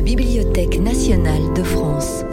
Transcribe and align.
la 0.00 0.06
Bibliothèque 0.06 0.80
nationale 0.80 1.52
de 1.54 1.62
France. 1.62 2.24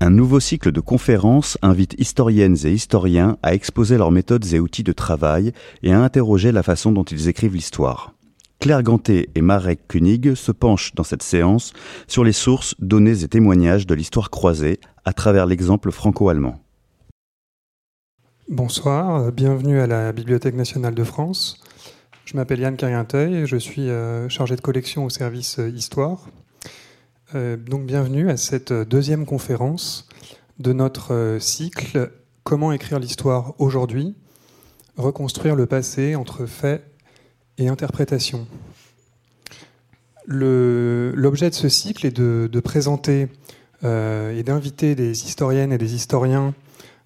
Un 0.00 0.10
nouveau 0.10 0.40
cycle 0.40 0.70
de 0.70 0.80
conférences 0.80 1.56
invite 1.62 1.94
historiennes 1.98 2.58
et 2.64 2.70
historiens 2.70 3.38
à 3.42 3.54
exposer 3.54 3.96
leurs 3.96 4.10
méthodes 4.10 4.44
et 4.52 4.60
outils 4.60 4.82
de 4.82 4.92
travail 4.92 5.52
et 5.82 5.94
à 5.94 6.02
interroger 6.02 6.52
la 6.52 6.62
façon 6.62 6.92
dont 6.92 7.04
ils 7.04 7.28
écrivent 7.28 7.54
l'histoire. 7.54 8.12
Claire 8.58 8.82
Ganté 8.82 9.30
et 9.34 9.40
Marek 9.40 9.88
Kunig 9.88 10.34
se 10.34 10.52
penchent 10.52 10.94
dans 10.94 11.02
cette 11.02 11.22
séance 11.22 11.72
sur 12.08 12.24
les 12.24 12.32
sources, 12.32 12.74
données 12.78 13.22
et 13.22 13.28
témoignages 13.28 13.86
de 13.86 13.94
l'histoire 13.94 14.28
croisée 14.28 14.80
à 15.06 15.14
travers 15.14 15.46
l'exemple 15.46 15.90
franco-allemand. 15.90 16.60
Bonsoir, 18.50 19.32
bienvenue 19.32 19.80
à 19.80 19.86
la 19.86 20.12
Bibliothèque 20.12 20.56
nationale 20.56 20.94
de 20.94 21.04
France. 21.04 21.58
Je 22.26 22.34
m'appelle 22.34 22.58
Yann 22.58 22.76
Carrienteuil, 22.76 23.46
je 23.46 23.56
suis 23.56 23.88
euh, 23.88 24.28
chargé 24.28 24.56
de 24.56 24.60
collection 24.60 25.04
au 25.04 25.10
service 25.10 25.60
euh, 25.60 25.70
Histoire. 25.70 26.26
Donc 27.34 27.86
bienvenue 27.86 28.30
à 28.30 28.36
cette 28.36 28.72
deuxième 28.72 29.26
conférence 29.26 30.08
de 30.58 30.72
notre 30.72 31.38
cycle 31.40 32.12
Comment 32.44 32.72
écrire 32.72 32.98
l'histoire 33.00 33.54
aujourd'hui 33.58 34.14
Reconstruire 34.96 35.56
le 35.56 35.66
passé 35.66 36.14
entre 36.14 36.46
faits 36.46 36.84
et 37.58 37.68
interprétation. 37.68 38.46
L'objet 40.26 41.50
de 41.50 41.54
ce 41.54 41.68
cycle 41.68 42.06
est 42.06 42.16
de, 42.16 42.60
présenter 42.60 43.28
et 43.82 44.42
d'inviter 44.44 44.94
des 44.94 45.24
historiennes 45.24 45.72
et 45.72 45.78
des 45.78 45.94
historiens 45.94 46.54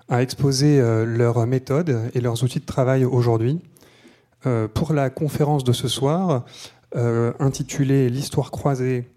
à 0.09 0.23
exposer 0.23 0.81
leurs 1.07 1.47
méthodes 1.47 2.11
et 2.15 2.21
leurs 2.21 2.45
outils 2.45 2.61
de 2.61 2.67
travail 2.67 3.07
aujourd'hui 3.07 3.59
euh, 3.59 3.80
pour 4.75 4.93
la 4.93 5.11
conférence 5.11 5.65
de 5.65 5.73
ce 5.73 5.89
soir, 5.89 6.45
euh, 6.97 7.33
intitulée 7.39 8.09
L'histoire 8.09 8.51
croisée, 8.51 9.09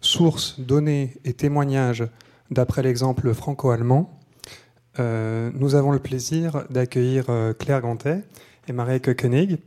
sources, 0.00 0.60
données 0.60 1.16
et 1.24 1.32
témoignages 1.32 2.04
d'après 2.52 2.82
l'exemple 2.82 3.34
franco-allemand, 3.34 4.20
euh, 5.00 5.50
nous 5.54 5.74
avons 5.74 5.90
le 5.90 5.98
plaisir 5.98 6.64
d'accueillir 6.70 7.24
Claire 7.58 7.80
Gantet 7.80 8.22
et 8.68 8.72
Marek 8.72 9.16
Koenig. 9.16 9.58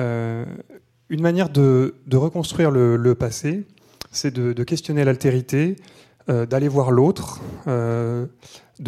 une 0.00 1.22
manière 1.22 1.50
de, 1.50 1.94
reconstruire 2.12 2.72
le, 2.72 3.14
passé, 3.14 3.64
c'est 4.10 4.34
de, 4.34 4.64
questionner 4.64 5.04
l'altérité, 5.04 5.76
d'aller 6.26 6.68
voir 6.68 6.90
l'autre, 6.90 7.40
de 7.66 8.28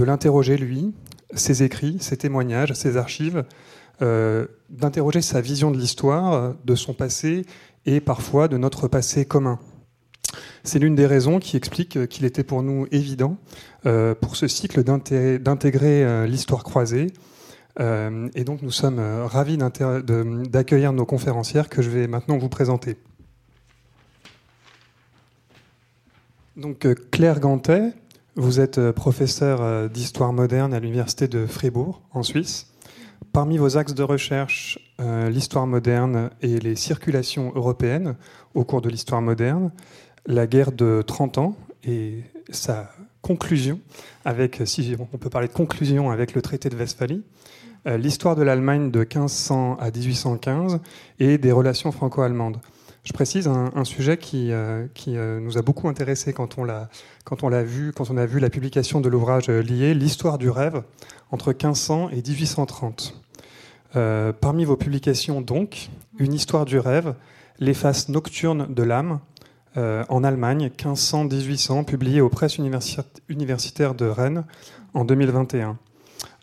l'interroger 0.05 0.57
lui, 0.57 0.93
ses 1.35 1.63
écrits, 1.63 1.99
ses 2.01 2.17
témoignages, 2.17 2.73
ses 2.73 2.97
archives, 2.97 3.45
euh, 4.03 4.47
d'interroger 4.71 5.21
sa 5.21 5.43
vision 5.43 5.71
de 5.71 5.77
l'histoire, 5.77 6.55
de 6.65 6.75
son 6.75 6.95
passé 6.95 7.45
et 7.85 8.01
parfois 8.01 8.49
de 8.49 8.57
notre 8.57 8.89
passé 8.89 9.27
commun. 9.27 9.59
C'est 10.65 10.79
l'une 10.79 10.95
des 10.95 11.07
raisons 11.07 11.39
qui 11.39 11.57
explique 11.57 12.07
qu'il 12.09 12.25
était 12.25 12.45
pour 12.45 12.63
nous 12.63 12.87
évident 12.93 13.37
euh, 13.85 14.15
pour 14.15 14.37
ce 14.37 14.49
cycle 14.49 14.83
d'intégrer 14.85 16.05
euh, 16.05 16.27
l'histoire 16.27 16.65
croisée. 16.65 17.09
et 17.79 18.45
donc 18.45 18.63
nous 18.63 18.71
sommes 18.71 19.01
ravis 19.01 19.59
d'accueillir 19.59 20.93
nos 20.93 21.07
conférencières 21.07 21.69
que 21.69 21.83
je 21.83 21.91
vais 21.91 22.07
maintenant 22.07 22.39
vous 22.39 22.49
présenter. 22.49 22.97
Donc 26.57 26.87
Claire 27.11 27.41
Gantet, 27.41 27.93
vous 28.37 28.61
êtes 28.61 28.93
professeure 28.93 29.89
d'histoire 29.89 30.33
moderne 30.33 30.75
à 30.75 30.81
l'université 30.81 31.29
de 31.29 31.47
Fribourg 31.47 32.03
en 32.13 32.23
Suisse. 32.23 32.70
Parmi 33.33 33.59
vos 33.59 33.77
axes 33.77 33.95
de 33.95 34.03
recherche, 34.03 34.79
euh, 35.01 35.31
l'histoire 35.31 35.67
moderne 35.67 36.31
et 36.43 36.59
les 36.59 36.75
circulations 36.75 37.53
européennes 37.55 38.17
au 38.55 38.65
cours 38.65 38.81
de 38.81 38.89
l'histoire 38.89 39.23
moderne, 39.23 39.71
la 40.27 40.47
guerre 40.47 40.73
de 40.73 41.03
30 41.07 41.39
ans 41.39 41.57
et 41.85 42.25
sa 42.51 42.91
conclusion, 43.23 43.79
avec, 44.25 44.63
si 44.65 44.97
on 44.99 45.17
peut 45.17 45.31
parler 45.31 45.49
de 45.49 45.53
conclusion 45.53 46.11
avec 46.11 46.35
le 46.35 46.43
traité 46.43 46.69
de 46.69 46.77
Westphalie, 46.77 47.23
euh, 47.87 47.97
l'histoire 47.97 48.37
de 48.37 48.43
l'Allemagne 48.43 48.91
de 48.91 49.01
1500 49.01 49.77
à 49.79 49.91
1815 49.91 50.81
et 51.19 51.39
des 51.39 51.53
relations 51.53 51.93
franco-allemandes. 51.93 52.59
Je 53.05 53.13
précise 53.13 53.49
un, 53.49 53.85
sujet 53.85 54.19
qui, 54.19 54.53
euh, 54.53 54.87
qui 54.95 55.13
nous 55.13 55.57
a 55.57 55.63
beaucoup 55.63 55.89
intéressé 55.89 56.33
quand 56.33 56.59
on 56.59 56.65
l'a 56.65 56.91
quand 57.25 57.43
on 57.43 57.49
l'a 57.49 57.63
vu, 57.63 57.93
quand 57.93 58.11
on 58.11 58.17
a 58.17 58.27
vu 58.27 58.41
la 58.41 58.51
publication 58.51 59.01
de 59.01 59.09
l'ouvrage 59.09 59.49
lié 59.49 59.95
L'histoire 59.95 60.37
du 60.37 60.51
rêve 60.51 60.83
entre 61.31 61.49
1500 61.49 62.11
et 62.11 62.17
1830. 62.17 63.21
Euh, 63.97 64.33
parmi 64.33 64.65
vos 64.65 64.77
publications, 64.77 65.41
donc, 65.41 65.91
Une 66.19 66.33
histoire 66.33 66.65
du 66.65 66.79
rêve, 66.79 67.15
Les 67.59 67.75
faces 67.75 68.09
nocturnes 68.09 68.73
de 68.73 68.83
l'âme, 68.83 69.21
euh, 69.77 70.05
en 70.09 70.25
Allemagne, 70.25 70.71
1500-1800, 70.77 71.85
publié 71.85 72.21
aux 72.21 72.29
presses 72.29 72.59
universitaires 72.59 73.95
de 73.95 74.07
Rennes 74.07 74.45
en 74.95 75.05
2021. 75.05 75.77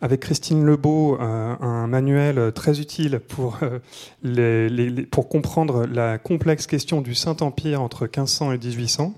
Avec 0.02 0.20
Christine 0.22 0.64
Lebeau, 0.64 1.18
euh, 1.20 1.56
un 1.60 1.88
manuel 1.88 2.52
très 2.54 2.80
utile 2.80 3.20
pour, 3.20 3.60
pour 5.12 5.30
comprendre 5.30 5.86
la 5.86 6.18
complexe 6.18 6.68
question 6.68 7.02
du 7.02 7.16
Saint-Empire 7.16 7.82
entre 7.82 8.04
1500 8.04 8.52
et 8.54 8.58
1800. 8.58 9.14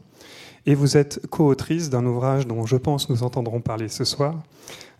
Et 0.66 0.75
vous 0.75 0.97
êtes 0.97 1.25
co-autrice 1.29 1.90
d'un 1.90 2.06
ouvrage 2.06 2.47
dont 2.47 2.66
je 2.66 2.75
pense 2.78 3.09
nous 3.09 3.23
entendrons 3.23 3.62
parler 3.62 3.88
ce 3.88 4.03
soir, 4.03 4.35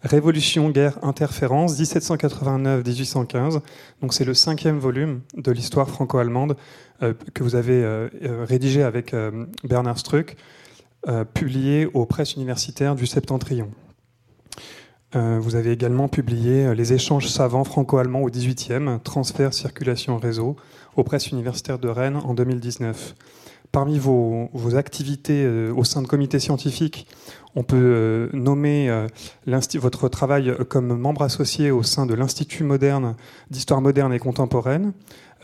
Révolution, 0.04 0.70
guerre, 0.70 0.98
interférence, 1.04 1.78
1789-1815. 1.80 3.60
Donc 4.02 4.14
c'est 4.14 4.24
le 4.24 4.34
cinquième 4.34 4.80
volume 4.80 5.22
de 5.36 5.52
l'histoire 5.52 5.90
franco-allemande 5.90 6.56
euh, 7.04 7.14
que 7.34 7.44
vous 7.44 7.56
avez 7.56 7.84
euh, 7.84 8.08
euh, 8.24 8.46
rédigé 8.48 8.84
avec 8.84 9.14
Bernard 9.64 10.00
Struck, 10.00 10.36
publié 11.34 11.86
aux 11.94 12.06
presses 12.06 12.36
universitaires 12.36 12.94
du 12.94 13.08
Septentrion. 13.08 13.70
Vous 15.14 15.56
avez 15.56 15.72
également 15.72 16.08
publié 16.08 16.76
Les 16.76 16.94
échanges 16.94 17.28
savants 17.28 17.64
franco-allemands 17.64 18.22
au 18.22 18.30
18e, 18.30 19.00
transfert, 19.02 19.54
circulation, 19.54 20.18
réseau, 20.18 20.56
aux 20.96 21.04
presses 21.04 21.32
universitaires 21.32 21.80
de 21.80 21.88
Rennes 21.88 22.18
en 22.18 22.34
2019. 22.34 23.16
Parmi 23.72 24.00
vos, 24.00 24.50
vos 24.54 24.76
activités 24.76 25.48
au 25.76 25.84
sein 25.84 26.02
de 26.02 26.08
comités 26.08 26.40
scientifiques, 26.40 27.08
on 27.56 27.64
peut 27.64 27.78
euh, 27.78 28.30
nommer 28.34 28.90
euh, 28.90 29.08
votre 29.76 30.08
travail 30.08 30.56
comme 30.70 30.98
membre 30.98 31.24
associé 31.24 31.72
au 31.72 31.84
sein 31.84 32.06
de 32.06 32.14
l'Institut 32.14 32.64
moderne 32.64 33.16
d'histoire 33.50 33.82
moderne 33.82 34.14
et 34.14 34.20
contemporaine, 34.20 34.94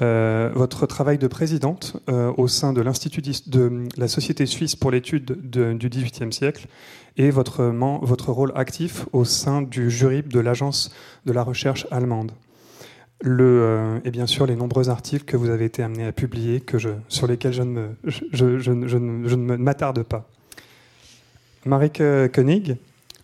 euh, 0.01 0.51
votre 0.53 0.85
travail 0.85 1.17
de 1.17 1.27
présidente 1.27 1.97
au 2.07 2.47
sein 2.47 2.73
de 2.73 2.81
l'Institut 2.81 3.21
de 3.47 3.87
la 3.97 4.07
Société 4.07 4.45
suisse 4.45 4.75
pour 4.75 4.91
l'étude 4.91 5.49
du 5.49 5.89
XVIIIe 5.89 6.33
siècle 6.33 6.67
et 7.17 7.29
votre, 7.31 7.63
rôle 8.27 8.51
actif 8.55 9.07
au 9.13 9.23
sein 9.23 9.61
du 9.61 9.89
jury 9.89 10.21
de 10.21 10.39
l'Agence 10.39 10.91
de 11.25 11.31
la 11.31 11.43
recherche 11.43 11.87
allemande. 11.91 12.33
Le, 13.21 14.01
et 14.03 14.11
bien 14.11 14.27
sûr 14.27 14.45
les 14.45 14.57
nombreux 14.57 14.89
articles 14.89 15.23
que 15.23 15.37
vous 15.37 15.49
avez 15.49 15.65
été 15.65 15.81
amené 15.81 16.05
à 16.05 16.11
publier 16.11 16.61
sur 17.07 17.27
lesquels 17.27 17.53
je 17.53 17.61
ne 17.63 19.55
m'attarde 19.55 20.03
pas. 20.03 20.29
Marike 21.67 22.03
Koenig, 22.31 22.77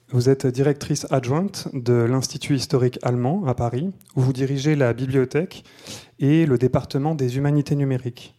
vous 0.10 0.28
êtes 0.28 0.48
directrice 0.48 1.06
adjointe 1.12 1.68
de 1.74 1.94
l'Institut 1.94 2.56
historique 2.56 2.98
allemand 3.04 3.46
à 3.46 3.54
Paris, 3.54 3.92
où 4.16 4.22
vous 4.22 4.34
dirigez 4.34 4.76
la 4.76 4.94
bibliothèque 4.94 5.64
et 6.20 6.48
le 6.48 6.58
département 6.58 7.14
des 7.14 7.38
humanités 7.38 7.76
numériques. 7.76 8.34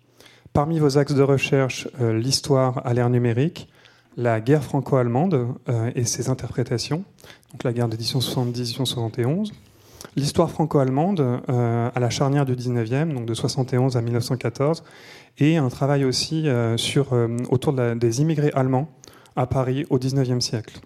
Parmi 0.53 0.81
vos 0.81 0.99
axes 0.99 1.15
de 1.15 1.23
recherche, 1.23 1.87
euh, 2.01 2.19
l'histoire 2.19 2.85
à 2.85 2.95
l'ère 2.95 3.11
numérique, 3.11 3.69
la 4.17 4.41
guerre 4.41 4.65
franco-allemande 4.65 5.55
euh, 5.69 5.93
et 5.95 6.03
ses 6.03 6.29
interprétations, 6.29 7.05
donc 7.53 7.63
la 7.63 7.73
guerre 7.73 7.87
d'édition 7.87 8.19
70-71, 8.19 9.53
l'histoire 10.17 10.51
franco-allemande 10.51 11.21
euh, 11.21 11.91
à 11.95 12.01
la 12.01 12.11
charnière 12.11 12.45
du 12.45 12.57
19e, 12.57 13.15
donc 13.15 13.25
de 13.25 13.35
71 13.35 13.97
à 13.97 14.03
1914, 14.03 14.83
et 15.39 15.59
un 15.59 15.69
travail 15.69 16.05
aussi 16.05 16.49
sur, 16.77 17.17
autour 17.51 17.73
des 17.73 18.21
immigrés 18.21 18.51
allemands 18.53 18.89
à 19.37 19.47
Paris 19.47 19.87
au 19.91 19.99
XIXe 19.99 20.45
siècle. 20.45 20.81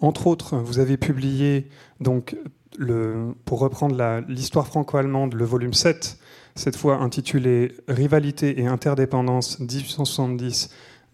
Entre 0.00 0.26
autres, 0.26 0.56
vous 0.56 0.78
avez 0.78 0.96
publié, 0.96 1.68
donc, 2.00 2.36
pour 3.44 3.60
reprendre 3.60 4.24
l'histoire 4.28 4.66
franco-allemande, 4.66 5.34
le 5.34 5.44
volume 5.44 5.74
7, 5.74 6.18
cette 6.54 6.76
fois 6.76 6.96
intitulé 6.96 7.72
Rivalité 7.88 8.60
et 8.60 8.66
interdépendance 8.66 9.60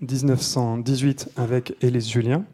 1870-1918 0.02 1.28
avec 1.36 1.76
Élise 1.82 2.08
Julien, 2.08 2.44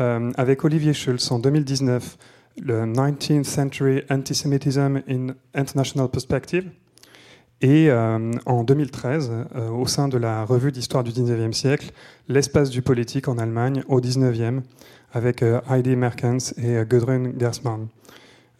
euh, 0.00 0.32
avec 0.36 0.64
Olivier 0.64 0.92
Schulz 0.94 1.30
en 1.30 1.38
2019, 1.38 2.16
le 2.62 2.84
19th 2.86 3.44
Century 3.44 4.02
Antisemitism 4.10 5.02
in 5.08 5.34
International 5.54 6.08
Perspective, 6.08 6.70
et 7.62 7.90
euh, 7.90 8.32
en 8.46 8.64
2013, 8.64 9.30
euh, 9.54 9.68
au 9.68 9.86
sein 9.86 10.08
de 10.08 10.16
la 10.16 10.44
revue 10.44 10.72
d'histoire 10.72 11.04
du 11.04 11.10
19e 11.10 11.52
siècle, 11.52 11.90
L'espace 12.28 12.70
du 12.70 12.80
politique 12.80 13.26
en 13.28 13.38
Allemagne 13.38 13.82
au 13.88 14.00
19e, 14.00 14.60
avec 15.12 15.42
euh, 15.42 15.60
Heidi 15.68 15.96
Merkens 15.96 16.54
et 16.56 16.84
Gudrun 16.88 17.32
Gersmann. 17.38 17.88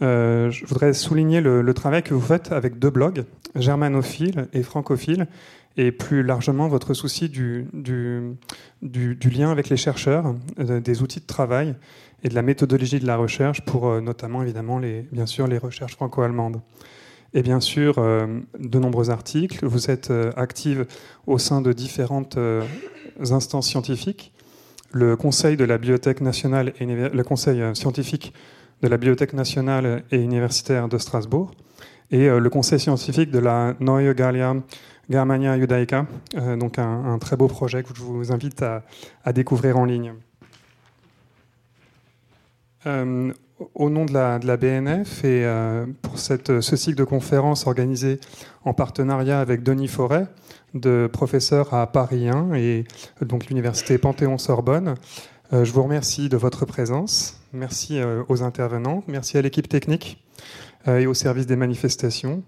je 0.00 0.67
voudrais 0.67 0.93
souligner 0.93 1.41
le, 1.41 1.73
travail 1.73 2.02
que 2.02 2.12
vous 2.12 2.20
faites 2.20 2.52
avec 2.52 2.79
deux 2.79 2.91
blogs, 2.91 3.25
germanophile 3.55 4.49
et 4.52 4.62
francophile, 4.62 5.29
et 5.76 5.93
plus 5.93 6.25
largement 6.25 6.67
votre 6.67 6.94
souci 6.94 7.29
du, 7.29 7.69
du, 7.73 9.31
lien 9.31 9.50
avec 9.52 9.69
les 9.69 9.76
chercheurs, 9.76 10.35
des 10.58 11.02
outils 11.02 11.20
de 11.20 11.26
travail 11.26 11.76
et 12.25 12.29
de 12.29 12.35
la 12.35 12.43
méthodologie 12.43 12.99
de 12.99 13.06
la 13.06 13.17
recherche 13.17 13.61
pour 13.62 14.00
notamment 14.02 14.43
évidemment 14.43 14.79
les, 14.79 15.06
bien 15.12 15.26
sûr 15.26 15.47
les 15.47 15.58
recherches 15.58 15.94
franco-allemandes 15.94 16.61
et 17.34 17.42
bien 17.42 17.60
sûr 17.60 17.96
euh, 17.98 18.40
de 18.58 18.78
nombreux 18.78 19.10
articles. 19.10 19.64
Vous 19.66 19.90
êtes 19.90 20.10
euh, 20.10 20.32
active 20.36 20.86
au 21.26 21.38
sein 21.38 21.60
de 21.60 21.72
différentes 21.72 22.36
euh, 22.36 22.62
instances 23.30 23.68
scientifiques. 23.68 24.32
Le 24.92 25.16
Conseil 25.16 25.56
de 25.56 25.64
la 25.64 25.78
Bibliothèque 25.78 26.20
nationale 26.20 26.72
et 26.80 26.86
le 26.86 27.22
Conseil 27.22 27.62
scientifique 27.76 28.34
de 28.82 28.88
la 28.88 28.96
Bibliothèque 28.96 29.34
nationale 29.34 30.02
et 30.10 30.20
universitaire 30.20 30.88
de 30.88 30.98
Strasbourg 30.98 31.52
et 32.10 32.28
le 32.28 32.50
Conseil 32.50 32.80
scientifique 32.80 33.30
de 33.30 33.38
la 33.38 33.76
Neue 33.78 34.14
Gallia 34.14 34.56
Germania 35.08 35.56
Judaica, 35.56 36.06
donc 36.58 36.80
un, 36.80 37.18
très 37.20 37.36
beau 37.36 37.46
projet 37.46 37.84
que 37.84 37.90
je 37.94 38.02
vous 38.02 38.32
invite 38.32 38.62
à, 38.62 38.82
à 39.24 39.32
découvrir 39.32 39.78
en 39.78 39.84
ligne 39.84 40.14
au 43.74 43.90
nom 43.90 44.04
de 44.04 44.12
la, 44.12 44.56
BNF 44.56 45.24
et 45.24 45.44
euh, 45.44 45.86
pour 46.02 46.18
ce 46.18 46.76
cycle 46.76 46.96
de 46.96 47.04
conférences 47.04 47.66
organisé 47.66 48.20
en 48.64 48.74
partenariat 48.74 49.40
avec 49.40 49.62
Denis 49.62 49.88
Forêt, 49.88 50.26
de 50.74 51.08
professeur 51.12 51.74
à 51.74 51.86
Paris 51.90 52.28
1 52.28 52.54
et 52.54 52.84
donc 53.22 53.46
l'université 53.46 53.98
Panthéon-Sorbonne. 53.98 54.94
Euh, 55.52 55.64
je 55.64 55.72
vous 55.72 55.82
remercie 55.82 56.28
de 56.28 56.36
votre 56.36 56.64
présence. 56.64 57.40
Merci 57.52 57.98
euh, 57.98 58.22
aux 58.28 58.42
intervenants. 58.42 59.02
Merci 59.08 59.38
à 59.38 59.42
l'équipe 59.42 59.68
technique 59.68 60.22
et 60.86 61.06
au 61.06 61.12
service 61.12 61.46
des 61.46 61.56
manifestations. 61.56 62.42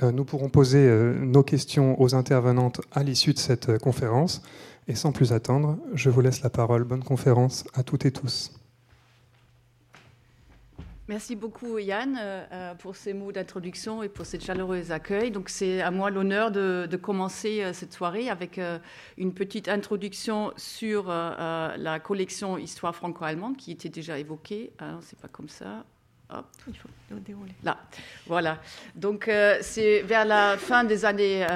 nous 0.00 0.24
pourrons 0.24 0.48
poser 0.48 0.90
nos 1.20 1.42
questions 1.42 2.00
aux 2.00 2.14
intervenantes 2.14 2.80
à 2.92 3.02
l'issue 3.02 3.34
de 3.34 3.38
cette 3.38 3.76
conférence. 3.76 4.40
Et 4.86 4.94
sans 4.94 5.12
plus 5.12 5.34
attendre, 5.34 5.76
je 5.92 6.08
vous 6.08 6.22
laisse 6.22 6.40
la 6.40 6.48
parole. 6.48 6.84
Bonne 6.84 7.04
conférence 7.04 7.64
à 7.74 7.82
toutes 7.82 8.06
et 8.06 8.10
tous. 8.10 8.57
Merci 11.08 11.36
beaucoup 11.36 11.78
Yann 11.78 12.18
euh, 12.20 12.44
euh, 12.52 12.74
pour 12.74 12.94
ces 12.94 13.14
mots 13.14 13.32
d'introduction 13.32 14.02
et 14.02 14.10
pour 14.10 14.26
cette 14.26 14.44
chaleureuse 14.44 14.92
accueil. 14.92 15.30
Donc 15.30 15.48
c'est 15.48 15.80
à 15.80 15.90
moi 15.90 16.10
l'honneur 16.10 16.50
de, 16.50 16.86
commencer 17.00 17.62
euh, 17.62 17.72
cette 17.72 17.94
soirée 17.94 18.28
avec 18.28 18.60
une 19.16 19.32
petite 19.32 19.68
introduction 19.68 20.52
sur 20.56 21.06
la 21.08 22.00
collection 22.02 22.58
Histoire 22.58 22.94
franco-allemande 22.94 23.56
qui 23.56 23.72
était 23.72 23.88
déjà 23.88 24.18
évoquée. 24.18 24.72
Alors 24.78 25.02
c'est 25.02 25.18
pas 25.18 25.28
comme 25.28 25.48
ça. 25.48 25.86
Hop, 26.30 26.44
il 26.66 26.76
faut 26.76 26.88
dérouler. 27.20 27.54
Là, 27.64 27.78
voilà. 28.26 28.60
Donc, 28.94 29.28
euh, 29.28 29.56
c'est 29.62 30.02
vers 30.02 30.26
la 30.26 30.58
fin 30.58 30.84
des 30.84 31.06
années 31.06 31.46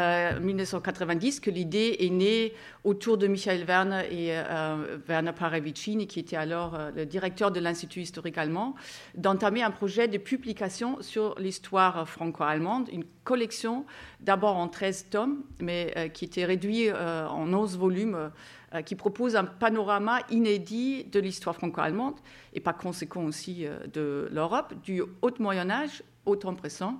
1990 0.40 1.36
euh, 1.36 1.40
que 1.42 1.50
l'idée 1.50 1.96
est 2.00 2.08
née 2.08 2.54
autour 2.82 3.18
de 3.18 3.26
Michael 3.26 3.64
Werner 3.64 4.04
et 4.10 4.28
euh, 4.30 4.96
Werner 5.06 5.32
Paravicini, 5.32 6.06
qui 6.06 6.20
était 6.20 6.36
alors 6.36 6.78
le 6.96 7.04
directeur 7.04 7.50
de 7.50 7.60
l'Institut 7.60 8.00
historique 8.00 8.38
allemand, 8.38 8.74
d'entamer 9.14 9.62
un 9.62 9.70
projet 9.70 10.08
de 10.08 10.16
publication 10.16 10.96
sur 11.02 11.38
l'histoire 11.38 12.08
franco-allemande, 12.08 12.88
une 12.90 13.04
collection 13.24 13.84
d'abord 14.20 14.56
en 14.56 14.68
13 14.68 15.08
tomes, 15.10 15.42
mais 15.60 16.10
qui 16.14 16.24
était 16.24 16.46
réduit 16.46 16.90
en 16.90 17.52
11 17.52 17.76
volumes 17.76 18.30
euh, 18.74 18.80
qui 18.80 18.94
propose 18.94 19.36
un 19.36 19.44
panorama 19.44 20.20
inédit 20.30 21.04
de 21.04 21.20
l'histoire 21.20 21.54
franco-allemande 21.54 22.14
et 22.54 22.60
par 22.60 22.78
conséquent 22.78 23.24
aussi 23.24 23.66
euh, 23.66 23.86
de 23.92 24.30
l'Europe, 24.32 24.72
du 24.82 25.02
Haut 25.02 25.34
Moyen 25.40 25.68
Âge 25.68 26.02
au 26.24 26.36
temps 26.36 26.54
présent. 26.54 26.98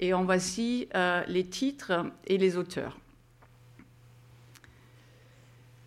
Et 0.00 0.14
en 0.14 0.24
voici 0.24 0.88
euh, 0.96 1.22
les 1.28 1.44
titres 1.44 1.92
et 2.26 2.38
les 2.38 2.56
auteurs. 2.56 2.98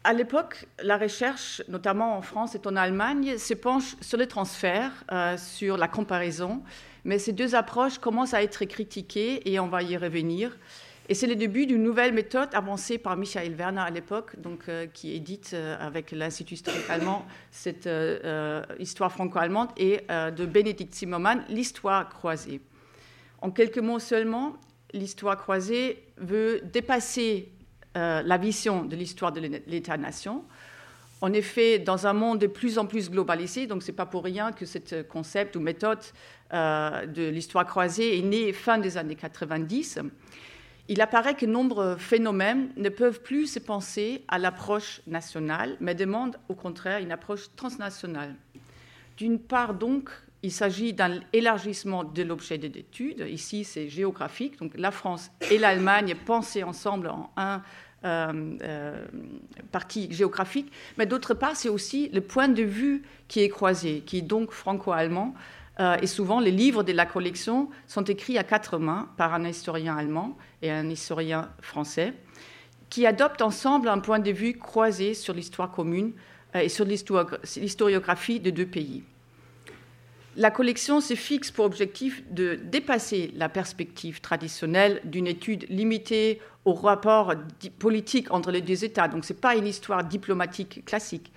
À 0.06 0.14
l'époque, 0.14 0.68
la 0.82 0.98
recherche, 0.98 1.62
notamment 1.68 2.18
en 2.18 2.22
France 2.22 2.56
et 2.56 2.62
en 2.66 2.78
Allemagne, 2.78 3.38
se 3.38 3.56
penche 3.56 3.98
sur 4.02 4.20
les 4.20 4.28
transferts, 4.28 5.04
sur 5.38 5.78
la 5.78 5.88
comparaison, 5.88 6.62
mais 7.04 7.18
ces 7.18 7.34
deux 7.34 7.56
approches 7.56 7.98
commencent 7.98 8.36
à 8.36 8.44
être 8.44 8.66
critiquées 8.66 9.52
et 9.52 9.60
on 9.60 9.68
va 9.68 9.82
y 9.82 9.98
revenir. 9.98 10.56
Et 11.08 11.14
c'est 11.14 11.28
le 11.28 11.36
début 11.36 11.68
d'une 11.68 11.84
nouvelle 11.84 12.14
méthode 12.14 12.50
avancée 12.54 12.98
par 12.98 13.16
Michael 13.16 13.54
Werner 13.54 13.82
à 13.82 13.92
l'époque, 13.92 14.40
donc, 14.40 14.64
euh, 14.68 14.88
qui 14.88 15.14
édite 15.14 15.52
euh, 15.54 15.78
avec 15.80 16.12
l'Institut 16.12 16.56
historique 16.56 16.90
allemand 16.90 17.26
cette 17.52 17.86
euh, 17.86 18.64
histoire 18.80 19.12
franco-allemande, 19.12 19.70
et 19.78 20.02
de 20.10 20.46
Bénédicte 20.46 20.96
Zimmermann, 20.96 21.44
l'histoire 21.50 22.10
croisée. 22.10 22.60
En 23.42 23.52
quelques 23.52 23.78
mots 23.78 24.00
seulement, 24.00 24.56
l'histoire 24.94 25.38
croisée 25.38 26.04
veut 26.18 26.62
dépasser 26.74 27.52
la 27.94 28.38
vision 28.38 28.84
de 28.84 28.96
l'histoire 28.96 29.32
de 29.32 29.40
l'État-nation. 29.40 30.44
En 31.22 31.32
effet, 31.32 31.80
dans 31.80 32.08
un 32.08 32.14
monde 32.14 32.40
de 32.40 32.48
plus 32.48 32.78
en 32.78 32.86
plus 32.86 33.10
globalisé, 33.10 33.68
donc 33.68 33.84
ce 33.84 33.92
n'est 33.92 33.96
pas 33.96 34.06
pour 34.06 34.24
rien 34.24 34.52
que 34.52 34.66
ce 34.66 35.02
concept 35.04 35.56
ou 35.56 35.62
méthode 35.62 36.02
de 36.52 37.30
l'histoire 37.30 37.66
croisée 37.66 38.18
est 38.18 38.22
né 38.22 38.52
fin 38.52 38.78
des 38.78 38.98
années 38.98 39.16
90 39.16 40.00
il 40.88 41.02
apparaît 41.02 41.36
que 41.36 41.46
nombreux 41.46 41.98
phénomènes 41.98 42.70
ne 42.78 42.90
peuvent 42.90 43.22
plus 43.22 43.48
se 43.48 43.60
penser 43.60 44.24
à 44.28 44.38
l'approche 44.38 45.02
nationale, 45.08 45.78
mais 45.80 45.96
demandent 45.96 46.38
au 46.48 46.54
contraire 46.54 47.00
une 47.00 47.12
approche 47.12 47.48
transnationale. 47.56 48.36
D'une 49.18 49.40
part, 49.40 49.74
donc, 49.74 50.10
il 50.44 50.52
s'agit 50.52 50.94
d'un 50.94 51.22
élargissement 51.34 52.04
de 52.04 52.22
l'objet 52.22 52.60
d'étude. 52.60 53.26
Ici, 53.28 53.64
c'est 53.64 53.90
géographique. 53.90 54.60
Donc, 54.60 54.74
la 54.76 54.92
France 54.92 55.32
et 55.50 55.58
l'Allemagne 55.58 56.14
pensées 56.26 56.64
ensemble 56.64 57.08
en 57.08 57.32
un 57.36 57.64
euh, 58.04 58.58
euh, 58.62 59.06
partie 59.72 60.12
géographique. 60.14 60.72
Mais 61.00 61.08
d'autre 61.08 61.34
part, 61.34 61.56
c'est 61.56 61.70
aussi 61.70 62.10
le 62.14 62.22
point 62.22 62.48
de 62.48 62.62
vue 62.62 63.02
qui 63.28 63.40
est 63.40 63.50
croisé, 63.50 64.04
qui 64.06 64.20
est 64.20 64.22
donc 64.22 64.52
franco-allemand, 64.52 65.34
et 65.80 66.08
souvent, 66.08 66.40
les 66.40 66.52
livres 66.52 66.84
de 66.84 66.94
la 66.94 67.06
collection 67.06 67.70
sont 67.88 68.04
écrits 68.04 68.38
à 68.38 68.44
quatre 68.44 68.78
mains 68.78 69.10
par 69.18 69.34
un 69.34 69.44
historien 69.44 69.98
allemand 69.98 70.38
et 70.62 70.72
un 70.72 70.90
historien 70.90 71.50
français, 71.62 72.14
qui 72.90 73.06
adoptent 73.06 73.42
ensemble 73.42 73.90
un 73.90 74.00
point 74.00 74.20
de 74.20 74.32
vue 74.32 74.58
croisé 74.58 75.14
sur 75.14 75.34
l'histoire 75.34 75.72
commune 75.72 76.14
euh, 76.56 76.60
et 76.60 76.70
sur 76.70 76.86
l'historiographie 76.86 78.40
de 78.40 78.50
deux 78.50 78.66
pays. 78.66 79.04
La 80.38 80.52
collection 80.52 81.00
se 81.00 81.14
fixe 81.14 81.50
pour 81.50 81.66
objectif 81.66 82.24
de 82.30 82.60
dépasser 82.62 83.32
la 83.36 83.48
perspective 83.48 84.20
traditionnelle 84.20 85.00
d'une 85.06 85.28
étude 85.28 85.66
limitée 85.70 86.42
au 86.66 86.74
rapport 86.74 87.34
politique 87.80 88.32
entre 88.32 88.52
les 88.52 88.62
deux 88.62 88.84
États. 88.84 89.08
Donc 89.08 89.24
ce 89.24 89.32
n'est 89.32 89.40
pas 89.40 89.56
une 89.56 89.68
histoire 89.68 90.04
diplomatique 90.04 90.84
classique. 90.84 91.32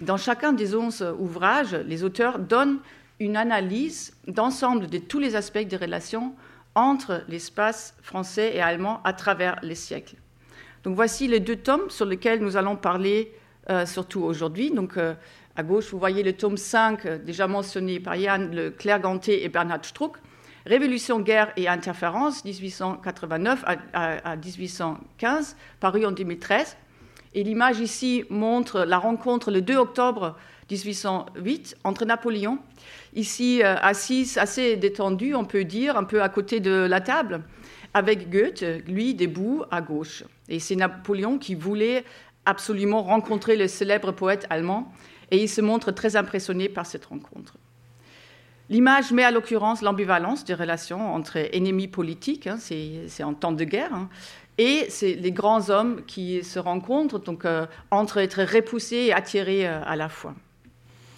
Dans 0.00 0.18
chacun 0.18 0.52
des 0.52 0.74
onze 0.74 1.02
ouvrages, 1.18 1.74
les 1.74 2.04
auteurs 2.04 2.38
donnent 2.38 2.80
une 3.20 3.36
analyse 3.36 4.14
d'ensemble 4.26 4.88
de 4.88 4.98
tous 4.98 5.18
les 5.18 5.36
aspects 5.36 5.58
des 5.58 5.76
relations 5.76 6.34
entre 6.74 7.24
l'espace 7.28 7.94
français 8.02 8.54
et 8.54 8.60
allemand 8.60 9.00
à 9.04 9.12
travers 9.12 9.58
les 9.62 9.74
siècles. 9.74 10.16
Donc 10.84 10.94
voici 10.94 11.26
les 11.26 11.40
deux 11.40 11.56
tomes 11.56 11.88
sur 11.90 12.04
lesquels 12.04 12.40
nous 12.40 12.56
allons 12.56 12.76
parler 12.76 13.32
euh, 13.70 13.86
surtout 13.86 14.22
aujourd'hui. 14.22 14.70
Donc 14.70 14.96
euh, 14.96 15.14
à 15.56 15.62
gauche, 15.62 15.90
vous 15.90 15.98
voyez 15.98 16.22
le 16.22 16.34
tome 16.34 16.56
5, 16.56 17.06
euh, 17.06 17.18
déjà 17.18 17.48
mentionné 17.48 17.98
par 17.98 18.14
Yann, 18.14 18.54
le 18.54 18.70
Claire 18.70 19.00
Ganté 19.00 19.44
et 19.44 19.48
Bernhard 19.48 19.84
Struck, 19.84 20.18
Révolution, 20.66 21.20
guerre 21.20 21.52
et 21.56 21.68
interférence, 21.68 22.44
1889 22.44 23.64
à, 23.92 24.32
à 24.32 24.36
1815, 24.36 25.56
paru 25.78 26.04
en 26.04 26.10
2013. 26.10 26.76
Et 27.34 27.44
l'image 27.44 27.78
ici 27.78 28.24
montre 28.30 28.80
la 28.80 28.98
rencontre 28.98 29.50
le 29.50 29.62
2 29.62 29.76
octobre 29.76 30.36
1808 30.70 31.76
entre 31.84 32.04
Napoléon 32.04 32.58
ici 33.14 33.62
euh, 33.62 33.76
assise, 33.76 34.38
assez 34.38 34.76
détendue, 34.76 35.34
on 35.34 35.44
peut 35.44 35.64
dire, 35.64 35.96
un 35.96 36.04
peu 36.04 36.22
à 36.22 36.28
côté 36.28 36.60
de 36.60 36.70
la 36.70 37.00
table, 37.00 37.42
avec 37.94 38.30
Goethe, 38.30 38.64
lui, 38.86 39.14
debout 39.14 39.64
à 39.70 39.80
gauche. 39.80 40.24
Et 40.48 40.60
c'est 40.60 40.76
Napoléon 40.76 41.38
qui 41.38 41.54
voulait 41.54 42.04
absolument 42.44 43.02
rencontrer 43.02 43.56
le 43.56 43.68
célèbre 43.68 44.12
poète 44.12 44.46
allemand, 44.50 44.92
et 45.30 45.42
il 45.42 45.48
se 45.48 45.60
montre 45.60 45.90
très 45.90 46.14
impressionné 46.14 46.68
par 46.68 46.86
cette 46.86 47.06
rencontre. 47.06 47.56
L'image 48.68 49.12
met 49.12 49.22
à 49.22 49.30
l'occurrence 49.30 49.80
l'ambivalence 49.80 50.44
des 50.44 50.54
relations 50.54 51.14
entre 51.14 51.36
ennemis 51.54 51.88
politiques, 51.88 52.46
hein, 52.48 52.58
c'est 52.58 53.22
en 53.22 53.32
temps 53.34 53.52
de 53.52 53.64
guerre, 53.64 53.94
hein, 53.94 54.08
et 54.58 54.86
c'est 54.88 55.14
les 55.14 55.32
grands 55.32 55.70
hommes 55.70 56.02
qui 56.06 56.42
se 56.42 56.58
rencontrent, 56.58 57.18
donc 57.18 57.44
euh, 57.44 57.66
entre 57.90 58.18
être 58.18 58.42
repoussés 58.42 58.96
et 58.96 59.12
attirés 59.12 59.68
euh, 59.68 59.82
à 59.84 59.96
la 59.96 60.08
fois. 60.08 60.34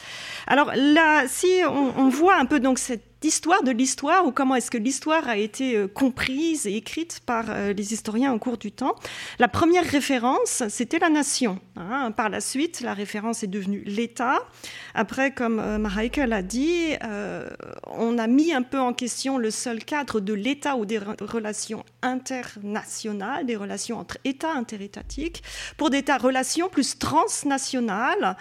Alors 0.47 0.71
là, 0.75 1.25
si 1.27 1.47
on, 1.67 1.93
on 1.97 2.09
voit 2.09 2.35
un 2.35 2.45
peu 2.45 2.59
donc 2.59 2.79
cette 2.79 3.14
l'histoire 3.25 3.63
de 3.63 3.71
l'histoire 3.71 4.27
ou 4.27 4.31
comment 4.31 4.53
est-ce 4.53 4.69
que 4.69 4.77
l'histoire 4.77 5.27
a 5.27 5.35
été 5.35 5.75
euh, 5.75 5.87
comprise 5.87 6.67
et 6.67 6.75
écrite 6.75 7.21
par 7.25 7.45
euh, 7.49 7.73
les 7.73 7.91
historiens 7.91 8.31
au 8.33 8.37
cours 8.37 8.59
du 8.59 8.71
temps. 8.71 8.95
La 9.39 9.47
première 9.47 9.83
référence, 9.83 10.61
c'était 10.69 10.99
la 10.99 11.09
nation. 11.09 11.59
Hein. 11.75 12.11
Par 12.11 12.29
la 12.29 12.39
suite, 12.39 12.81
la 12.81 12.93
référence 12.93 13.41
est 13.41 13.47
devenue 13.47 13.81
l'État. 13.87 14.37
Après, 14.93 15.31
comme 15.31 15.59
euh, 15.59 15.79
Mareike 15.79 16.17
l'a 16.17 16.43
dit, 16.43 16.93
on 17.87 18.17
a 18.19 18.27
mis 18.27 18.53
un 18.53 18.61
peu 18.61 18.79
en 18.79 18.93
question 18.93 19.39
le 19.39 19.49
seul 19.49 19.83
cadre 19.83 20.19
de 20.19 20.33
l'État 20.33 20.75
ou 20.75 20.85
des 20.85 20.99
relations 20.99 21.83
internationales, 22.03 23.45
des 23.45 23.55
relations 23.55 23.97
entre 23.97 24.17
États 24.23 24.53
interétatiques, 24.53 25.41
pour 25.77 25.89
des 25.89 26.03
relations 26.21 26.69
plus 26.69 26.99
transnationales, 26.99 28.37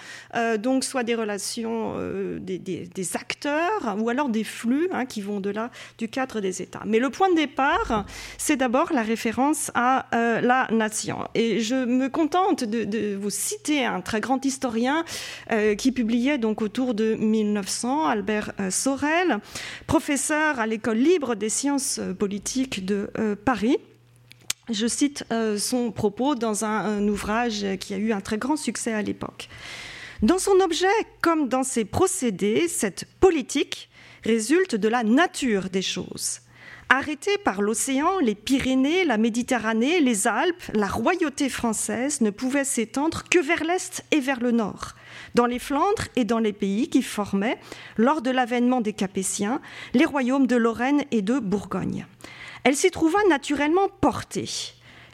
donc 0.59 0.85
soit 0.85 1.05
des 1.05 1.15
relations 1.15 1.97
des, 2.39 2.59
des 2.59 3.17
acteurs 3.17 3.97
ou 3.99 4.09
alors 4.09 4.29
des 4.29 4.45
flux 4.45 4.74
Hein, 4.93 5.07
qui 5.07 5.21
vont 5.21 5.39
au-delà 5.39 5.71
du 5.99 6.09
cadre 6.09 6.41
des 6.41 6.63
États. 6.63 6.83
Mais 6.87 6.99
le 6.99 7.11
point 7.11 7.31
de 7.31 7.37
départ, 7.37 8.05
c'est 8.39 8.57
d'abord 8.57 8.93
la 8.93 9.03
référence 9.03 9.71
à 9.75 10.07
euh, 10.15 10.41
la 10.41 10.69
nation. 10.71 11.27
Et 11.35 11.61
je 11.61 11.75
me 11.75 12.09
contente 12.09 12.65
de, 12.65 13.15
vous 13.15 13.31
citer 13.31 13.85
un 13.85 14.01
très 14.01 14.21
grand 14.21 14.45
historien 14.45 15.05
euh, 15.51 15.75
qui 15.75 15.93
publiait 15.93 16.39
donc 16.39 16.63
autour 16.63 16.95
de 16.95 17.15
1900, 17.15 18.07
Albert 18.07 18.53
euh, 18.61 18.71
Sorel, 18.71 19.39
professeur 19.87 20.61
à 20.61 20.67
l'école 20.67 20.99
libre 20.99 21.35
des 21.35 21.49
sciences 21.49 22.01
politiques 22.19 22.85
de 22.85 23.11
Paris. 23.45 23.79
Je 24.71 24.87
cite 24.87 25.25
son 25.59 25.91
propos 25.91 26.35
dans 26.35 26.65
un, 26.65 27.07
ouvrage 27.09 27.67
qui 27.81 27.95
a 27.95 27.99
eu 27.99 28.13
un 28.13 28.21
très 28.21 28.39
grand 28.39 28.57
succès 28.57 28.93
à 28.93 29.03
l'époque. 29.03 29.49
Dans 30.23 30.39
son 30.39 30.59
objet 30.61 30.87
comme 31.21 31.49
dans 31.49 31.65
ses 31.65 31.85
procédés, 31.85 32.67
cette 32.69 33.05
politique 33.21 33.91
résulte 34.25 34.75
de 34.75 34.89
la 34.89 35.05
nature 35.05 35.71
des 35.71 35.83
choses. 35.83 36.41
Arrêtés 36.89 37.39
par 37.39 37.63
l'océan, 37.63 38.19
les 38.19 38.35
Pyrénées, 38.35 39.05
la 39.05 39.17
Méditerranée, 39.17 40.01
les 40.01 40.27
Alpes, 40.27 40.63
la 40.75 40.87
royauté 40.87 41.49
française 41.49 42.21
ne 42.21 42.31
pouvait 42.31 42.65
s'étendre 42.65 43.25
que 43.31 43.39
vers 43.39 43.65
l'est 43.65 44.05
et 44.11 44.21
vers 44.21 44.41
le 44.41 44.51
nord, 44.51 44.95
dans 45.35 45.47
les 45.47 45.59
Flandres 45.59 46.09
et 46.17 46.25
dans 46.25 46.39
les 46.39 46.53
pays 46.53 46.89
qui 46.89 47.03
formaient, 47.03 47.59
lors 47.97 48.23
de 48.23 48.31
l'avènement 48.31 48.81
des 48.81 48.93
Capétiens, 48.93 49.61
les 49.93 50.05
royaumes 50.05 50.47
de 50.47 50.57
Lorraine 50.57 51.05
et 51.11 51.23
de 51.23 51.39
Bourgogne. 51.39 52.07
Elle 52.65 52.77
s'y 52.77 52.91
trouva 52.91 53.19
naturellement 53.29 53.89
portée. 54.01 54.49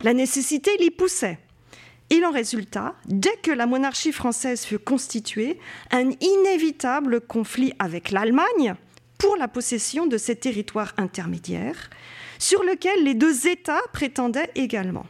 La 0.02 0.12
nécessité 0.12 0.70
l'y 0.78 0.90
poussait. 0.90 1.38
Il 2.10 2.24
en 2.24 2.32
résulta, 2.32 2.94
dès 3.06 3.36
que 3.42 3.52
la 3.52 3.66
monarchie 3.66 4.12
française 4.12 4.64
fut 4.64 4.80
constituée, 4.80 5.58
un 5.92 6.10
inévitable 6.20 7.20
conflit 7.20 7.72
avec 7.78 8.10
l'Allemagne, 8.10 8.74
pour 9.20 9.36
la 9.36 9.48
possession 9.48 10.06
de 10.06 10.16
ces 10.16 10.34
territoires 10.34 10.94
intermédiaires, 10.96 11.90
sur 12.38 12.64
lesquels 12.64 13.04
les 13.04 13.14
deux 13.14 13.46
États 13.46 13.82
prétendaient 13.92 14.50
également. 14.54 15.06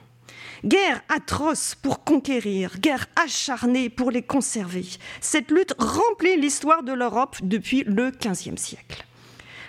Guerre 0.65 1.01
atroce 1.09 1.75
pour 1.75 2.05
conquérir, 2.05 2.79
guerre 2.81 3.07
acharnée 3.17 3.89
pour 3.89 4.11
les 4.11 4.23
conserver. 4.23 4.85
Cette 5.21 5.51
lutte 5.51 5.75
remplit 5.79 6.37
l'histoire 6.37 6.83
de 6.83 6.93
l'Europe 6.93 7.37
depuis 7.41 7.85
le 7.87 8.11
XVe 8.11 8.59
siècle. 8.59 9.07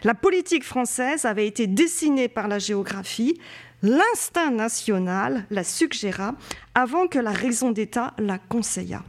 La 0.03 0.15
politique 0.15 0.63
française 0.63 1.25
avait 1.25 1.48
été 1.48 1.67
dessinée 1.67 2.27
par 2.27 2.48
la 2.48 2.57
géographie, 2.57 3.39
l'instinct 3.83 4.51
national 4.51 5.45
la 5.51 5.63
suggéra 5.63 6.36
avant 6.74 7.07
que 7.07 7.19
la 7.19 7.31
raison 7.31 7.71
d'État 7.71 8.13
la 8.17 8.39
conseillât. 8.39 9.03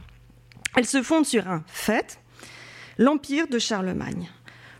Elle 0.77 0.85
se 0.85 1.01
fonde 1.01 1.25
sur 1.25 1.47
un 1.47 1.63
fait, 1.67 2.19
l'Empire 2.97 3.47
de 3.47 3.59
Charlemagne. 3.59 4.29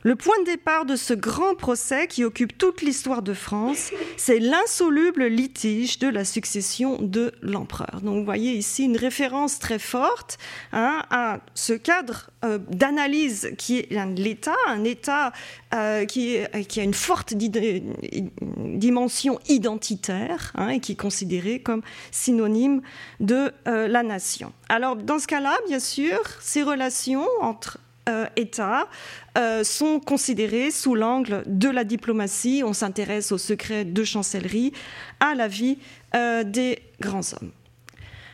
Le 0.03 0.17
point 0.17 0.38
de 0.41 0.45
départ 0.45 0.86
de 0.86 0.98
ce 0.98 1.13
grand 1.13 1.55
procès 1.55 2.07
qui 2.07 2.25
occupe 2.25 2.57
toute 2.57 2.81
l'histoire 2.81 3.22
de 3.22 3.33
France, 3.33 3.91
c'est 4.17 4.39
l'insoluble 4.39 5.27
litige 5.27 5.98
de 5.98 6.10
la 6.10 6.25
succession 6.25 7.01
de 7.01 7.31
l'empereur. 7.41 8.01
Donc 8.03 8.17
vous 8.17 8.25
voyez 8.25 8.51
ici 8.51 8.83
une 8.83 8.98
référence 8.98 9.60
très 9.60 9.79
forte 9.79 10.38
hein, 10.74 11.03
à 11.10 11.39
ce 11.53 11.72
cadre 11.72 12.31
euh, 12.43 12.60
d'analyse 12.69 13.53
qui 13.57 13.79
est 13.79 13.89
l'État, 14.17 14.55
un 14.67 14.83
État 14.83 15.31
euh, 15.74 16.03
qui, 16.03 16.38
qui, 16.67 16.81
a 16.81 16.83
une 16.83 16.93
forte 16.93 17.33
dimension 17.33 19.39
identitaire 19.48 20.51
hein, 20.55 20.67
et 20.67 20.81
qui 20.81 20.93
est 20.93 21.00
considéré 21.00 21.62
comme 21.62 21.81
synonyme 22.12 22.81
de 23.22 23.53
euh, 23.69 23.88
la 23.88 24.03
nation. 24.03 24.51
Alors 24.67 24.98
dans 24.98 25.19
ce 25.19 25.27
cas-là, 25.27 25.55
bien 25.67 25.79
sûr, 25.79 26.19
ces 26.41 26.62
relations 26.62 27.25
entre 27.39 27.79
euh, 28.10 28.25
États 28.36 28.89
euh, 29.38 29.63
sont 29.63 30.01
considérés 30.01 30.72
sous 30.72 30.93
l'angle 30.93 31.43
de 31.45 31.69
la 31.69 31.86
diplomatie. 31.86 32.62
On 32.65 32.74
s'intéresse 32.74 33.31
aux 33.31 33.38
secrets 33.38 33.86
de 33.86 34.03
chancellerie, 34.03 34.74
à 35.22 35.36
la 35.36 35.48
vie 35.48 35.77
euh, 36.13 36.43
des 36.43 36.79
grands 37.00 37.22
hommes. 37.33 37.51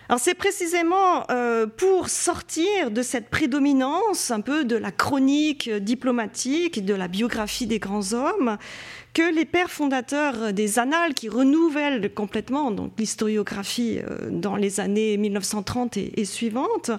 Alors 0.08 0.20
c'est 0.20 0.34
précisément 0.34 1.24
pour 1.78 2.10
sortir 2.10 2.90
de 2.90 3.04
cette 3.04 3.30
prédominance 3.30 4.32
un 4.32 4.42
peu 4.42 4.66
de 4.66 4.76
la 4.76 4.92
chronique 4.92 5.70
diplomatique, 5.70 6.84
de 6.84 6.96
la 6.96 7.08
biographie 7.08 7.68
des 7.68 7.78
grands 7.78 8.14
hommes, 8.14 8.58
que 9.20 9.36
les 9.36 9.44
pères 9.44 9.70
fondateurs 9.70 10.54
des 10.54 10.80
annales 10.80 11.14
qui 11.14 11.28
renouvellent 11.28 12.14
complètement 12.14 12.74
l'historiographie 12.98 14.00
euh, 14.00 14.30
dans 14.32 14.56
les 14.56 14.80
années 14.80 15.18
1930 15.18 15.98
et, 15.98 16.24
suivantes 16.24 16.92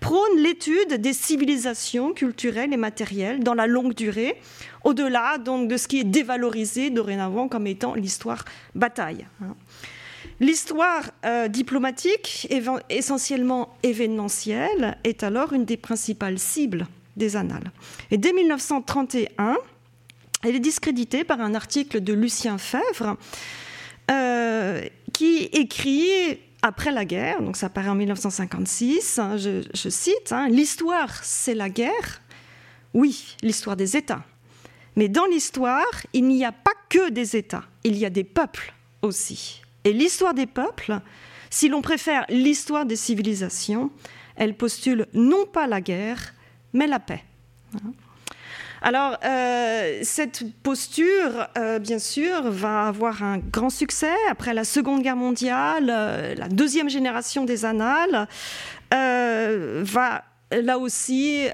prônent 0.00 0.38
l'étude 0.38 0.94
des 0.94 1.12
civilisations 1.12 2.14
culturelles 2.14 2.72
et 2.72 2.78
matérielles 2.78 3.44
dans 3.44 3.52
la 3.52 3.66
longue 3.66 3.92
durée, 3.92 4.40
au-delà 4.84 5.36
donc 5.36 5.68
de 5.68 5.76
ce 5.76 5.86
qui 5.86 6.00
est 6.00 6.04
dévalorisé 6.04 6.88
dorénavant 6.88 7.46
comme 7.46 7.66
étant 7.66 7.94
l'histoire 7.94 8.46
bataille. 8.74 9.26
Hein. 9.42 9.54
L'histoire 10.40 11.02
euh, 11.26 11.48
diplomatique, 11.48 12.48
essentiellement 12.88 13.76
événementielle, 13.82 14.96
est 15.04 15.22
alors 15.22 15.52
une 15.52 15.66
des 15.66 15.76
principales 15.76 16.38
cibles 16.38 16.86
des 17.18 17.36
annales. 17.36 17.70
Et 18.10 18.16
dès 18.16 18.32
1931, 18.32 19.58
elle 20.46 20.54
est 20.54 20.60
discréditée 20.60 21.24
par 21.24 21.40
un 21.40 21.54
article 21.54 22.00
de 22.00 22.12
Lucien 22.12 22.56
Fèvre 22.56 23.16
euh, 24.10 24.80
qui 25.12 25.44
écrit 25.52 26.38
après 26.62 26.92
la 26.92 27.04
guerre, 27.04 27.42
donc 27.42 27.56
ça 27.56 27.68
paraît 27.68 27.88
en 27.88 27.96
1956, 27.96 29.18
hein, 29.18 29.36
je, 29.36 29.88
cite, 29.88 30.30
hein, 30.30 30.48
L'histoire, 30.48 31.24
c'est 31.24 31.54
la 31.54 31.68
guerre. 31.68 32.22
Oui, 32.94 33.36
l'histoire 33.42 33.76
des 33.76 33.96
États. 33.96 34.24
Mais 34.94 35.08
dans 35.08 35.26
l'histoire, 35.26 35.84
il 36.12 36.26
n'y 36.26 36.44
a 36.44 36.52
pas 36.52 36.72
que 36.88 37.10
des 37.10 37.36
États, 37.36 37.64
il 37.84 37.96
y 37.96 38.06
a 38.06 38.10
des 38.10 38.24
peuples 38.24 38.72
aussi. 39.02 39.62
Et 39.84 39.92
l'histoire 39.92 40.32
des 40.32 40.46
peuples, 40.46 41.00
si 41.50 41.68
l'on 41.68 41.82
préfère 41.82 42.24
l'histoire 42.28 42.86
des 42.86 42.96
civilisations, 42.96 43.90
Elle 44.36 44.54
postule 44.54 45.06
non 45.14 45.46
pas 45.46 45.66
la 45.66 45.80
guerre, 45.80 46.34
mais 46.72 46.86
la 46.86 47.00
paix. 47.00 47.24
Alors, 48.82 49.16
euh, 49.24 50.00
cette 50.02 50.44
posture, 50.62 51.48
euh, 51.56 51.78
bien 51.78 51.98
sûr, 51.98 52.50
va 52.50 52.88
avoir 52.88 53.22
un 53.22 53.38
grand 53.38 53.70
succès 53.70 54.14
après 54.30 54.54
la 54.54 54.64
Seconde 54.64 55.02
Guerre 55.02 55.16
mondiale. 55.16 55.88
Euh, 55.90 56.34
la 56.34 56.48
deuxième 56.48 56.90
génération 56.90 57.44
des 57.44 57.64
annales 57.64 58.28
va 58.90 60.24
là 60.52 60.78
aussi 60.78 61.48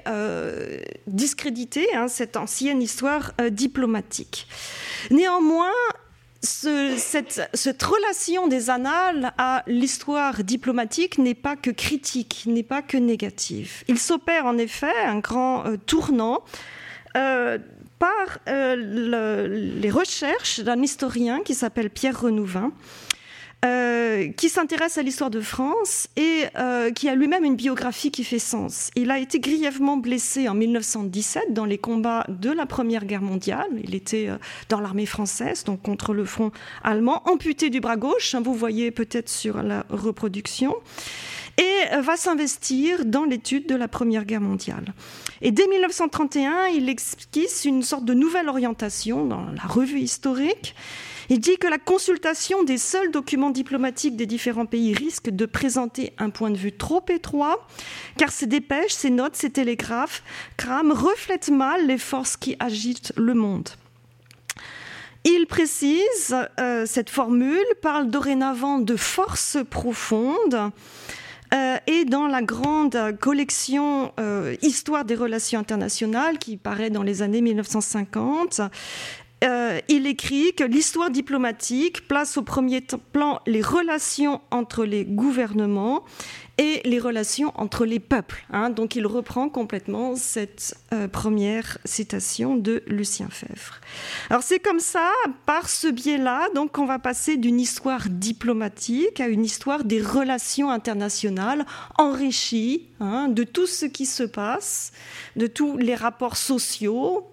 discréditer 1.07 1.93
hein, 1.95 2.07
cette 2.07 2.37
ancienne 2.37 2.81
histoire 2.81 3.33
diplomatique. 3.49 4.47
Néanmoins, 5.09 5.71
cette, 6.41 7.49
cette, 7.53 7.83
relation 7.83 8.47
des 8.47 8.69
annales 8.69 9.33
à 9.37 9.63
l'histoire 9.67 10.43
diplomatique 10.43 11.17
n'est 11.17 11.33
pas 11.33 11.55
que 11.55 11.71
critique, 11.71 12.43
n'est 12.45 12.63
pas 12.63 12.81
que 12.81 12.97
négative. 12.97 13.83
Il 13.87 13.97
s'opère 13.97 14.45
en 14.45 14.57
effet 14.57 14.93
un 15.05 15.19
grand 15.19 15.63
tournant 15.85 16.43
euh, 17.15 17.57
par 17.99 18.39
euh, 18.49 19.47
les 19.47 19.89
recherches 19.91 20.59
d'un 20.59 20.81
historien 20.81 21.41
qui 21.41 21.53
s'appelle 21.53 21.89
Pierre 21.89 22.19
Renouvin. 22.19 22.71
Euh, 23.65 24.29
qui 24.33 24.49
s'intéresse 24.49 24.97
à 24.97 25.03
l'histoire 25.03 25.29
de 25.29 25.39
France 25.39 26.09
et 26.17 26.47
qui 26.95 27.07
a 27.07 27.15
lui-même 27.15 27.45
une 27.45 27.55
biographie 27.55 28.11
qui 28.11 28.25
fait 28.25 28.37
sens. 28.37 28.91
Il 28.97 29.09
a 29.09 29.19
été 29.19 29.39
grièvement 29.39 29.95
blessé 29.95 30.49
en 30.49 30.53
1917 30.53 31.53
dans 31.53 31.63
les 31.63 31.77
combats 31.77 32.25
de 32.27 32.51
la 32.51 32.65
Première 32.65 33.05
Guerre 33.05 33.21
mondiale. 33.21 33.69
Il 33.81 33.95
était 33.95 34.27
dans 34.67 34.81
l'armée 34.81 35.05
française, 35.05 35.63
donc 35.63 35.81
contre 35.81 36.13
le 36.13 36.25
front 36.25 36.51
allemand, 36.83 37.21
amputé 37.23 37.69
du 37.69 37.79
bras 37.79 37.95
gauche, 37.95 38.35
hein, 38.35 38.41
vous 38.43 38.53
voyez 38.53 38.91
peut-être 38.91 39.29
sur 39.29 39.63
la 39.63 39.85
reproduction, 39.89 40.75
et 41.57 42.01
va 42.01 42.17
s'investir 42.17 43.05
dans 43.05 43.25
l'étude 43.25 43.67
de 43.67 43.75
la 43.75 43.87
Première 43.87 44.25
Guerre 44.25 44.41
mondiale. 44.41 44.93
Et 45.41 45.51
dès 45.51 45.67
1931, 45.67 46.67
il 46.67 46.89
esquisse 46.89 47.65
une 47.65 47.83
sorte 47.83 48.05
de 48.05 48.13
nouvelle 48.13 48.49
orientation 48.49 49.25
dans 49.25 49.45
la 49.45 49.63
revue 49.63 49.99
historique. 49.99 50.75
Il 51.29 51.39
dit 51.39 51.57
que 51.57 51.67
la 51.67 51.77
consultation 51.77 52.63
des 52.63 52.77
seuls 52.77 53.11
documents 53.11 53.49
diplomatiques 53.49 54.15
des 54.15 54.25
différents 54.25 54.65
pays 54.65 54.93
risque 54.93 55.29
de 55.29 55.45
présenter 55.45 56.13
un 56.17 56.29
point 56.29 56.51
de 56.51 56.57
vue 56.57 56.73
trop 56.73 57.03
étroit, 57.09 57.65
car 58.17 58.31
ces 58.31 58.47
dépêches, 58.47 58.93
ces 58.93 59.09
notes, 59.09 59.35
ces 59.35 59.49
télégraphes, 59.49 60.23
crament, 60.57 60.91
reflètent 60.91 61.49
mal 61.49 61.87
les 61.87 61.97
forces 61.97 62.35
qui 62.35 62.55
agitent 62.59 63.13
le 63.15 63.33
monde. 63.33 63.69
Il 65.23 65.45
précise, 65.47 66.35
euh, 66.59 66.85
cette 66.85 67.09
formule 67.09 67.65
parle 67.81 68.09
dorénavant 68.09 68.79
de 68.79 68.97
forces 68.97 69.57
profondes 69.69 70.71
euh, 71.53 71.77
et 71.87 72.05
dans 72.05 72.27
la 72.27 72.41
grande 72.41 73.17
collection 73.19 74.11
euh, 74.19 74.55
Histoire 74.61 75.05
des 75.05 75.15
relations 75.15 75.59
internationales 75.59 76.37
qui 76.37 76.57
paraît 76.57 76.89
dans 76.89 77.03
les 77.03 77.21
années 77.21 77.41
1950, 77.41 78.61
euh, 79.43 79.79
il 79.89 80.07
écrit 80.07 80.53
que 80.53 80.63
l'histoire 80.63 81.09
diplomatique 81.09 82.07
place 82.07 82.37
au 82.37 82.43
premier 82.43 82.81
plan 83.11 83.41
les 83.45 83.61
relations 83.61 84.41
entre 84.51 84.85
les 84.85 85.05
gouvernements 85.05 86.03
et 86.57 86.81
les 86.85 86.99
relations 86.99 87.51
entre 87.55 87.85
les 87.85 87.99
peuples. 87.99 88.45
Hein. 88.51 88.69
Donc 88.69 88.95
il 88.95 89.07
reprend 89.07 89.49
complètement 89.49 90.15
cette 90.15 90.75
euh, 90.93 91.07
première 91.07 91.79
citation 91.83 92.55
de 92.55 92.83
Lucien 92.87 93.27
Fèvre. 93.29 93.81
Alors 94.29 94.43
c'est 94.43 94.59
comme 94.59 94.79
ça, 94.79 95.09
par 95.45 95.67
ce 95.67 95.87
biais-là, 95.87 96.49
donc 96.53 96.73
qu'on 96.73 96.85
va 96.85 96.99
passer 96.99 97.37
d'une 97.37 97.59
histoire 97.59 98.07
diplomatique 98.07 99.19
à 99.19 99.27
une 99.27 99.43
histoire 99.43 99.83
des 99.83 100.01
relations 100.01 100.69
internationales 100.69 101.65
enrichie 101.97 102.87
hein, 102.99 103.29
de 103.29 103.43
tout 103.43 103.67
ce 103.67 103.85
qui 103.85 104.05
se 104.05 104.23
passe, 104.23 104.91
de 105.35 105.47
tous 105.47 105.77
les 105.77 105.95
rapports 105.95 106.37
sociaux, 106.37 107.32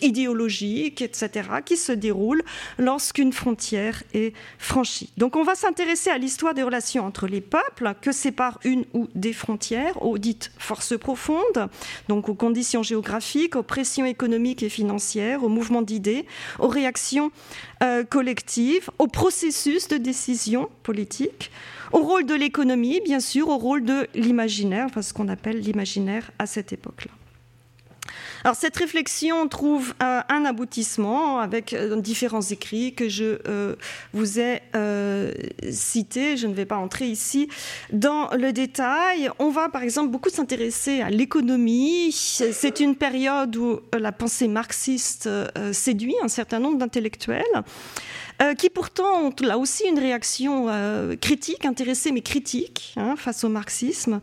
idéologiques, 0.00 1.02
etc., 1.02 1.48
qui 1.64 1.76
se 1.76 1.92
déroulent 1.92 2.42
lorsqu'une 2.78 3.32
frontière 3.32 4.02
est 4.12 4.34
franchie. 4.58 5.12
Donc 5.16 5.36
on 5.36 5.44
va 5.44 5.54
s'intéresser 5.54 6.10
à 6.10 6.18
l'histoire 6.18 6.54
des 6.54 6.62
relations 6.62 7.04
entre 7.04 7.26
les 7.26 7.40
peuples 7.40 7.94
que 8.00 8.12
séparent 8.12 8.58
une 8.64 8.84
ou 8.92 9.08
des 9.14 9.32
frontières, 9.32 10.02
aux 10.02 10.18
dites 10.18 10.50
forces 10.58 10.98
profondes, 10.98 11.68
donc 12.08 12.28
aux 12.28 12.34
conditions 12.34 12.82
géographiques, 12.82 13.56
aux 13.56 13.62
pressions 13.62 14.04
économiques 14.04 14.62
et 14.62 14.68
financières, 14.68 15.44
aux 15.44 15.48
mouvements 15.48 15.82
d'idées, 15.82 16.26
aux 16.58 16.68
réactions 16.68 17.30
euh, 17.82 18.04
collectives, 18.04 18.90
aux 18.98 19.08
processus 19.08 19.88
de 19.88 19.96
décision 19.96 20.68
politique, 20.82 21.50
au 21.92 21.98
rôle 21.98 22.26
de 22.26 22.34
l'économie, 22.34 23.00
bien 23.04 23.20
sûr, 23.20 23.48
au 23.48 23.58
rôle 23.58 23.84
de 23.84 24.08
l'imaginaire, 24.14 24.86
enfin 24.86 25.02
ce 25.02 25.12
qu'on 25.12 25.28
appelle 25.28 25.60
l'imaginaire 25.60 26.30
à 26.38 26.46
cette 26.46 26.72
époque-là. 26.72 27.12
Alors 28.44 28.54
cette 28.56 28.76
réflexion 28.76 29.48
trouve 29.48 29.94
euh, 30.02 30.20
un 30.28 30.44
aboutissement 30.44 31.40
avec 31.40 31.72
euh, 31.72 32.00
différents 32.00 32.42
écrits 32.42 32.94
que 32.94 33.08
je 33.08 33.38
euh, 33.48 33.74
vous 34.12 34.38
ai 34.38 34.62
cités. 35.70 36.36
Je 36.36 36.46
ne 36.46 36.54
vais 36.54 36.66
pas 36.66 36.76
entrer 36.76 37.06
ici 37.06 37.48
dans 37.92 38.30
le 38.30 38.52
détail. 38.52 39.30
On 39.38 39.50
va 39.50 39.68
par 39.68 39.82
exemple 39.82 40.10
beaucoup 40.10 40.30
s'intéresser 40.30 41.00
à 41.00 41.10
l'économie. 41.10 42.12
C'est 42.12 42.80
une 42.80 42.94
période 42.94 43.56
où 43.56 43.80
la 43.98 44.12
pensée 44.12 44.48
marxiste 44.48 45.28
séduit 45.72 46.14
un 46.22 46.28
certain 46.28 46.58
nombre 46.58 46.78
d'intellectuels. 46.78 47.44
qui 48.58 48.70
pourtant 48.70 49.26
ont 49.26 49.34
là 49.40 49.58
aussi 49.58 49.84
une 49.88 49.98
réaction 49.98 50.68
critique, 51.20 51.64
intéressée 51.64 52.12
mais 52.12 52.22
critique 52.22 52.94
hein, 52.96 53.14
face 53.16 53.44
au 53.44 53.48
marxisme. 53.48 54.20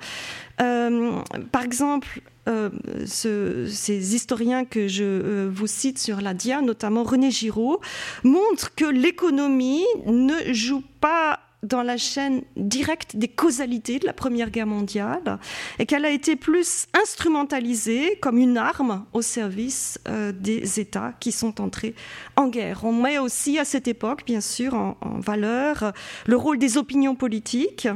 par 0.57 1.63
exemple, 1.63 2.21
euh, 2.49 2.69
ces 3.05 4.15
historiens 4.15 4.65
que 4.65 4.87
je 4.87 5.03
euh, 5.03 5.49
vous 5.51 5.67
cite 5.67 5.97
sur 5.97 6.19
la 6.19 6.33
DIA, 6.33 6.61
notamment 6.61 7.03
René 7.03 7.31
Giraud, 7.31 7.79
montrent 8.23 8.75
que 8.75 8.85
l'économie 8.85 9.85
ne 10.05 10.53
joue 10.53 10.83
pas 10.99 11.39
dans 11.61 11.81
la 11.81 11.95
chaîne 11.95 12.41
directe 12.57 13.15
des 13.15 13.29
causalités 13.29 13.97
de 13.97 14.05
la 14.05 14.11
Première 14.11 14.49
Guerre 14.49 14.67
mondiale 14.67 15.39
et 15.79 15.85
qu'elle 15.85 16.03
a 16.03 16.09
été 16.09 16.35
plus 16.35 16.87
instrumentalisée 16.93 18.17
comme 18.21 18.37
une 18.37 18.57
arme 18.57 19.05
au 19.13 19.21
service 19.21 19.97
euh, 20.09 20.33
des 20.33 20.81
États 20.81 21.13
qui 21.21 21.31
sont 21.31 21.61
entrés 21.61 21.95
en 22.35 22.49
guerre. 22.49 22.83
On 22.83 22.91
met 22.91 23.19
aussi 23.19 23.57
à 23.57 23.63
cette 23.63 23.87
époque, 23.87 24.23
bien 24.25 24.41
sûr, 24.41 24.73
en, 24.73 24.97
valeur 25.19 25.93
le 26.25 26.35
rôle 26.35 26.57
des 26.57 26.77
opinions 26.77 27.15
politiques, 27.15 27.87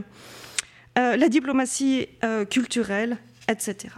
la 0.95 1.29
diplomatie 1.29 2.07
culturelle, 2.49 3.17
etc. 3.47 3.89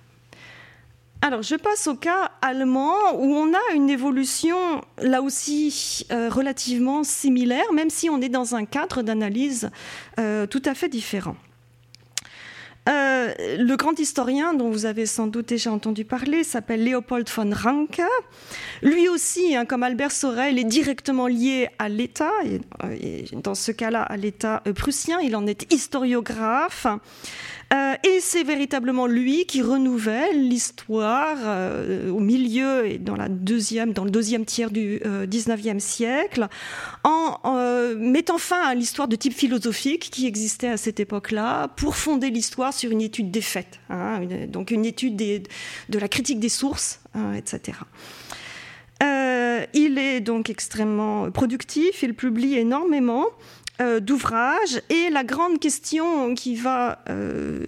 Alors, 1.22 1.42
je 1.42 1.56
passe 1.56 1.88
au 1.88 1.96
cas 1.96 2.32
allemand 2.42 2.96
où 3.16 3.26
on 3.26 3.54
a 3.54 3.74
une 3.76 3.90
évolution 3.90 4.82
là 5.00 5.22
aussi 5.22 6.06
euh, 6.12 6.30
relativement 6.30 7.04
similaire, 7.04 7.74
même 7.74 7.90
si 7.90 8.10
on 8.10 8.22
est 8.22 8.30
dans 8.30 8.56
un 8.56 8.64
cadre 8.64 9.02
d'analyse 9.02 9.70
euh, 10.18 10.48
tout 10.48 10.62
à 10.64 10.74
fait 10.74 10.88
différent. 10.88 11.36
Euh, 12.88 13.34
le 13.58 13.76
grand 13.76 14.00
historien 14.00 14.54
dont 14.54 14.72
vous 14.72 14.86
avez 14.86 15.06
sans 15.06 15.28
doute 15.28 15.50
déjà 15.50 15.72
entendu 15.72 16.06
parler 16.06 16.46
s'appelle 16.46 16.84
Leopold 16.84 17.30
von 17.30 17.52
Ranke. 17.54 18.02
Lui 18.82 19.10
aussi, 19.10 19.56
hein, 19.56 19.66
comme 19.66 19.84
Albert 19.84 20.14
Sorel, 20.14 20.58
est 20.58 20.64
directement 20.64 21.28
lié 21.28 21.68
à 21.78 21.90
l'État, 21.90 22.32
et, 22.46 23.26
dans 23.34 23.56
ce 23.56 23.74
cas-là 23.74 24.02
à 24.02 24.16
l'État 24.16 24.64
prussien. 24.74 25.20
Il 25.20 25.36
en 25.36 25.46
est 25.46 25.72
historiographe. 25.72 26.88
Euh, 27.72 27.94
et 28.04 28.20
c'est 28.20 28.44
véritablement 28.44 29.06
lui 29.06 29.46
qui 29.46 29.62
renouvelle 29.62 30.48
l'histoire 30.50 31.38
euh, 31.44 32.10
au 32.10 32.20
milieu 32.20 32.88
et 32.88 32.98
dans, 32.98 33.16
la 33.16 33.30
deuxième, 33.30 33.94
dans 33.94 34.06
le 34.06 34.10
deuxième 34.10 34.44
tiers 34.46 34.72
du 34.72 35.00
euh, 35.06 35.28
siècle, 35.80 36.48
en 37.04 37.38
mettant 37.98 38.38
fin 38.38 38.62
à 38.62 38.74
l'histoire 38.74 39.08
de 39.08 39.16
type 39.16 39.34
philosophique 39.34 40.10
qui 40.12 40.26
existait 40.26 40.68
à 40.68 40.78
cette 40.78 41.00
époque-là, 41.00 41.68
pour 41.70 41.96
fonder 41.96 42.30
l'histoire 42.30 42.74
sur 42.74 42.92
une 42.92 43.02
étude 43.02 43.32
des 43.32 43.42
faits, 43.42 43.80
hein, 43.90 44.22
donc 44.48 44.72
une 44.72 44.86
étude 44.86 45.16
de 45.16 46.00
la 46.00 46.08
critique 46.08 46.40
des 46.40 46.50
sources, 46.50 47.00
hein, 47.14 47.34
etc. 47.34 47.78
il 49.74 49.98
est 49.98 50.22
donc 50.22 50.50
extrêmement 50.50 51.32
productif, 51.32 52.04
il 52.04 52.14
publie 52.14 52.56
énormément. 52.56 53.26
Euh, 53.82 54.02
d'ouvrages. 54.02 54.82
Et 54.90 55.10
la 55.10 55.24
grande 55.24 55.58
question 55.58 56.36
qui 56.36 56.58
va, 56.58 57.00
euh, 57.10 57.64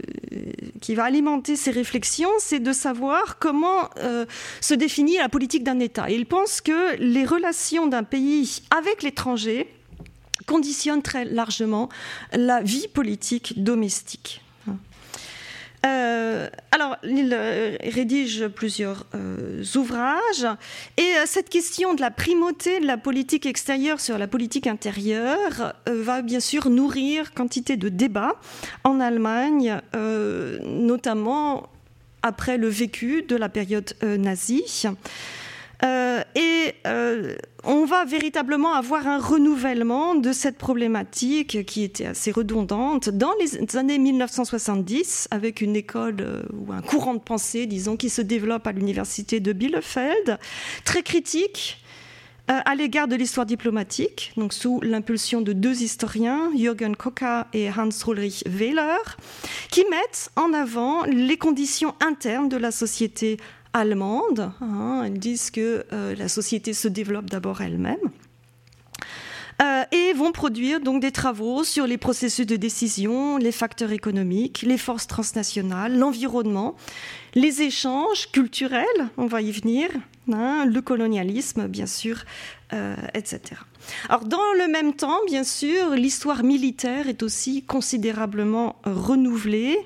qui 0.81 0.93
va 0.93 1.05
alimenter 1.05 1.55
ces 1.55 1.71
réflexions, 1.71 2.31
c'est 2.39 2.59
de 2.59 2.73
savoir 2.73 3.39
comment 3.39 3.89
euh, 3.99 4.25
se 4.59 4.73
définit 4.73 5.15
la 5.19 5.29
politique 5.29 5.63
d'un 5.63 5.79
État. 5.79 6.09
il 6.09 6.25
pense 6.25 6.59
que 6.59 6.97
les 6.97 7.23
relations 7.23 7.87
d'un 7.87 8.03
pays 8.03 8.61
avec 8.77 9.03
l'étranger 9.03 9.73
conditionnent 10.47 11.01
très 11.01 11.23
largement 11.23 11.87
la 12.33 12.61
vie 12.61 12.89
politique 12.89 13.63
domestique. 13.63 14.41
Euh, 15.85 16.47
alors, 16.71 16.95
il 17.03 17.31
euh, 17.33 17.75
rédige 17.83 18.47
plusieurs 18.47 19.07
euh, 19.15 19.63
ouvrages 19.75 20.45
et 20.97 21.13
cette 21.25 21.49
question 21.49 21.93
de 21.95 22.01
la 22.01 22.11
primauté 22.11 22.79
de 22.79 22.85
la 22.85 22.97
politique 22.97 23.45
extérieure 23.45 23.99
sur 23.99 24.17
la 24.17 24.27
politique 24.27 24.67
intérieure 24.67 25.73
va 25.87 26.21
bien 26.21 26.39
sûr 26.39 26.69
nourrir 26.69 27.33
quantité 27.33 27.77
de 27.77 27.89
débats 27.89 28.35
en 28.83 28.99
Allemagne, 28.99 29.79
notamment 30.63 31.69
après 32.21 32.57
le 32.57 32.67
vécu 32.67 33.23
de 33.23 33.35
la 33.35 33.49
période 33.49 33.93
nazie. 34.03 34.63
Euh, 35.83 36.21
et 36.35 36.75
euh, 36.85 37.35
on 37.63 37.85
va 37.85 38.05
véritablement 38.05 38.73
avoir 38.73 39.07
un 39.07 39.19
renouvellement 39.19 40.15
de 40.15 40.31
cette 40.31 40.57
problématique 40.57 41.65
qui 41.65 41.83
était 41.83 42.05
assez 42.05 42.31
redondante 42.31 43.09
dans 43.09 43.33
les 43.39 43.77
années 43.77 43.97
1970 43.97 45.27
avec 45.31 45.61
une 45.61 45.75
école 45.75 46.17
euh, 46.21 46.43
ou 46.53 46.71
un 46.71 46.81
courant 46.81 47.15
de 47.15 47.19
pensée, 47.19 47.65
disons, 47.65 47.97
qui 47.97 48.09
se 48.09 48.21
développe 48.21 48.67
à 48.67 48.71
l'université 48.71 49.39
de 49.39 49.53
Bielefeld, 49.53 50.37
très 50.85 51.03
critique 51.03 51.77
à 52.47 52.75
l'égard 52.75 53.07
de 53.07 53.15
l'histoire 53.15 53.45
diplomatique, 53.45 54.33
donc 54.35 54.51
sous 54.51 54.81
l'impulsion 54.81 55.39
de 55.39 55.53
deux 55.53 55.83
historiens, 55.83 56.51
Jürgen 56.53 56.97
Koka 56.97 57.47
et 57.53 57.69
Hans-Ulrich 57.69 58.43
Wehler, 58.45 58.97
qui 59.69 59.85
mettent 59.89 60.31
en 60.35 60.51
avant 60.51 61.05
les 61.05 61.37
conditions 61.37 61.95
internes 62.01 62.49
de 62.49 62.57
la 62.57 62.71
société 62.71 63.37
allemande. 63.73 64.51
Hein, 64.61 65.03
elles 65.05 65.19
disent 65.19 65.51
que 65.51 65.85
euh, 65.93 66.15
la 66.15 66.27
société 66.27 66.73
se 66.73 66.87
développe 66.87 67.29
d'abord 67.29 67.61
elle-même. 67.61 67.99
Euh, 69.61 69.83
et 69.91 70.13
vont 70.13 70.31
produire 70.31 70.79
donc 70.79 71.01
des 71.01 71.11
travaux 71.11 71.63
sur 71.63 71.85
les 71.85 71.97
processus 71.97 72.47
de 72.47 72.55
décision, 72.55 73.37
les 73.37 73.51
facteurs 73.51 73.91
économiques, 73.91 74.63
les 74.63 74.77
forces 74.77 75.05
transnationales, 75.05 75.99
l'environnement, 75.99 76.75
les 77.35 77.61
échanges 77.61 78.31
culturels, 78.31 78.85
on 79.17 79.27
va 79.27 79.41
y 79.41 79.51
venir, 79.51 79.89
hein, 80.33 80.65
le 80.65 80.81
colonialisme, 80.81 81.67
bien 81.67 81.85
sûr, 81.85 82.23
euh, 82.73 82.95
etc. 83.13 83.61
Alors, 84.09 84.25
dans 84.25 84.53
le 84.57 84.67
même 84.67 84.93
temps, 84.95 85.19
bien 85.27 85.43
sûr, 85.43 85.91
l'histoire 85.91 86.43
militaire 86.43 87.07
est 87.07 87.21
aussi 87.21 87.63
considérablement 87.63 88.77
renouvelée. 88.83 89.77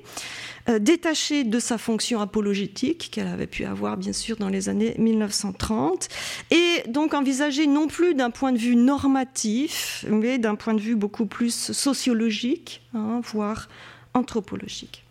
Euh, 0.68 0.80
détachée 0.80 1.44
de 1.44 1.60
sa 1.60 1.78
fonction 1.78 2.22
apologétique 2.22 3.10
qu'elle 3.12 3.28
avait 3.28 3.46
pu 3.46 3.66
avoir 3.66 3.98
bien 3.98 4.14
sûr 4.14 4.38
dans 4.38 4.50
les 4.50 4.68
années 4.68 4.96
1930 4.98 6.08
et 6.50 6.82
donc 6.88 7.14
envisagée 7.14 7.68
non 7.68 7.88
plus 7.88 8.16
d'un 8.16 8.32
point 8.32 8.52
de 8.52 8.58
vue 8.58 8.76
normatif 8.76 10.06
mais 10.10 10.40
d'un 10.40 10.56
point 10.56 10.74
de 10.74 10.82
vue 10.82 10.96
beaucoup 10.96 11.28
plus 11.28 11.72
sociologique 11.72 12.82
hein, 12.96 13.22
voire 13.24 13.70
anthropologique. 14.16 15.04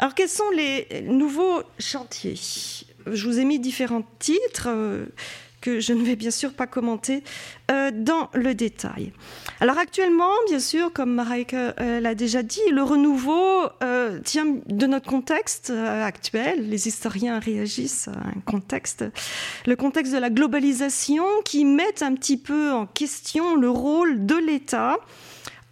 Alors 0.00 0.14
quels 0.14 0.28
sont 0.28 0.50
les 0.50 1.02
nouveaux 1.02 1.62
chantiers? 1.78 2.34
Je 3.06 3.28
vous 3.28 3.38
ai 3.38 3.44
mis 3.44 3.60
différents 3.60 4.04
titres. 4.18 4.68
Que 5.66 5.80
je 5.80 5.92
ne 5.92 6.04
vais 6.04 6.14
bien 6.14 6.30
sûr 6.30 6.52
pas 6.52 6.68
commenter 6.68 7.24
euh, 7.72 7.90
dans 7.92 8.30
le 8.34 8.54
détail. 8.54 9.12
Alors 9.58 9.78
actuellement, 9.78 10.30
bien 10.46 10.60
sûr, 10.60 10.92
comme 10.92 11.12
Mareike 11.12 11.54
euh, 11.54 11.98
l'a 11.98 12.14
déjà 12.14 12.44
dit, 12.44 12.60
le 12.70 12.84
renouveau 12.84 13.64
euh, 13.82 14.20
tient 14.20 14.46
de 14.64 14.86
notre 14.86 15.10
contexte 15.10 15.70
actuel. 15.70 16.70
Les 16.70 16.86
historiens 16.86 17.40
réagissent 17.40 18.06
à 18.06 18.12
un 18.12 18.40
contexte, 18.44 19.04
le 19.66 19.74
contexte 19.74 20.12
de 20.12 20.18
la 20.18 20.30
globalisation 20.30 21.24
qui 21.44 21.64
met 21.64 22.00
un 22.04 22.14
petit 22.14 22.36
peu 22.36 22.70
en 22.70 22.86
question 22.86 23.56
le 23.56 23.68
rôle 23.68 24.24
de 24.24 24.36
l'État 24.36 24.98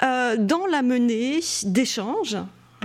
dans 0.00 0.66
la 0.68 0.82
menée 0.82 1.38
d'échanges 1.62 2.36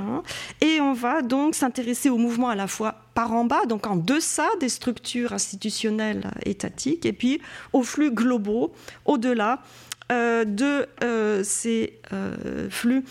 Hein. 0.02 0.24
Et 0.62 0.82
on 0.82 0.94
va 0.94 1.22
donc 1.22 1.56
s'intéresser 1.56 2.10
au 2.10 2.18
mouvement 2.18 2.50
à 2.50 2.56
la 2.56 2.68
fois 2.68 2.96
par 3.14 3.34
en 3.34 3.46
bas, 3.46 3.66
donc 3.68 3.88
en 3.88 3.96
deçà 3.96 4.48
des 4.60 4.70
structures 4.70 5.34
institutionnelles 5.34 6.32
étatiques, 6.46 7.06
et 7.06 7.14
puis 7.14 7.42
aux 7.74 7.84
flux 7.84 8.12
globaux, 8.12 8.74
au-delà 9.06 9.62
euh, 10.12 10.44
de 10.44 10.88
euh, 11.04 11.44
ces 11.44 12.00
euh, 12.14 12.68
flux 12.72 13.04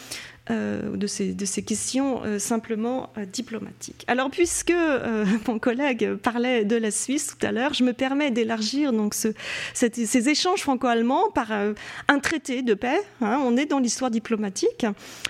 euh, 0.51 0.97
de, 0.97 1.07
ces, 1.07 1.63
questions 1.63 2.23
euh, 2.25 2.39
simplement 2.39 3.11
euh, 3.19 3.27
diplomatiques. 3.27 4.05
Alors, 4.07 4.31
puisque 4.31 4.73
mon 5.47 5.59
collègue 5.59 6.15
parlait 6.15 6.65
de 6.65 6.77
la 6.77 6.91
Suisse 6.91 7.35
tout 7.39 7.47
à 7.47 7.53
l'heure, 7.53 7.75
je 7.75 7.85
me 7.85 7.93
permets 7.93 8.31
d'élargir 8.31 8.93
donc 8.93 9.15
ce, 9.15 9.29
ces 9.75 10.29
échanges 10.29 10.61
franco-allemands 10.61 11.31
par 11.35 11.53
un 11.53 12.19
traité 12.19 12.63
de 12.63 12.75
paix. 12.75 13.01
Hein. 13.21 13.41
on 13.45 13.57
est 13.57 13.67
dans 13.67 13.79
l'histoire 13.79 14.11
diplomatique 14.11 14.87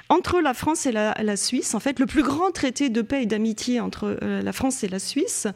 entre 0.08 0.40
la 0.40 0.54
France 0.54 0.86
et 0.86 0.92
la, 0.92 1.36
Suisse. 1.36 1.74
En 1.74 1.80
fait, 1.80 1.98
le 1.98 2.06
plus 2.06 2.22
grand 2.22 2.50
traité 2.50 2.88
de 2.88 3.02
paix 3.02 3.22
et 3.22 3.26
d'amitié 3.26 3.80
entre 3.80 4.18
la 4.22 4.52
France 4.52 4.82
et 4.84 4.88
la 4.88 4.98
Suisse, 4.98 5.46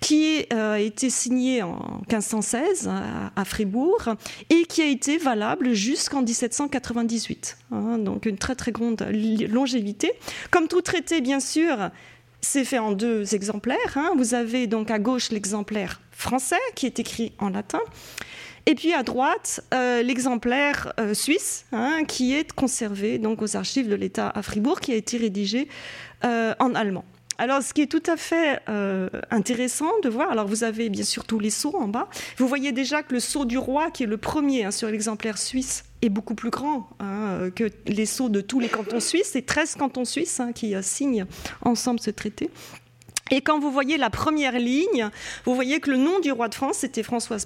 qui 0.00 0.46
a 0.50 0.78
été 0.78 1.10
signé 1.10 1.62
en 1.62 2.00
1516 2.08 2.90
à, 3.34 3.44
Fribourg 3.44 4.14
et 4.50 4.64
qui 4.64 4.82
a 4.82 4.86
été 4.86 5.18
valable 5.18 5.72
jusqu'en 5.72 6.22
1798. 6.22 7.58
Hein. 7.72 7.98
donc, 7.98 8.26
une 8.26 8.38
très 8.38 8.54
très 8.54 8.72
grande 8.72 9.05
longévité. 9.12 10.12
Comme 10.50 10.68
tout 10.68 10.80
traité, 10.80 11.20
bien 11.20 11.40
sûr, 11.40 11.90
c'est 12.40 12.64
fait 12.64 12.78
en 12.78 12.92
deux 12.92 13.34
exemplaires. 13.34 13.96
Hein. 13.96 14.12
Vous 14.16 14.34
avez 14.34 14.66
donc 14.66 14.90
à 14.90 14.98
gauche 14.98 15.30
l'exemplaire 15.30 16.00
français 16.12 16.56
qui 16.74 16.86
est 16.86 16.98
écrit 16.98 17.32
en 17.38 17.50
latin. 17.50 17.80
Et 18.66 18.74
puis 18.74 18.92
à 18.92 19.04
droite, 19.04 19.60
euh, 19.72 20.02
l'exemplaire 20.02 20.92
euh, 20.98 21.14
suisse 21.14 21.66
hein, 21.70 22.02
qui 22.06 22.34
est 22.34 22.52
conservé 22.52 23.18
donc 23.18 23.40
aux 23.40 23.56
archives 23.56 23.88
de 23.88 23.94
l'État 23.94 24.28
à 24.34 24.42
Fribourg, 24.42 24.80
qui 24.80 24.92
a 24.92 24.96
été 24.96 25.16
rédigé 25.16 25.68
euh, 26.24 26.52
en 26.58 26.74
allemand. 26.74 27.04
Alors, 27.38 27.62
ce 27.62 27.74
qui 27.74 27.82
est 27.82 27.86
tout 27.86 28.02
à 28.06 28.16
fait 28.16 28.62
intéressant 29.30 29.90
de 30.02 30.08
voir, 30.08 30.30
alors 30.30 30.46
vous 30.46 30.64
avez 30.64 30.88
bien 30.88 31.04
sûr 31.04 31.26
tous 31.26 31.38
les 31.38 31.50
sceaux 31.50 31.76
en 31.76 31.86
bas. 31.86 32.08
Vous 32.38 32.48
voyez 32.48 32.72
déjà 32.72 33.02
que 33.02 33.12
le 33.12 33.20
sceau 33.20 33.44
du 33.44 33.58
roi, 33.58 33.90
qui 33.90 34.04
est 34.04 34.06
le 34.06 34.16
premier 34.16 34.64
hein, 34.64 34.70
sur 34.70 34.88
l'exemplaire 34.88 35.36
suisse, 35.36 35.84
est 36.02 36.08
beaucoup 36.08 36.34
plus 36.34 36.50
grand 36.50 36.88
hein, 37.00 37.50
que 37.54 37.70
les 37.86 38.06
sceaux 38.06 38.28
de 38.28 38.40
tous 38.40 38.60
les 38.60 38.68
cantons 38.68 39.00
suisses. 39.00 39.30
C'est 39.32 39.46
13 39.46 39.76
cantons 39.76 40.04
suisses 40.04 40.40
hein, 40.40 40.52
qui 40.52 40.74
euh, 40.74 40.82
signent 40.82 41.26
ensemble 41.62 42.00
ce 42.00 42.10
traité. 42.10 42.50
Et 43.32 43.40
quand 43.40 43.58
vous 43.58 43.72
voyez 43.72 43.96
la 43.96 44.08
première 44.08 44.56
ligne, 44.58 45.10
vous 45.44 45.54
voyez 45.54 45.80
que 45.80 45.90
le 45.90 45.96
nom 45.96 46.20
du 46.20 46.30
roi 46.30 46.48
de 46.48 46.54
France, 46.54 46.78
c'était 46.78 47.02
François, 47.02 47.38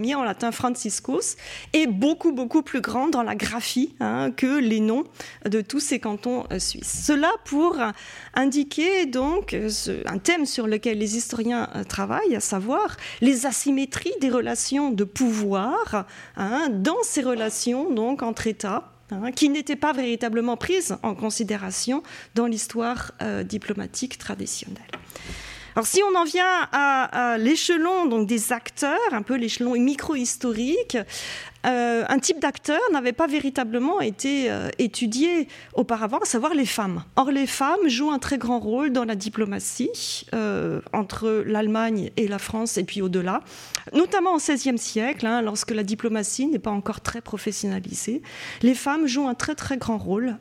Ier, 0.00 0.14
en 0.16 0.22
latin 0.22 0.52
Franciscus, 0.52 1.36
est 1.72 1.86
beaucoup, 1.86 2.32
beaucoup 2.32 2.62
plus 2.62 2.82
grand 2.82 3.08
dans 3.08 3.22
la 3.22 3.34
graphie 3.34 3.94
hein, 4.00 4.30
que 4.32 4.58
les 4.58 4.80
noms 4.80 5.04
de 5.48 5.62
tous 5.62 5.80
ces 5.80 5.98
cantons 5.98 6.44
euh, 6.52 6.58
suisses. 6.58 7.04
Cela 7.06 7.30
pour 7.46 7.78
indiquer 8.34 9.06
donc 9.06 9.56
un 10.06 10.18
thème 10.18 10.44
sur 10.44 10.66
lequel 10.66 10.98
les 10.98 11.16
historiens 11.16 11.70
euh, 11.74 11.84
travaillent, 11.84 12.36
à 12.36 12.40
savoir 12.40 12.96
les 13.22 13.46
asymétries 13.46 14.12
des 14.20 14.28
relations 14.28 14.90
de 14.90 15.04
pouvoir 15.04 16.04
hein, 16.36 16.68
dans 16.70 17.02
ces 17.02 17.22
relations 17.22 17.90
donc 17.90 18.22
entre 18.22 18.46
États 18.46 18.91
Hein, 19.12 19.32
qui 19.32 19.48
n'étaient 19.50 19.76
pas 19.76 19.92
véritablement 19.92 20.56
prises 20.56 20.96
en 21.02 21.14
considération 21.14 22.02
dans 22.34 22.46
l'histoire 22.46 23.12
euh, 23.20 23.42
diplomatique 23.42 24.16
traditionnelle. 24.16 24.82
Alors 25.74 25.86
si 25.86 26.02
on 26.02 26.16
en 26.16 26.24
vient 26.24 26.68
à, 26.72 27.32
à 27.34 27.38
l'échelon 27.38 28.06
donc 28.06 28.26
des 28.26 28.52
acteurs, 28.52 28.98
un 29.12 29.22
peu 29.22 29.36
l'échelon 29.36 29.72
micro-historique, 29.72 30.96
euh, 31.66 32.04
un 32.08 32.18
type 32.18 32.40
d'acteur 32.40 32.80
n'avait 32.92 33.12
pas 33.12 33.26
véritablement 33.26 34.00
été 34.00 34.50
euh, 34.50 34.68
étudié 34.78 35.48
auparavant, 35.74 36.18
à 36.18 36.24
savoir 36.24 36.54
les 36.54 36.66
femmes. 36.66 37.04
Or, 37.16 37.30
les 37.30 37.46
femmes 37.46 37.88
jouent 37.88 38.10
un 38.10 38.18
très 38.18 38.38
grand 38.38 38.58
rôle 38.58 38.90
dans 38.90 39.04
la 39.04 39.14
diplomatie 39.14 40.26
euh, 40.34 40.80
entre 40.92 41.44
l'Allemagne 41.46 42.10
et 42.16 42.26
la 42.26 42.38
France 42.38 42.78
et 42.78 42.84
puis 42.84 43.02
au-delà, 43.02 43.42
notamment 43.92 44.34
au 44.34 44.38
XVIe 44.38 44.78
siècle, 44.78 45.26
hein, 45.26 45.42
lorsque 45.42 45.70
la 45.70 45.82
diplomatie 45.82 46.46
n'est 46.46 46.58
pas 46.58 46.70
encore 46.70 47.00
très 47.00 47.20
professionnalisée. 47.20 48.22
Les 48.62 48.74
femmes 48.74 49.06
jouent 49.06 49.28
un 49.28 49.34
très 49.34 49.54
très 49.54 49.76
grand 49.76 49.98
rôle, 49.98 50.36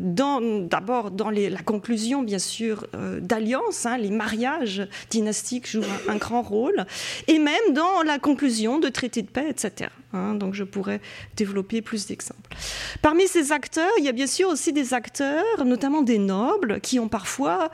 d'abord 0.00 1.10
dans, 1.10 1.30
la 1.30 1.62
conclusion, 1.62 2.22
bien 2.22 2.38
sûr, 2.38 2.86
d'alliances, 3.20 3.86
hein, 3.86 3.98
les 3.98 4.10
mariages 4.10 4.86
dynastiques 5.10 5.68
jouent 5.68 5.82
un, 6.08 6.16
grand 6.16 6.42
rôle, 6.42 6.86
et 7.28 7.38
même 7.38 7.72
dans 7.72 8.02
la 8.02 8.18
conclusion 8.18 8.78
de 8.78 8.88
traités 8.88 9.22
de 9.22 9.28
paix, 9.28 9.46
etc. 9.48 9.90
Hein, 10.12 10.34
donc 10.34 10.54
je 10.54 10.64
pourrais 10.64 11.00
développer 11.36 11.82
plus 11.82 12.06
d'exemples. 12.06 12.54
Parmi 13.00 13.26
ces 13.26 13.52
acteurs, 13.52 13.92
il 13.98 14.04
y 14.04 14.08
a 14.08 14.12
bien 14.12 14.26
sûr 14.26 14.48
aussi 14.48 14.72
des 14.72 14.94
acteurs, 14.94 15.64
notamment 15.64 16.02
des 16.02 16.18
nobles, 16.18 16.80
qui 16.80 16.98
ont 16.98 17.08
parfois 17.08 17.70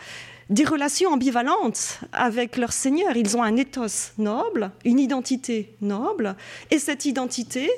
des 0.51 0.65
relations 0.65 1.11
ambivalentes 1.11 2.01
avec 2.13 2.57
leur 2.57 2.73
seigneur. 2.73 3.17
Ils 3.17 3.37
ont 3.37 3.43
un 3.43 3.57
ethos 3.57 4.13
noble, 4.19 4.71
une 4.85 4.99
identité 4.99 5.75
noble, 5.81 6.37
et 6.71 6.79
cette 6.79 7.05
identité 7.05 7.71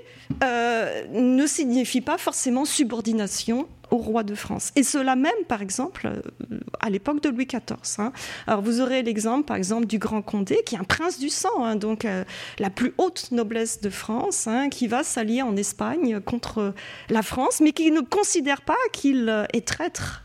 euh, 0.44 1.04
ne 1.10 1.46
signifie 1.46 2.00
pas 2.00 2.18
forcément 2.18 2.64
subordination 2.64 3.66
au 3.90 3.96
roi 3.96 4.22
de 4.22 4.34
France. 4.34 4.72
Et 4.76 4.82
cela 4.82 5.16
même, 5.16 5.32
par 5.48 5.62
exemple, 5.62 6.06
euh, 6.06 6.58
à 6.80 6.90
l'époque 6.90 7.22
de 7.22 7.28
Louis 7.28 7.46
XIV. 7.46 7.76
Hein. 7.98 8.12
Alors 8.46 8.62
vous 8.62 8.80
aurez 8.80 9.02
l'exemple, 9.02 9.44
par 9.44 9.56
exemple, 9.56 9.86
du 9.86 9.98
Grand 9.98 10.22
Condé, 10.22 10.62
qui 10.64 10.74
est 10.74 10.78
un 10.78 10.84
prince 10.84 11.18
du 11.18 11.28
sang, 11.28 11.64
hein, 11.64 11.76
donc 11.76 12.04
euh, 12.04 12.24
la 12.58 12.70
plus 12.70 12.94
haute 12.98 13.32
noblesse 13.32 13.80
de 13.80 13.90
France, 13.90 14.46
hein, 14.46 14.68
qui 14.68 14.86
va 14.86 15.02
s'allier 15.02 15.42
en 15.42 15.56
Espagne 15.56 16.20
contre 16.20 16.74
la 17.08 17.22
France, 17.22 17.60
mais 17.60 17.72
qui 17.72 17.90
ne 17.90 18.00
considère 18.00 18.62
pas 18.62 18.76
qu'il 18.92 19.46
est 19.52 19.66
traître 19.66 20.24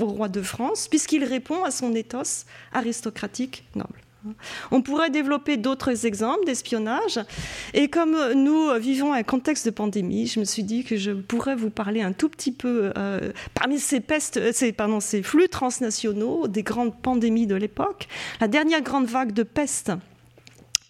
au 0.00 0.06
roi 0.06 0.28
de 0.28 0.40
France, 0.40 0.86
puisqu'il 0.88 1.24
répond 1.24 1.64
à 1.64 1.70
son 1.70 1.94
éthos 1.94 2.46
aristocratique 2.72 3.64
noble. 3.74 4.01
On 4.70 4.82
pourrait 4.82 5.10
développer 5.10 5.56
d'autres 5.56 6.06
exemples 6.06 6.44
d'espionnage. 6.44 7.20
Et 7.74 7.88
comme 7.88 8.16
nous 8.34 8.72
vivons 8.78 9.12
un 9.12 9.22
contexte 9.22 9.66
de 9.66 9.70
pandémie, 9.70 10.26
je 10.26 10.40
me 10.40 10.44
suis 10.44 10.62
dit 10.62 10.84
que 10.84 10.96
je 10.96 11.12
pourrais 11.12 11.56
vous 11.56 11.70
parler 11.70 12.02
un 12.02 12.12
tout 12.12 12.28
petit 12.28 12.52
peu, 12.52 12.92
euh, 12.96 13.32
parmi 13.54 13.78
pardon, 14.76 15.00
ces 15.00 15.22
flux 15.22 15.48
transnationaux, 15.48 16.48
des 16.48 16.62
grandes 16.62 17.00
pandémies 17.00 17.46
de 17.46 17.54
l'époque. 17.54 18.08
La 18.40 18.48
dernière 18.48 18.82
grande 18.82 19.06
vague 19.06 19.32
de 19.32 19.42
peste 19.42 19.92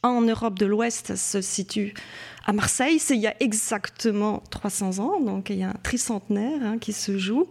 en 0.02 0.20
Europe 0.22 0.58
de 0.58 0.66
l'Ouest 0.66 1.14
se 1.16 1.40
situe 1.40 1.94
à 2.44 2.52
Marseille. 2.52 2.98
C'est 2.98 3.14
il 3.14 3.20
y 3.20 3.26
a 3.26 3.34
exactement 3.40 4.42
300 4.50 4.98
ans, 4.98 5.20
donc 5.20 5.50
il 5.50 5.58
y 5.58 5.62
a 5.62 5.70
un 5.70 5.76
tricentenaire 5.82 6.60
hein, 6.62 6.78
qui 6.78 6.92
se 6.92 7.18
joue. 7.18 7.48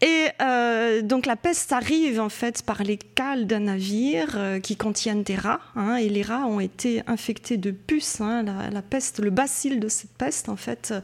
Et 0.00 0.28
euh, 0.40 1.02
donc 1.02 1.26
la 1.26 1.34
peste 1.34 1.72
arrive 1.72 2.20
en 2.20 2.28
fait 2.28 2.62
par 2.62 2.84
les 2.84 2.98
cales 2.98 3.48
d'un 3.48 3.60
navire 3.60 4.34
euh, 4.36 4.60
qui 4.60 4.76
contiennent 4.76 5.24
des 5.24 5.34
rats, 5.34 5.60
hein, 5.74 5.96
et 5.96 6.08
les 6.08 6.22
rats 6.22 6.46
ont 6.46 6.60
été 6.60 7.02
infectés 7.08 7.56
de 7.56 7.72
puces. 7.72 8.20
Hein, 8.20 8.44
la, 8.44 8.82
peste, 8.82 9.18
le 9.18 9.30
bacille 9.30 9.78
de 9.78 9.88
cette 9.88 10.12
peste 10.12 10.48
en 10.48 10.54
fait 10.54 10.94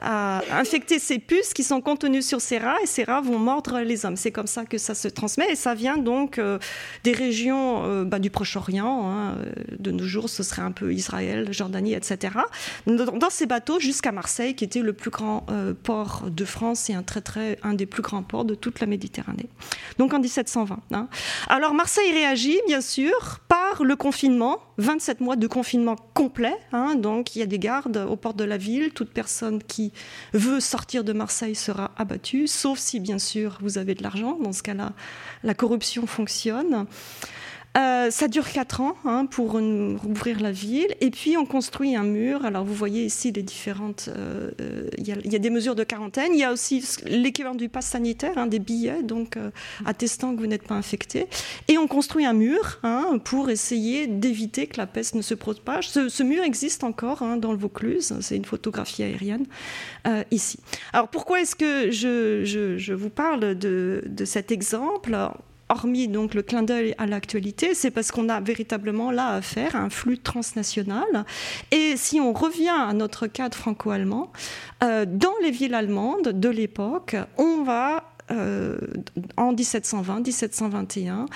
a 0.00 0.42
infecté 0.50 0.98
ces 0.98 1.20
puces 1.20 1.54
qui 1.54 1.62
sont 1.62 1.80
contenues 1.80 2.22
sur 2.22 2.40
ces 2.40 2.58
rats, 2.58 2.76
et 2.82 2.86
ces 2.86 3.04
rats 3.04 3.20
vont 3.20 3.38
mordre 3.38 3.80
les 3.80 4.04
hommes. 4.04 4.16
C'est 4.16 4.32
comme 4.32 4.48
ça 4.48 4.64
que 4.64 4.78
ça 4.78 4.96
se 4.96 5.06
transmet, 5.06 5.52
et 5.52 5.56
ça 5.56 5.74
vient 5.74 5.96
donc 5.96 6.38
euh, 6.38 6.58
des 7.04 7.12
régions 7.12 8.04
bah, 8.04 8.18
du 8.18 8.30
Proche-Orient. 8.30 9.08
Hein, 9.10 9.36
de 9.78 9.92
nos 9.92 10.04
jours, 10.04 10.28
ce 10.28 10.42
serait 10.42 10.62
un 10.62 10.72
peu 10.72 10.92
Israël, 10.92 11.52
Jordanie, 11.52 11.94
etc. 11.94 12.34
Dans, 12.86 13.30
ces 13.30 13.46
bateaux 13.46 13.78
jusqu'à 13.78 14.10
Marseille, 14.10 14.56
qui 14.56 14.64
était 14.64 14.80
le 14.80 14.92
plus 14.92 15.10
grand 15.10 15.46
port 15.84 16.24
de 16.28 16.44
France 16.44 16.90
et 16.90 16.94
un 16.94 17.02
très 17.02 17.20
très 17.20 17.58
un 17.62 17.74
des 17.74 17.86
plus 17.86 18.02
grands 18.02 18.22
ports 18.22 18.39
de 18.44 18.54
toute 18.54 18.80
la 18.80 18.86
Méditerranée. 18.86 19.48
Donc 19.98 20.14
en 20.14 20.20
1720. 20.20 20.78
Hein. 20.92 21.08
Alors 21.48 21.74
Marseille 21.74 22.12
réagit, 22.12 22.58
bien 22.66 22.80
sûr, 22.80 23.40
par 23.48 23.82
le 23.82 23.96
confinement, 23.96 24.58
27 24.78 25.20
mois 25.20 25.36
de 25.36 25.46
confinement 25.46 25.96
complet. 26.14 26.56
Hein. 26.72 26.94
donc 26.94 27.36
il 27.36 27.40
y 27.40 27.42
a 27.42 27.46
des 27.46 27.58
gardes 27.58 28.06
aux 28.08 28.16
portes 28.16 28.36
de 28.36 28.44
la 28.44 28.56
ville. 28.56 28.90
Toute 28.90 29.10
personne 29.10 29.62
qui 29.62 29.92
veut 30.32 30.60
sortir 30.60 31.04
de 31.04 31.12
Marseille 31.12 31.54
sera 31.54 31.90
abattue, 31.96 32.46
sauf 32.46 32.78
si, 32.78 33.00
bien 33.00 33.18
sûr, 33.18 33.58
vous 33.60 33.78
avez 33.78 33.94
de 33.94 34.02
l'argent. 34.02 34.38
Dans 34.40 34.52
ce 34.52 34.62
cas-là, 34.62 34.92
la 35.42 35.54
corruption 35.54 36.06
fonctionne. 36.06 36.86
Euh, 37.78 38.10
ça 38.10 38.26
dure 38.26 38.50
quatre 38.50 38.80
ans 38.80 38.96
hein, 39.04 39.26
pour 39.26 39.52
rouvrir 39.52 40.40
la 40.40 40.50
ville. 40.50 40.88
Et 41.00 41.10
puis, 41.10 41.36
on 41.36 41.46
construit 41.46 41.94
un 41.94 42.02
mur. 42.02 42.44
Alors, 42.44 42.64
vous 42.64 42.74
voyez 42.74 43.04
ici 43.04 43.30
les 43.30 43.42
différentes. 43.42 44.08
Euh, 44.08 44.50
euh, 44.60 44.88
il 44.98 45.06
y, 45.06 45.36
a 45.36 45.38
des 45.38 45.50
mesures 45.50 45.76
de 45.76 45.84
quarantaine. 45.84 46.32
Il 46.32 46.38
y 46.38 46.44
a 46.44 46.52
aussi 46.52 46.84
l'équivalent 47.06 47.54
du 47.54 47.68
pass 47.68 47.86
sanitaire, 47.86 48.36
hein, 48.36 48.46
des 48.46 48.58
billets, 48.58 49.02
donc 49.02 49.38
attestant 49.84 50.34
que 50.34 50.40
vous 50.40 50.46
n'êtes 50.46 50.66
pas 50.66 50.74
infecté. 50.74 51.28
Et 51.68 51.78
on 51.78 51.86
construit 51.86 52.26
un 52.26 52.32
mur 52.32 52.80
hein, 52.82 53.18
pour 53.24 53.50
essayer 53.50 54.06
d'éviter 54.06 54.66
que 54.66 54.78
la 54.78 54.86
peste 54.86 55.14
ne 55.14 55.22
se 55.22 55.34
propage. 55.34 55.88
Ce, 55.90 56.22
mur 56.22 56.42
existe 56.42 56.84
encore 56.84 57.22
dans 57.38 57.52
le 57.52 57.58
Vaucluse. 57.58 58.14
C'est 58.20 58.36
une 58.36 58.44
photographie 58.44 59.02
aérienne 59.02 59.46
ici. 60.30 60.58
Alors, 60.92 61.08
pourquoi 61.08 61.40
est-ce 61.40 61.56
que 61.56 61.90
je, 61.90 62.92
vous 62.92 63.10
parle 63.10 63.54
de 63.54 64.24
cet 64.24 64.50
exemple? 64.50 65.16
Hormis 65.70 66.08
donc 66.08 66.34
le 66.34 66.42
clin 66.42 66.62
d'œil 66.62 66.94
à 66.98 67.06
l'actualité, 67.06 67.74
c'est 67.74 67.90
parce 67.90 68.12
qu'on 68.12 68.28
a 68.28 68.40
véritablement 68.40 69.10
là 69.10 69.34
affaire 69.34 69.76
à 69.76 69.78
un 69.78 69.90
flux 69.90 70.18
transnational. 70.18 71.24
Et 71.70 71.96
si 71.96 72.20
on 72.20 72.32
revient 72.32 72.68
à 72.68 72.92
notre 72.92 73.26
cadre 73.26 73.56
franco-allemand, 73.56 74.32
euh, 74.82 75.06
dans 75.06 75.34
les 75.42 75.50
villes 75.50 75.74
allemandes 75.74 76.28
de 76.28 76.48
l'époque, 76.48 77.16
on 77.38 77.62
va 77.62 78.04
euh, 78.30 78.78
en 79.36 79.52
1720-1721, 79.54 81.26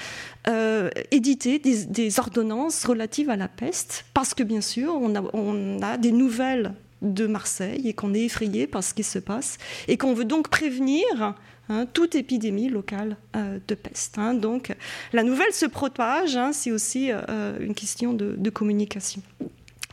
euh, 0.47 0.91
éditer 1.11 1.59
des, 1.59 2.19
ordonnances 2.21 2.85
relatives 2.85 3.31
à 3.31 3.37
la 3.37 3.49
peste, 3.49 4.05
parce 4.15 4.33
que 4.33 4.45
bien 4.45 4.61
sûr, 4.61 4.95
on 4.95 5.83
a 5.83 5.97
des 5.97 6.13
nouvelles 6.13 6.73
de 7.05 7.27
Marseille 7.27 7.89
et 7.89 7.93
qu'on 7.93 8.15
est 8.15 8.25
effrayé 8.25 8.67
par 8.67 8.83
ce 8.83 8.95
qui 8.95 9.05
se 9.05 9.19
passe, 9.19 9.59
et 9.87 9.97
qu'on 9.97 10.15
veut 10.15 10.25
donc 10.25 10.49
prévenir 10.49 11.35
Hein, 11.71 11.87
toute 11.91 12.15
épidémie 12.15 12.69
locale 12.69 13.17
euh, 13.37 13.59
de 13.67 13.75
peste. 13.75 14.19
Hein. 14.19 14.35
Donc 14.35 14.75
la 15.15 15.23
nouvelle 15.23 15.53
se 15.55 15.65
propage, 15.65 16.37
hein, 16.37 16.53
c'est 16.53 16.71
aussi 16.71 17.09
euh, 17.11 17.59
une 17.59 17.75
question 17.75 18.13
de, 18.13 18.51
communication. 18.51 19.23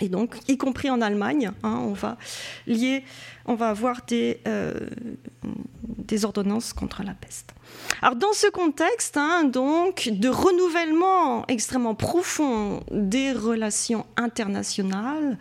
Et 0.02 0.10
donc, 0.10 0.36
y 0.50 0.58
compris 0.58 0.90
en 0.90 1.00
Allemagne, 1.00 1.52
on 1.64 1.94
va 1.94 2.18
lier, 2.66 3.04
on 3.46 3.54
va 3.54 3.70
avoir 3.70 4.02
des, 4.08 4.42
euh, 4.48 4.74
des 5.84 6.26
ordonnances 6.26 6.74
contre 6.74 7.04
la 7.04 7.14
peste. 7.14 7.54
Alors, 8.02 8.16
dans 8.16 8.34
ce 8.34 8.48
contexte, 8.48 9.18
donc, 9.46 10.10
de 10.12 10.28
renouvellement 10.28 11.46
extrêmement 11.48 11.96
profond 11.96 12.84
des 12.92 13.32
relations 13.32 14.06
internationales, 14.18 15.38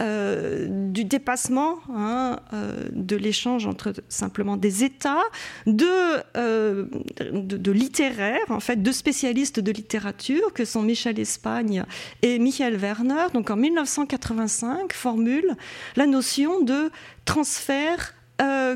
euh, 0.00 0.66
du 0.68 1.04
dépassement 1.04 1.78
hein, 1.92 2.38
euh, 2.52 2.88
de 2.92 3.16
l'échange 3.16 3.66
entre 3.66 3.92
simplement 4.08 4.56
des 4.56 4.84
États, 4.84 5.24
euh, 5.66 6.84
de, 7.16 7.56
de, 7.56 7.72
littéraires, 7.72 8.38
en 8.48 8.60
fait, 8.60 8.76
deux 8.76 8.92
spécialistes 8.92 9.60
de 9.60 9.72
littérature 9.72 10.52
que 10.52 10.64
sont 10.64 10.82
Michel 10.82 11.18
Espagne 11.18 11.84
et 12.22 12.38
Michael 12.38 12.76
Werner, 12.76 13.26
donc 13.34 13.50
en 13.50 13.56
1985, 13.56 14.92
formulent 14.92 15.56
la 15.96 16.06
notion 16.06 16.60
de 16.60 16.90
transfert 17.24 18.14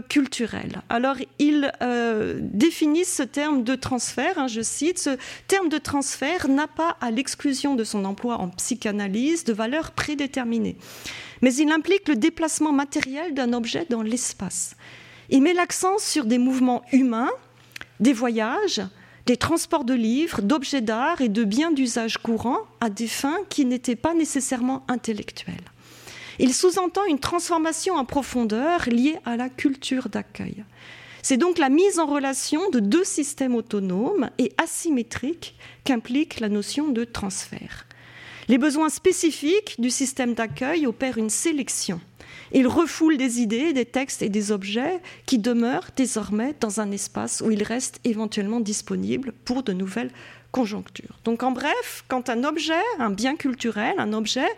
culturel. 0.08 0.82
Alors, 0.88 1.16
ils 1.38 1.70
définissent 2.40 3.16
ce 3.16 3.22
terme 3.22 3.62
de 3.62 3.74
transfert, 3.74 4.38
hein, 4.38 4.48
je 4.48 4.60
cite, 4.60 4.98
ce 4.98 5.16
terme 5.48 5.68
de 5.68 5.78
transfert 5.78 6.48
n'a 6.48 6.66
pas, 6.66 6.96
à 7.00 7.10
l'exclusion 7.10 7.74
de 7.74 7.84
son 7.84 8.04
emploi 8.04 8.38
en 8.38 8.48
psychanalyse, 8.48 9.44
de 9.44 9.52
valeur 9.52 9.92
prédéterminée 9.92 10.76
mais 11.42 11.54
il 11.56 11.70
implique 11.70 12.08
le 12.08 12.16
déplacement 12.16 12.72
matériel 12.72 13.34
d'un 13.34 13.52
objet 13.52 13.84
dans 13.90 14.02
l'espace. 14.02 14.76
Il 15.28 15.42
met 15.42 15.52
l'accent 15.52 15.98
sur 15.98 16.24
des 16.24 16.38
mouvements 16.38 16.82
humains, 16.92 17.30
des 18.00 18.12
voyages, 18.12 18.80
des 19.26 19.36
transports 19.36 19.84
de 19.84 19.94
livres, 19.94 20.40
d'objets 20.40 20.80
d'art 20.80 21.20
et 21.20 21.28
de 21.28 21.44
biens 21.44 21.72
d'usage 21.72 22.18
courant 22.18 22.58
à 22.80 22.90
des 22.90 23.08
fins 23.08 23.38
qui 23.48 23.64
n'étaient 23.64 23.96
pas 23.96 24.14
nécessairement 24.14 24.84
intellectuelles. 24.88 25.54
Il 26.38 26.54
sous-entend 26.54 27.04
une 27.06 27.18
transformation 27.18 27.94
en 27.94 28.04
profondeur 28.04 28.88
liée 28.88 29.18
à 29.24 29.36
la 29.36 29.48
culture 29.48 30.08
d'accueil. 30.08 30.64
C'est 31.22 31.36
donc 31.36 31.58
la 31.58 31.68
mise 31.68 32.00
en 32.00 32.06
relation 32.06 32.68
de 32.70 32.80
deux 32.80 33.04
systèmes 33.04 33.54
autonomes 33.54 34.30
et 34.38 34.52
asymétriques 34.58 35.54
qu'implique 35.84 36.40
la 36.40 36.48
notion 36.48 36.88
de 36.88 37.04
transfert. 37.04 37.86
Les 38.48 38.58
besoins 38.58 38.88
spécifiques 38.88 39.76
du 39.80 39.90
système 39.90 40.34
d'accueil 40.34 40.86
opèrent 40.86 41.18
une 41.18 41.30
sélection. 41.30 42.00
Ils 42.52 42.66
refoulent 42.66 43.16
des 43.16 43.40
idées, 43.40 43.72
des 43.72 43.84
textes 43.84 44.20
et 44.20 44.28
des 44.28 44.50
objets 44.50 45.00
qui 45.26 45.38
demeurent 45.38 45.90
désormais 45.96 46.54
dans 46.60 46.80
un 46.80 46.90
espace 46.90 47.40
où 47.40 47.50
ils 47.50 47.62
restent 47.62 48.00
éventuellement 48.04 48.60
disponibles 48.60 49.32
pour 49.44 49.62
de 49.62 49.72
nouvelles 49.72 50.10
conjonctures. 50.50 51.18
Donc 51.24 51.42
en 51.42 51.52
bref, 51.52 52.04
quand 52.08 52.28
un 52.28 52.44
objet, 52.44 52.82
un 52.98 53.10
bien 53.10 53.36
culturel, 53.36 53.94
un 53.98 54.12
objet 54.12 54.48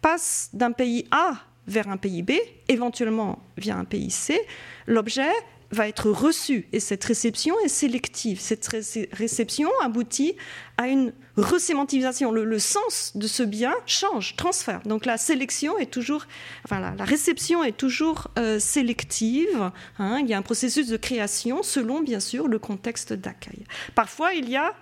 passe 0.00 0.50
d'un 0.52 0.72
pays 0.72 1.06
A 1.10 1.34
vers 1.66 1.88
un 1.88 1.96
pays 1.96 2.22
B, 2.22 2.32
éventuellement 2.68 3.38
via 3.56 3.76
un 3.76 3.84
pays 3.84 4.10
C, 4.10 4.40
l'objet 4.86 5.30
va 5.72 5.86
être 5.86 6.10
reçu 6.10 6.66
et 6.72 6.80
cette 6.80 7.04
réception 7.04 7.54
est 7.64 7.68
sélective. 7.68 8.40
Cette 8.40 8.68
réception 9.12 9.70
aboutit 9.82 10.34
à 10.78 10.88
une 10.88 11.12
resémantisation. 11.36 12.32
Le, 12.32 12.58
sens 12.58 13.16
de 13.16 13.28
ce 13.28 13.42
bien 13.42 13.74
change, 13.86 14.34
transfère. 14.36 14.80
Donc 14.84 15.06
la 15.06 15.16
sélection 15.16 15.78
est 15.78 15.90
toujours, 15.90 16.26
enfin 16.64 16.80
la, 16.80 17.04
réception 17.04 17.62
est 17.62 17.76
toujours 17.76 18.28
euh, 18.38 18.58
sélective. 18.58 19.70
Hein. 19.98 20.18
Il 20.22 20.28
y 20.28 20.34
a 20.34 20.38
un 20.38 20.42
processus 20.42 20.88
de 20.88 20.96
création 20.96 21.62
selon 21.62 22.00
bien 22.00 22.20
sûr 22.20 22.48
le 22.48 22.58
contexte 22.58 23.12
d'accueil. 23.12 23.64
Parfois 23.94 24.34
il 24.34 24.48
y 24.50 24.56
a 24.56 24.74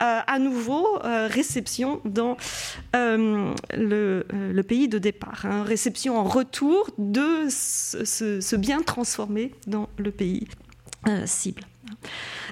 à 0.00 0.38
nouveau 0.38 0.86
euh, 1.04 1.26
réception 1.30 2.00
dans 2.04 2.36
euh, 2.94 3.54
le, 3.72 4.62
pays 4.62 4.88
de 4.88 4.98
départ, 4.98 5.44
hein. 5.44 5.62
réception 5.62 6.18
en 6.18 6.24
retour 6.24 6.90
de 6.98 7.46
ce, 7.48 8.56
bien 8.56 8.82
transformé 8.82 9.52
dans 9.66 9.88
le 9.98 10.10
pays 10.10 10.48
cible. 11.24 11.62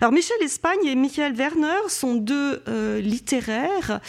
Alors 0.01 0.13
Michel 0.13 0.37
Espagne 0.43 0.85
et 0.85 0.95
Michael 0.95 1.35
Werner 1.35 1.89
sont 1.89 2.15
deux 2.15 2.63
littéraires 3.01 4.01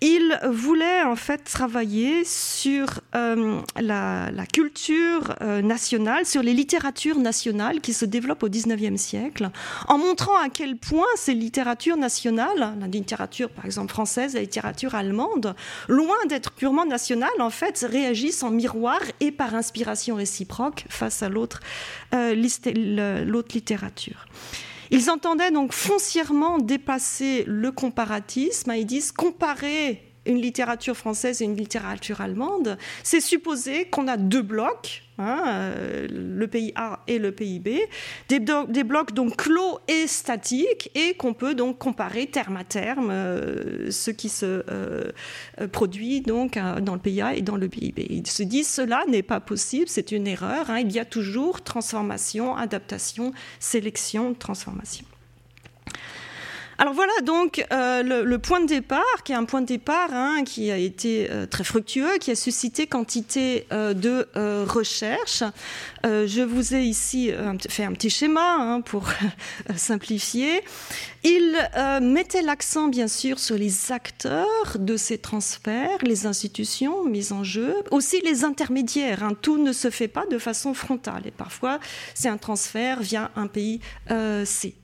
il 0.00 0.38
voulait 0.50 1.02
en 1.02 1.16
fait 1.16 1.44
travailler 1.44 2.24
sur 2.24 3.00
euh, 3.14 3.60
la, 3.78 4.46
culture 4.52 5.34
euh, 5.42 5.60
nationale, 5.60 6.24
sur 6.24 6.42
les 6.42 6.54
littératures 6.54 7.18
nationales 7.18 7.80
qui 7.80 7.92
se 7.92 8.04
développent 8.04 8.42
au 8.42 8.48
XIXe 8.48 9.00
siècle, 9.00 9.50
en 9.88 9.98
montrant 9.98 10.36
à 10.36 10.48
quel 10.48 10.76
point 10.76 11.06
ces 11.16 11.34
littératures 11.34 11.98
nationales, 11.98 12.74
la 12.78 12.86
littérature 12.86 13.50
par 13.50 13.66
exemple 13.66 13.92
française, 13.92 14.34
la 14.34 14.40
littérature 14.40 14.94
allemande, 14.94 15.54
loin 15.88 16.16
d'être 16.28 16.52
purement 16.52 16.86
nationales, 16.86 17.30
en 17.40 17.50
fait 17.50 17.86
réagissent 17.88 18.42
en 18.42 18.50
miroir 18.50 19.00
et 19.20 19.30
par 19.30 19.54
inspiration 19.54 20.14
réciproque 20.14 20.86
face 20.88 21.22
à 21.22 21.28
l'autre 21.28 21.60
euh, 22.14 22.34
littérature. 22.34 24.26
Ils 24.90 25.10
entendaient 25.10 25.50
donc 25.50 25.72
foncièrement 25.72 26.58
dépasser 26.58 27.44
le 27.46 27.70
comparatisme. 27.70 28.72
Ils 28.76 28.86
disent 28.86 29.12
comparer 29.12 30.02
une 30.26 30.40
littérature 30.40 30.96
française 30.96 31.40
et 31.42 31.44
une 31.44 31.56
littérature 31.56 32.20
allemande, 32.20 32.76
c'est 33.02 33.20
supposer 33.20 33.86
qu'on 33.86 34.06
a 34.06 34.16
deux 34.16 34.42
blocs, 34.42 35.02
hein, 35.20 35.42
euh, 35.46 36.06
le 36.10 36.46
pays 36.48 36.72
A 36.74 37.00
et 37.06 37.18
le 37.18 37.32
pays 37.32 37.60
B, 37.60 37.68
des, 38.28 38.84
blocs 38.84 39.12
donc 39.12 39.36
clos 39.36 39.78
et 39.88 40.06
statiques, 40.06 40.90
et 40.94 41.14
qu'on 41.14 41.34
peut 41.34 41.54
donc 41.54 41.78
comparer 41.78 42.26
terme 42.26 42.56
à 42.56 42.64
terme 42.64 43.10
euh, 43.10 43.90
ce 43.90 44.10
qui 44.10 44.28
se 44.28 44.64
euh, 44.70 45.10
produit 45.72 46.20
donc 46.20 46.58
dans 46.80 46.94
le 46.94 47.00
pays 47.00 47.20
A 47.20 47.34
et 47.34 47.42
dans 47.42 47.56
le 47.56 47.68
pays 47.68 47.92
B. 47.92 48.00
Ils 48.08 48.26
se 48.26 48.42
disent 48.42 48.68
cela 48.68 49.04
n'est 49.08 49.22
pas 49.22 49.40
possible, 49.40 49.86
c'est 49.88 50.12
une 50.12 50.26
erreur. 50.26 50.70
Hein, 50.70 50.80
il 50.80 50.92
y 50.92 50.98
a 50.98 51.04
toujours 51.04 51.62
transformation, 51.62 52.56
adaptation, 52.56 53.32
sélection, 53.58 54.34
transformation. 54.34 55.04
Alors 56.80 56.94
voilà 56.94 57.12
donc 57.24 57.62
euh, 57.74 58.02
le, 58.02 58.38
point 58.38 58.60
de 58.60 58.66
départ, 58.66 59.22
qui 59.22 59.32
est 59.32 59.34
un 59.34 59.44
point 59.44 59.60
de 59.60 59.66
départ 59.66 60.08
hein, 60.14 60.44
qui 60.46 60.70
a 60.70 60.78
été 60.78 61.30
euh, 61.30 61.44
très 61.44 61.62
fructueux, 61.62 62.16
qui 62.18 62.30
a 62.30 62.34
suscité 62.34 62.86
quantité 62.86 63.66
euh, 63.70 63.92
de 63.92 64.26
recherches. 64.64 65.42
je 66.04 66.40
vous 66.42 66.74
ai 66.74 66.84
ici 66.84 67.30
fait 67.68 67.84
un 67.84 67.92
petit 67.92 68.08
schéma 68.08 68.56
hein, 68.58 68.80
pour 68.80 69.10
simplifier. 69.76 70.62
Il 71.22 71.54
mettait 72.00 72.40
l'accent 72.40 72.88
bien 72.88 73.08
sûr 73.08 73.38
sur 73.38 73.56
les 73.56 73.92
acteurs 73.92 74.78
de 74.78 74.96
ces 74.96 75.18
transferts, 75.18 75.98
les 76.00 76.24
institutions 76.24 77.04
mises 77.04 77.32
en 77.32 77.44
jeu, 77.44 77.74
aussi 77.90 78.22
les 78.22 78.42
intermédiaires. 78.42 79.22
Hein. 79.22 79.32
Tout 79.42 79.62
ne 79.62 79.72
se 79.72 79.90
fait 79.90 80.08
pas 80.08 80.24
de 80.30 80.38
façon 80.38 80.72
frontale 80.72 81.26
et 81.26 81.30
parfois 81.30 81.78
c'est 82.14 82.30
un 82.30 82.38
transfert 82.38 83.02
via 83.02 83.30
un 83.36 83.48
pays 83.48 83.80
C. 84.08 84.79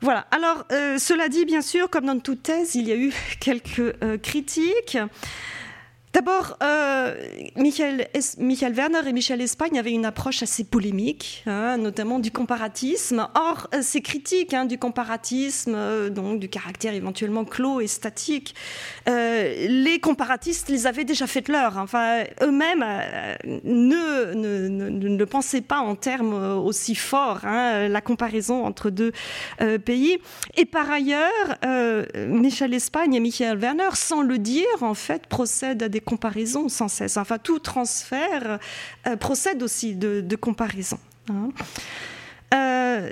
Voilà. 0.00 0.26
Alors, 0.30 0.64
euh, 0.72 0.98
cela 0.98 1.28
dit, 1.28 1.44
bien 1.44 1.60
sûr, 1.60 1.90
comme 1.90 2.06
dans 2.06 2.18
toute 2.18 2.42
thèse, 2.42 2.74
il 2.74 2.88
y 2.88 2.92
a 2.92 2.96
eu 2.96 3.12
quelques 3.40 3.94
euh, 4.02 4.18
critiques. 4.18 4.98
D'abord, 6.12 6.58
euh, 6.60 7.14
Michael, 7.54 8.08
Werner 8.74 9.08
et 9.08 9.12
Michel 9.12 9.40
Espagne 9.40 9.78
avaient 9.78 9.92
une 9.92 10.04
approche 10.04 10.42
assez 10.42 10.64
polémique, 10.64 11.44
hein, 11.46 11.76
notamment 11.76 12.18
du 12.18 12.32
comparatisme. 12.32 13.28
Or, 13.36 13.68
euh, 13.74 13.78
ces 13.80 14.00
critiques 14.00 14.52
hein, 14.52 14.64
du 14.64 14.76
comparatisme, 14.76 15.74
euh, 15.76 16.10
donc 16.10 16.40
du 16.40 16.48
caractère 16.48 16.94
éventuellement 16.94 17.44
clos 17.44 17.80
et 17.80 17.86
statique, 17.86 18.56
euh, 19.08 19.68
les 19.68 20.00
comparatistes 20.00 20.68
les 20.68 20.88
avaient 20.88 21.04
déjà 21.04 21.28
faites 21.28 21.48
leur. 21.48 21.78
Enfin, 21.78 22.24
eux-mêmes 22.42 22.84
ne, 23.44 24.34
ne, 24.34 24.68
ne, 24.68 24.88
ne, 24.88 25.24
pensaient 25.24 25.60
pas 25.60 25.78
en 25.78 25.94
termes 25.94 26.34
aussi 26.58 26.96
forts 26.96 27.44
hein, 27.44 27.86
la 27.86 28.00
comparaison 28.00 28.64
entre 28.64 28.90
deux 28.90 29.12
pays. 29.84 30.18
Et 30.56 30.64
par 30.64 30.90
ailleurs, 30.90 31.22
Michel 32.16 32.74
Espagne 32.74 33.14
et 33.14 33.20
Michael 33.20 33.58
Werner, 33.58 33.90
sans 33.94 34.22
le 34.22 34.38
dire, 34.38 34.66
en 34.80 34.94
fait, 34.94 35.26
procèdent 35.28 35.84
à 35.84 35.88
des 35.88 35.99
comparaisons 36.00 36.68
sans 36.68 36.88
cesse. 36.88 37.16
Enfin, 37.16 37.38
tout 37.38 37.58
transfert 37.58 38.58
euh, 39.06 39.16
procède 39.16 39.62
aussi 39.62 39.94
de, 39.94 40.20
de 40.20 40.36
comparaison. 40.36 40.98
Hein. 41.28 41.50
Euh, 42.54 43.10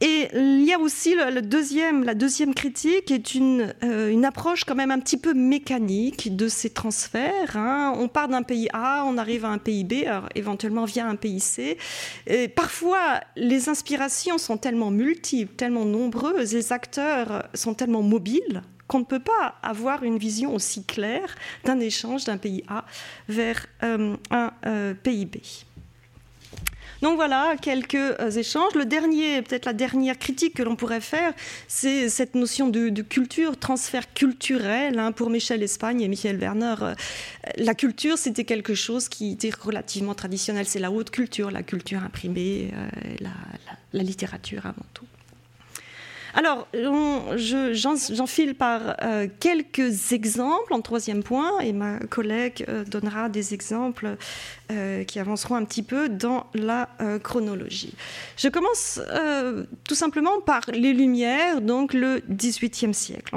et 0.00 0.28
il 0.34 0.64
y 0.64 0.72
a 0.74 0.78
aussi 0.78 1.14
le, 1.14 1.40
deuxième, 1.40 2.04
la 2.04 2.14
deuxième 2.14 2.52
critique 2.52 3.10
est 3.10 3.34
une, 3.34 3.72
euh, 3.84 4.10
une, 4.10 4.24
approche 4.24 4.64
quand 4.64 4.74
même 4.74 4.90
un 4.90 4.98
petit 4.98 5.16
peu 5.16 5.32
mécanique 5.32 6.36
de 6.36 6.48
ces 6.48 6.68
transferts. 6.68 7.56
Hein. 7.56 7.94
On 7.96 8.08
part 8.08 8.28
d'un 8.28 8.42
pays 8.42 8.68
A, 8.72 9.04
on 9.06 9.16
arrive 9.16 9.44
à 9.44 9.48
un 9.48 9.58
pays 9.58 9.84
B, 9.84 10.04
éventuellement 10.34 10.84
via 10.84 11.06
un 11.06 11.16
pays 11.16 11.40
C. 11.40 11.78
Et 12.26 12.48
parfois, 12.48 13.20
les 13.36 13.68
inspirations 13.68 14.36
sont 14.36 14.58
tellement 14.58 14.90
multiples, 14.90 15.54
tellement 15.54 15.86
nombreuses, 15.86 16.52
les 16.52 16.72
acteurs 16.72 17.48
sont 17.54 17.72
tellement 17.72 18.02
mobiles 18.02 18.62
qu'on 18.86 19.00
ne 19.00 19.04
peut 19.04 19.20
pas 19.20 19.54
avoir 19.62 20.02
une 20.02 20.18
vision 20.18 20.54
aussi 20.54 20.84
claire 20.84 21.34
d'un 21.64 21.80
échange 21.80 22.24
d'un 22.24 22.36
pays 22.36 22.64
A 22.68 22.84
vers 23.28 23.66
euh, 23.82 24.16
un 24.30 24.52
euh, 24.66 24.94
pays 24.94 25.26
B. 25.26 25.36
Donc 27.02 27.16
voilà 27.16 27.56
quelques 27.60 27.94
euh, 27.94 28.30
échanges. 28.30 28.74
Le 28.74 28.86
dernier, 28.86 29.42
peut-être 29.42 29.66
la 29.66 29.72
dernière 29.72 30.18
critique 30.18 30.54
que 30.54 30.62
l'on 30.62 30.76
pourrait 30.76 31.02
faire, 31.02 31.34
c'est 31.68 32.08
cette 32.08 32.34
notion 32.34 32.68
de, 32.68 33.02
culture, 33.02 33.58
transfert 33.58 34.12
culturel. 34.14 34.98
Hein, 34.98 35.12
pour 35.12 35.28
Michel 35.28 35.62
Espagne 35.62 36.00
et 36.00 36.08
Michel 36.08 36.38
Werner, 36.38 36.74
la 37.56 37.74
culture, 37.74 38.16
c'était 38.16 38.44
quelque 38.44 38.74
chose 38.74 39.08
qui 39.08 39.32
était 39.32 39.50
relativement 39.50 40.14
traditionnel. 40.14 40.66
C'est 40.66 40.78
la 40.78 40.90
haute 40.90 41.10
culture, 41.10 41.50
la 41.50 41.62
culture 41.62 42.02
imprimée, 42.02 42.72
la 43.92 44.02
littérature 44.02 44.64
avant 44.64 44.86
tout. 44.94 45.06
Alors, 46.36 46.66
j'enfile 47.36 48.56
par 48.56 48.96
euh, 49.02 49.28
quelques 49.38 50.12
exemples 50.12 50.74
en 50.74 50.80
troisième 50.80 51.22
point, 51.22 51.60
et 51.60 51.72
ma 51.72 51.98
collègue 52.00 52.64
euh, 52.68 52.84
donnera 52.84 53.28
des 53.28 53.54
exemples 53.54 54.16
euh, 54.72 55.04
qui 55.04 55.20
avanceront 55.20 55.54
un 55.54 55.64
petit 55.64 55.84
peu 55.84 56.08
dans 56.08 56.46
la 56.54 56.88
chronologie. 57.22 57.94
Je 58.36 58.48
commence 58.48 59.00
tout 59.86 59.94
simplement 59.94 60.40
par 60.40 60.62
les 60.72 60.92
Lumières, 60.92 61.60
donc 61.60 61.94
le 61.94 62.20
XVIIIe 62.28 62.94
siècle. 62.94 63.36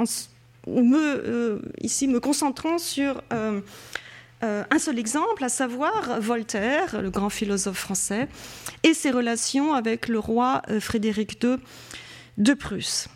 Ici, 1.80 2.08
me 2.08 2.18
concentrant 2.18 2.78
sur 2.78 3.22
un 3.30 4.78
seul 4.78 4.98
exemple, 4.98 5.44
à 5.44 5.48
savoir 5.48 6.20
Voltaire, 6.20 7.00
le 7.00 7.10
grand 7.10 7.30
philosophe 7.30 7.78
français, 7.78 8.28
et 8.82 8.94
ses 8.94 9.10
relations 9.10 9.74
avec 9.74 10.08
le 10.08 10.18
roi 10.18 10.62
Frédéric 10.80 11.42
II 11.42 11.58
de 12.38 12.54
Prusse. 12.54 13.08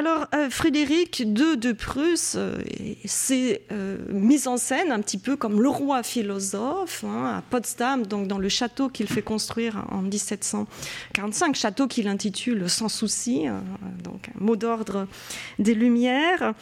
Alors, 0.00 0.28
euh, 0.34 0.48
Frédéric 0.48 1.20
II 1.20 1.58
de 1.58 1.72
Prusse 1.72 2.34
euh, 2.38 2.62
s'est 3.04 3.60
euh, 3.70 3.98
mis 4.08 4.48
en 4.48 4.56
scène 4.56 4.92
un 4.92 5.00
petit 5.00 5.18
peu 5.18 5.36
comme 5.36 5.60
le 5.60 5.68
roi 5.68 6.02
philosophe 6.02 7.04
hein, 7.04 7.36
à 7.36 7.42
Potsdam, 7.42 8.06
donc 8.06 8.26
dans 8.26 8.38
le 8.38 8.48
château 8.48 8.88
qu'il 8.88 9.08
fait 9.08 9.20
construire 9.20 9.84
en 9.90 10.00
1745, 10.00 11.54
château 11.54 11.86
qu'il 11.86 12.08
intitule 12.08 12.70
Sans 12.70 12.88
souci, 12.88 13.44
donc 14.02 14.30
un 14.34 14.42
mot 14.42 14.56
d'ordre 14.56 15.06
des 15.58 15.74
Lumières. 15.74 16.54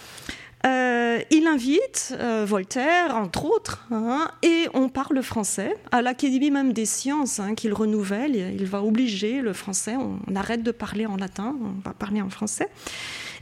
Euh, 0.67 1.21
il 1.31 1.47
invite 1.47 2.15
euh, 2.19 2.45
Voltaire, 2.47 3.17
entre 3.17 3.45
autres, 3.45 3.87
hein, 3.91 4.29
et 4.43 4.67
on 4.75 4.89
parle 4.89 5.23
français. 5.23 5.77
À 5.93 6.03
l'Académie 6.03 6.51
même 6.51 6.73
des 6.73 6.87
sciences, 6.87 7.39
hein, 7.39 7.55
qu'il 7.55 7.73
renouvelle, 7.73 8.35
il 8.35 8.65
va 8.67 8.83
obliger 8.83 9.41
le 9.41 9.53
français, 9.53 9.95
on, 9.97 10.19
arrête 10.35 10.63
de 10.63 10.73
parler 10.73 11.07
en 11.07 11.17
latin, 11.17 11.57
on 11.61 11.81
va 11.89 11.95
parler 11.95 12.21
en 12.21 12.31
français. 12.31 12.69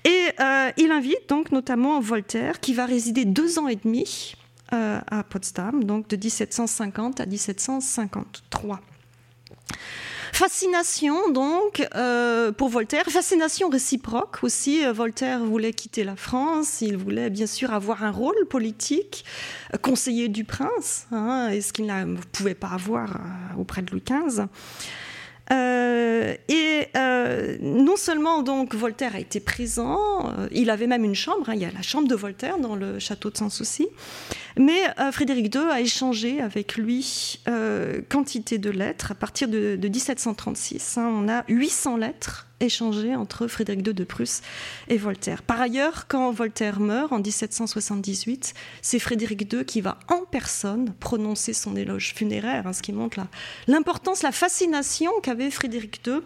Et 0.05 0.29
euh, 0.41 0.71
il 0.77 0.91
invite 0.93 1.29
donc 1.29 1.53
notamment 1.53 2.01
Voltaire, 2.01 2.61
qui 2.61 2.75
va 2.75 2.87
résider 2.87 3.25
deux 3.25 3.59
ans 3.59 3.69
et 3.69 3.77
demi 3.77 4.35
à 4.73 5.23
Potsdam, 5.23 5.85
donc 5.85 6.09
de 6.09 6.17
1750 6.17 7.21
à 7.21 7.27
1753. 7.27 8.81
Fascination 10.37 11.31
donc 11.31 11.89
euh, 11.95 12.53
pour 12.53 12.69
Voltaire, 12.69 13.05
fascination 13.07 13.71
réciproque 13.71 14.41
aussi. 14.43 14.85
Euh, 14.85 14.93
Voltaire 14.93 15.43
voulait 15.43 15.73
quitter 15.73 16.05
la 16.05 16.15
France, 16.15 16.83
il 16.83 16.99
voulait 16.99 17.31
bien 17.31 17.47
sûr 17.47 17.73
avoir 17.73 18.05
un 18.05 18.11
rôle 18.11 18.45
politique, 18.51 19.25
euh, 19.73 19.79
conseiller 19.79 20.29
du 20.29 20.45
prince, 20.45 21.07
hein, 21.11 21.49
et 21.49 21.63
ce 21.63 21.73
qu'il 21.73 21.87
ne 21.87 22.17
pouvait 22.33 22.55
pas 22.55 22.69
avoir 22.69 23.19
auprès 23.59 23.81
de 23.81 23.91
Louis 23.91 24.03
XV. 24.03 24.45
Euh, 25.53 26.35
et 26.49 26.89
euh, 26.97 27.57
non 27.61 27.97
seulement 27.97 28.43
donc 28.43 28.75
Voltaire 28.75 29.15
a 29.15 29.21
été 29.21 29.39
présent, 29.39 30.29
euh, 30.39 30.49
il 30.51 30.71
avait 30.71 30.89
même 30.89 31.05
une 31.05 31.15
chambre, 31.15 31.49
hein, 31.49 31.55
il 31.55 31.61
y 31.61 31.65
a 31.65 31.71
la 31.71 31.83
chambre 31.83 32.09
de 32.09 32.17
Voltaire 32.17 32.59
dans 32.59 32.75
le 32.75 32.99
château 32.99 33.31
de 33.31 33.37
Sans 33.37 33.49
Souci, 33.49 33.87
mais 34.57 34.81
Frédéric 35.13 35.55
II 35.55 35.63
a 35.71 35.81
échangé 35.81 36.41
avec 36.41 36.77
lui 36.77 37.41
quantité 38.09 38.59
de 38.59 38.71
lettres 38.71 39.13
à 39.13 39.15
partir 39.15 39.49
de, 39.49 39.79
1736. 39.81 40.99
Hein, 40.99 41.09
on 41.13 41.29
a 41.29 41.45
800 41.49 41.99
lettres 41.99 42.46
échangé 42.61 43.15
entre 43.15 43.47
Frédéric 43.47 43.87
II 43.87 43.95
de 43.95 44.05
Prusse 44.05 44.43
et 44.89 44.97
Voltaire. 44.97 45.43
Par 45.43 45.61
ailleurs, 45.61 46.07
quand 46.09 46.31
Voltaire 46.31 46.81
meurt 46.81 47.13
en 47.13 47.19
1778, 47.19 48.55
c'est 48.83 48.99
Frédéric 48.99 49.53
II 49.53 49.65
qui 49.65 49.81
va 49.81 49.99
en 50.09 50.25
personne 50.25 50.95
prononcer 51.01 51.53
son 51.53 51.77
éloge 51.77 52.15
funéraire, 52.15 52.67
hein, 52.67 52.73
ce 52.73 52.83
qui 52.83 52.93
montre 52.93 53.21
l'importance, 53.67 54.23
la, 54.23 54.33
fascination 54.33 55.11
qu'avait 55.23 55.51
Frédéric 55.51 56.01
II. 56.07 56.21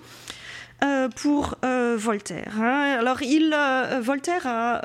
Euh, 0.82 1.10
pour 1.10 1.56
euh, 1.62 1.98
Voltaire. 1.98 2.54
Hein. 2.58 2.96
Alors, 2.98 3.20
il, 3.20 3.52
euh, 3.54 4.00
Voltaire 4.00 4.46
a 4.46 4.80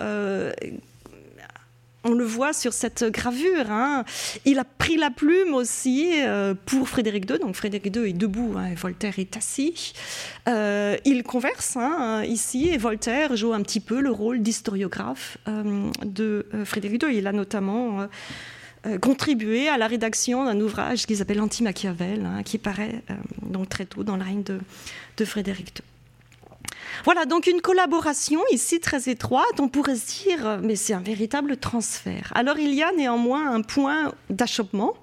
on 2.05 2.13
le 2.13 2.23
voit 2.23 2.53
sur 2.53 2.71
cette 2.71 3.03
gravure. 3.03 3.69
Hein. 3.69 4.05
Il 4.45 4.59
a 4.59 4.63
pris 4.63 4.95
la 4.95 5.09
plume 5.09 5.53
aussi 5.53 6.21
euh, 6.21 6.53
pour 6.65 6.87
Frédéric 6.87 7.29
II. 7.29 7.39
Donc 7.39 7.55
Frédéric 7.55 7.93
II 7.95 8.07
est 8.07 8.13
debout 8.13 8.53
hein, 8.57 8.67
et 8.67 8.75
Voltaire 8.75 9.17
est 9.17 9.35
assis. 9.35 9.93
Euh, 10.47 10.95
il 11.03 11.23
converse 11.23 11.75
hein, 11.75 12.23
ici 12.23 12.69
et 12.69 12.77
Voltaire 12.77 13.35
joue 13.35 13.53
un 13.53 13.61
petit 13.61 13.79
peu 13.79 13.99
le 13.99 14.11
rôle 14.11 14.41
d'historiographe 14.41 15.37
euh, 15.47 15.89
de 16.05 16.45
Frédéric 16.63 17.03
II. 17.03 17.17
Il 17.17 17.27
a 17.27 17.31
notamment 17.31 18.07
contribué 19.01 19.67
à 19.67 19.79
la 19.79 19.87
rédaction 19.87 20.45
d'un 20.45 20.59
ouvrage 20.61 21.07
qui 21.07 21.15
s'appelle 21.15 21.41
Anti-Machiavel, 21.41 22.23
hein, 22.23 22.43
qui 22.43 22.59
paraît 22.59 23.01
très 23.67 23.85
tôt 23.85 24.03
dans 24.03 24.15
le 24.15 24.23
règne 24.23 24.43
de 24.43 25.25
Frédéric 25.25 25.79
II. 25.79 25.94
Voilà, 27.03 27.25
donc 27.25 27.47
une 27.47 27.61
collaboration 27.61 28.41
ici 28.51 28.79
très 28.79 29.09
étroite, 29.09 29.59
on 29.59 29.67
pourrait 29.67 29.95
se 29.95 30.23
dire, 30.23 30.59
mais 30.61 30.75
c'est 30.75 30.93
un 30.93 31.01
véritable 31.01 31.57
transfert. 31.57 32.31
Alors 32.35 32.57
il 32.57 32.73
y 32.73 32.83
a 32.83 32.91
néanmoins 32.93 33.51
un 33.51 33.61
point 33.61 34.13
d'achoppement, 34.29 34.93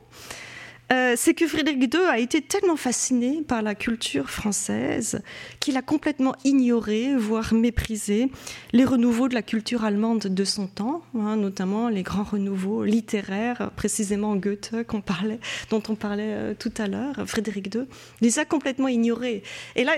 euh, 0.92 1.14
c'est 1.16 1.32
que 1.32 1.46
Frédéric 1.46 1.94
II 1.94 2.00
a 2.02 2.18
été 2.18 2.42
tellement 2.42 2.76
fasciné 2.76 3.40
par 3.40 3.62
la 3.62 3.74
culture 3.74 4.28
française 4.28 5.22
qu'il 5.58 5.78
a 5.78 5.82
complètement 5.82 6.34
ignoré, 6.44 7.16
voire 7.16 7.54
méprisé, 7.54 8.30
les 8.72 8.84
renouveaux 8.84 9.28
de 9.28 9.34
la 9.34 9.42
culture 9.42 9.84
allemande 9.84 10.26
de 10.26 10.44
son 10.44 10.66
temps, 10.66 11.02
hein, 11.18 11.36
notamment 11.36 11.88
les 11.88 12.02
grands 12.02 12.24
renouveaux 12.24 12.84
littéraires, 12.84 13.70
précisément 13.74 14.36
Goethe 14.36 14.74
parlait, 15.06 15.40
dont 15.70 15.82
on 15.88 15.94
parlait 15.94 16.32
euh, 16.32 16.54
tout 16.58 16.72
à 16.76 16.88
l'heure, 16.88 17.14
Frédéric 17.26 17.74
II, 17.74 17.84
les 18.20 18.38
a 18.38 18.44
complètement 18.44 18.88
ignorés. 18.88 19.42
Et 19.76 19.84
là, 19.84 19.92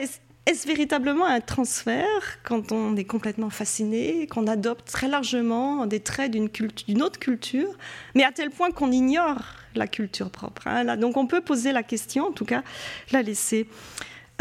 est-ce 0.47 0.67
véritablement 0.67 1.25
un 1.25 1.41
transfert 1.41 2.39
quand 2.43 2.71
on 2.71 2.97
est 2.97 3.05
complètement 3.05 3.51
fasciné, 3.51 4.27
qu'on 4.27 4.47
adopte 4.47 4.87
très 4.87 5.09
largement 5.09 5.87
des 5.87 6.01
traits 6.01 6.31
d'une 6.31 7.03
autre 7.03 7.19
culture, 7.19 7.71
mais 8.15 8.25
à 8.25 8.33
tel 8.33 8.51
point 8.51 8.71
qu'on 8.71 8.93
ignore 8.93 9.43
la 9.75 9.87
culture 9.87 10.31
propre 10.31 10.67
hein, 10.67 10.97
Donc 10.97 11.17
on 11.17 11.27
peut 11.27 11.41
poser 11.41 11.73
la 11.73 11.83
question, 11.83 12.27
en 12.27 12.33
tout 12.33 12.45
cas 12.45 12.63
la 13.11 13.23
laisser 13.23 13.67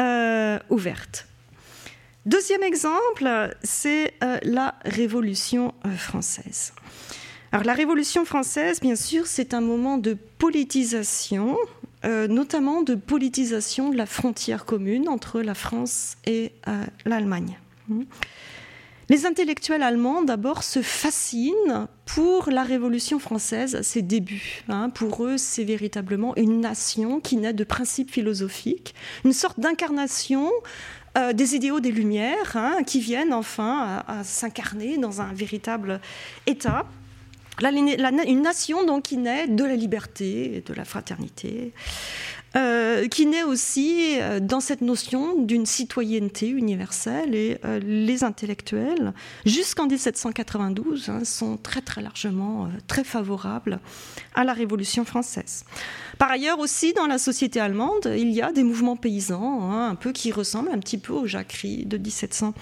euh, 0.02 0.60
ouverte. 0.70 1.28
Deuxième 2.26 2.64
exemple, 2.64 3.56
c'est 3.64 4.14
euh, 4.24 4.40
la 4.44 4.76
Révolution 4.86 5.74
euh, 5.86 5.92
française. 5.92 6.74
Alors 7.52 7.66
la 7.66 7.74
Révolution 7.74 8.26
française, 8.26 8.80
bien 8.82 8.96
sûr, 8.96 9.28
c'est 9.28 9.54
un 9.54 9.62
moment 9.62 9.98
de 9.98 10.18
politisation 10.38 11.58
euh, 12.06 12.28
notamment 12.28 12.82
de 12.82 12.96
politisation 12.96 13.90
de 13.90 13.98
la 13.98 14.06
frontière 14.06 14.66
commune 14.66 15.08
entre 15.08 15.42
la 15.42 15.54
France 15.54 16.18
et 16.26 16.52
euh, 16.68 16.84
l'Allemagne. 17.06 17.58
Hmm. 17.88 18.04
Les 19.10 19.26
intellectuels 19.26 19.84
allemands, 19.84 20.24
d'abord, 20.24 20.64
se 20.64 20.82
fascinent 20.82 21.88
pour 22.06 22.50
la 22.50 22.64
Révolution 22.64 23.20
française 23.20 23.76
à 23.76 23.84
ses 23.84 24.02
débuts. 24.02 24.64
Hein. 24.70 24.90
Pour 24.90 25.26
eux, 25.26 25.38
c'est 25.38 25.64
véritablement 25.64 26.36
une 26.36 26.62
nation 26.62 27.20
qui 27.20 27.38
naît 27.38 27.54
de 27.54 27.64
principes 27.64 28.12
philosophiques, 28.12 28.96
une 29.26 29.34
sorte 29.34 29.60
d'incarnation 29.60 30.50
euh, 31.18 31.32
des 31.32 31.56
idéaux 31.56 31.80
des 31.80 31.92
Lumières, 31.92 32.56
hein, 32.56 32.78
qui 32.86 33.00
viennent 33.00 33.34
enfin 33.34 34.04
à 34.08 34.24
s'incarner 34.24 34.98
dans 34.98 35.22
un 35.22 35.32
véritable 35.34 36.00
État 36.48 36.86
une 37.62 38.42
nation 38.42 38.86
donc 38.86 39.04
qui 39.04 39.18
naît 39.18 39.48
de 39.48 39.64
la 39.64 39.76
liberté 39.76 40.58
et 40.58 40.62
de 40.62 40.74
la 40.74 40.86
fraternité, 40.86 41.74
euh, 42.56 43.08
qui 43.08 43.26
naît 43.26 43.44
aussi 43.44 44.20
euh, 44.20 44.40
dans 44.40 44.60
cette 44.60 44.82
notion 44.82 45.42
d'une 45.42 45.66
citoyenneté 45.66 46.48
universelle 46.48 47.34
et 47.34 47.58
euh, 47.66 47.80
les 47.80 48.24
intellectuels, 48.24 49.14
jusqu'en 49.44 49.88
1792, 49.88 51.10
hein, 51.10 51.26
sont 51.26 51.58
très 51.58 51.82
très 51.82 52.02
largement 52.02 52.70
très 52.88 53.04
favorables 53.04 53.80
à 54.36 54.44
la 54.44 54.54
Révolution 54.54 55.04
française. 55.04 55.66
Par 56.20 56.30
ailleurs 56.30 56.60
aussi, 56.60 56.94
dans 56.94 57.08
la 57.08 57.18
société 57.18 57.60
allemande, 57.60 58.14
il 58.16 58.30
y 58.30 58.42
a 58.44 58.52
des 58.52 58.64
mouvements 58.64 58.98
paysans, 58.98 59.72
hein, 59.72 59.90
un 59.90 59.96
peu 59.96 60.12
qui 60.12 60.32
ressemblent 60.32 60.72
un 60.72 60.80
petit 60.80 61.00
peu 61.00 61.14
aux 61.14 61.26
jacqueries 61.26 61.86
de 61.86 61.98
1700. 61.98 62.54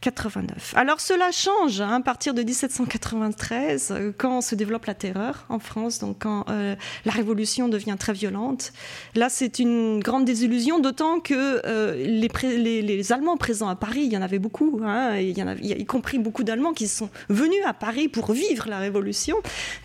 89. 0.00 0.72
Alors 0.76 1.00
cela 1.00 1.30
change 1.30 1.80
hein, 1.80 1.96
à 1.96 2.00
partir 2.00 2.32
de 2.32 2.42
1793, 2.42 3.90
euh, 3.90 4.12
quand 4.16 4.40
se 4.40 4.54
développe 4.54 4.86
la 4.86 4.94
terreur 4.94 5.44
en 5.50 5.58
France, 5.58 5.98
donc 5.98 6.20
quand 6.20 6.46
euh, 6.48 6.74
la 7.04 7.12
révolution 7.12 7.68
devient 7.68 7.96
très 7.98 8.14
violente. 8.14 8.72
Là, 9.14 9.28
c'est 9.28 9.58
une 9.58 10.00
grande 10.00 10.24
désillusion, 10.24 10.78
d'autant 10.78 11.20
que 11.20 11.60
euh, 11.66 11.96
les, 11.96 12.82
les, 12.82 13.12
Allemands 13.12 13.36
présents 13.36 13.68
à 13.68 13.76
Paris, 13.76 14.02
il 14.04 14.12
y 14.12 14.16
en 14.16 14.22
avait 14.22 14.38
beaucoup, 14.38 14.80
hein, 14.84 15.16
il 15.16 15.36
y 15.36 15.42
en 15.42 15.48
avait, 15.48 15.62
y 15.62 15.84
compris 15.84 16.18
beaucoup 16.18 16.44
d'Allemands 16.44 16.72
qui 16.72 16.88
sont 16.88 17.10
venus 17.28 17.60
à 17.66 17.74
Paris 17.74 18.08
pour 18.08 18.32
vivre 18.32 18.68
la 18.68 18.78
révolution, 18.78 19.36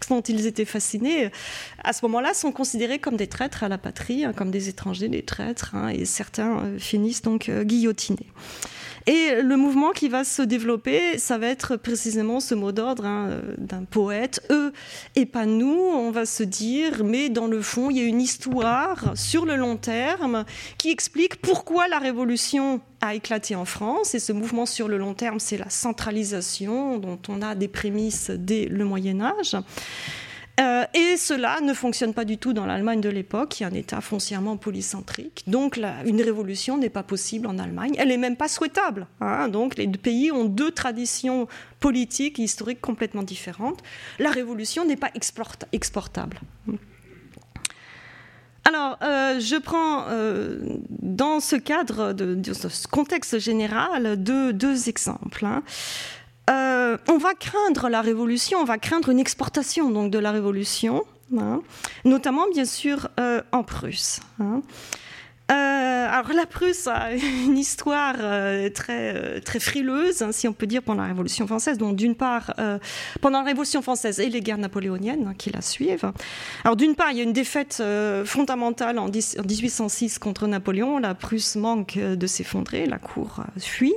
dont 0.10 0.22
ils 0.22 0.46
étaient 0.46 0.66
fascinés. 0.66 1.32
À 1.84 1.92
ce 1.92 2.06
moment-là, 2.06 2.34
sont 2.34 2.52
considérés 2.52 3.00
comme 3.00 3.18
des 3.18 3.28
traîtres 3.28 3.64
à 3.64 3.70
la 3.70 3.78
patrie, 3.78 4.24
hein, 4.24 4.34
comme 4.34 4.52
des 4.52 4.70
étrangers, 4.70 5.10
des 5.10 5.24
traîtres, 5.24 5.76
et 5.92 6.06
certains 6.06 6.78
finissent 6.78 7.24
donc 7.24 7.50
guillotinés. 7.50 8.28
Et 9.08 9.42
le 9.42 9.56
mouvement 9.56 9.92
qui 9.92 10.10
va 10.10 10.24
se 10.24 10.42
développer, 10.42 11.20
ça 11.20 11.38
va 11.38 11.48
être 11.48 11.76
précisément 11.76 12.40
ce 12.40 12.56
mot 12.56 12.72
d'ordre 12.72 13.06
hein, 13.06 13.40
d'un 13.60 13.84
poète, 13.84 14.42
eux 14.50 14.74
et 15.16 15.28
pas 15.28 15.46
nous. 15.46 15.78
On 15.78 16.10
va 16.10 16.26
se 16.26 16.42
dire, 16.42 17.04
mais 17.04 17.30
dans 17.30 17.46
le 17.46 17.62
fond, 17.62 17.92
il 17.92 17.98
y 17.98 18.02
a 18.02 18.06
une 18.06 18.22
histoire 18.22 19.16
sur 19.16 19.46
le 19.46 19.58
long 19.58 19.78
terme 19.78 20.44
qui 20.80 20.90
explique 20.90 21.36
pourquoi 21.36 21.88
la 21.88 22.00
révolution 22.00 22.82
a 23.02 23.14
éclaté 23.14 23.56
en 23.56 23.66
France. 23.66 24.16
Et 24.16 24.20
ce 24.20 24.34
mouvement 24.34 24.66
sur 24.66 24.88
le 24.88 24.98
long 24.98 25.14
terme, 25.14 25.40
c'est 25.40 25.58
la 25.58 25.70
centralisation 25.70 26.98
dont 26.98 27.20
on 27.28 27.44
a 27.44 27.54
des 27.54 27.68
prémices 27.68 28.32
dès 28.32 28.66
le 28.66 28.86
Moyen 28.86 29.22
Âge. 29.22 29.56
Euh, 30.60 30.86
et 30.94 31.18
cela 31.18 31.60
ne 31.62 31.74
fonctionne 31.74 32.14
pas 32.14 32.24
du 32.24 32.38
tout 32.38 32.54
dans 32.54 32.66
l'Allemagne 32.66 33.02
de 33.02 33.10
l'époque, 33.10 33.50
qui 33.50 33.64
est 33.64 33.66
un 33.66 33.74
État 33.74 34.00
foncièrement 34.00 34.56
polycentrique. 34.56 35.44
Donc 35.48 35.78
une 36.06 36.22
révolution 36.22 36.78
n'est 36.78 36.90
pas 36.90 37.04
possible 37.04 37.48
en 37.48 37.58
Allemagne. 37.58 37.94
Elle 37.98 38.08
n'est 38.10 38.18
même 38.18 38.38
pas 38.38 38.48
souhaitable. 38.48 39.08
Hein. 39.20 39.50
Donc 39.50 39.76
les 39.76 39.88
deux 39.88 40.00
pays 40.00 40.32
ont 40.32 40.46
deux 40.46 40.72
traditions 40.72 41.48
politiques 41.80 42.40
et 42.40 42.44
historiques 42.44 42.82
complètement 42.82 43.24
différentes. 43.24 43.82
La 44.20 44.32
révolution 44.32 44.86
n'est 44.86 44.96
pas 44.96 45.12
exportable. 45.14 46.40
Alors, 48.68 48.98
euh, 49.04 49.40
je 49.40 49.58
prends 49.58 50.06
euh, 50.10 50.58
dans 50.90 51.40
ce 51.40 51.56
cadre, 51.56 52.14
de, 52.14 52.54
ce 52.54 52.88
contexte 52.88 53.38
général, 53.38 54.22
deux, 54.22 54.90
exemples. 54.90 55.46
Hein. 55.46 55.62
Euh, 56.50 56.98
on 57.08 57.18
va 57.18 57.34
craindre 57.34 57.90
la 57.90 58.02
révolution, 58.02 58.60
on 58.60 58.66
va 58.66 58.78
craindre 58.78 59.10
une 59.10 59.20
exportation 59.20 59.90
donc 59.90 60.12
de 60.12 60.20
la 60.20 60.32
révolution, 60.32 61.04
hein, 61.38 61.62
notamment 62.04 62.46
bien 62.54 62.66
sûr 62.66 63.10
euh, 63.20 63.42
en 63.52 63.64
Prusse. 63.64 64.20
Hein. 64.40 64.62
Euh, 65.52 66.08
alors 66.10 66.34
la 66.34 66.48
Prusse 66.48 66.88
a 66.88 67.14
une 67.46 67.58
histoire 67.58 68.16
très 68.74 69.42
très 69.42 69.60
frileuse, 69.60 70.22
hein, 70.22 70.32
si 70.32 70.48
on 70.48 70.54
peut 70.54 70.68
dire, 70.68 70.84
pendant 70.84 71.02
la 71.02 71.08
Révolution 71.08 71.48
française. 71.48 71.80
Donc 71.80 71.96
d'une 71.96 72.16
part, 72.16 72.54
pendant 73.22 73.40
la 73.40 73.46
Révolution 73.46 73.82
française 73.82 74.20
et 74.20 74.30
les 74.30 74.42
guerres 74.42 74.58
napoléoniennes 74.60 75.34
qui 75.38 75.52
la 75.52 75.62
suivent. 75.62 76.12
Alors 76.64 76.76
d'une 76.76 76.96
part, 76.96 77.12
il 77.12 77.18
y 77.18 77.22
a 77.22 77.24
une 77.24 77.34
défaite 77.34 77.82
fondamentale 78.26 79.00
en, 79.00 79.08
1806 79.08 80.20
contre 80.20 80.48
Napoléon. 80.48 81.00
La 81.00 81.16
Prusse 81.16 81.56
manque 81.56 81.98
de 81.98 82.28
s'effondrer, 82.28 82.86
la 82.88 82.98
cour 82.98 83.44
fuit. 83.60 83.96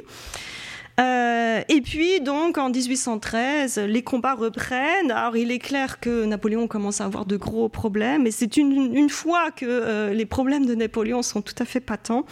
Euh, 0.98 1.60
et 1.68 1.80
puis, 1.80 2.20
donc, 2.20 2.58
en 2.58 2.70
1813, 2.70 3.78
les 3.78 4.02
combats 4.02 4.34
reprennent. 4.34 5.10
Alors, 5.10 5.36
il 5.36 5.50
est 5.52 5.58
clair 5.58 6.00
que 6.00 6.24
Napoléon 6.24 6.66
commence 6.66 7.00
à 7.00 7.04
avoir 7.04 7.24
de 7.24 7.36
gros 7.36 7.68
problèmes, 7.68 8.26
et 8.26 8.30
c'est 8.30 8.56
une, 8.56 9.10
fois 9.10 9.50
que 9.50 9.66
euh, 9.66 10.12
les 10.12 10.26
problèmes 10.26 10.66
de 10.66 10.74
Napoléon 10.74 11.22
sont 11.22 11.42
tout 11.42 11.54
à 11.58 11.64
fait 11.64 11.80
patents. 11.80 12.24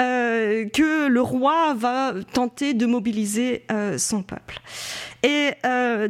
Euh, 0.00 0.68
que 0.70 1.06
le 1.06 1.20
roi 1.20 1.72
va 1.74 2.14
tenter 2.32 2.74
de 2.74 2.84
mobiliser 2.84 3.64
son 3.96 4.24
peuple. 4.24 4.60
Et 5.22 5.52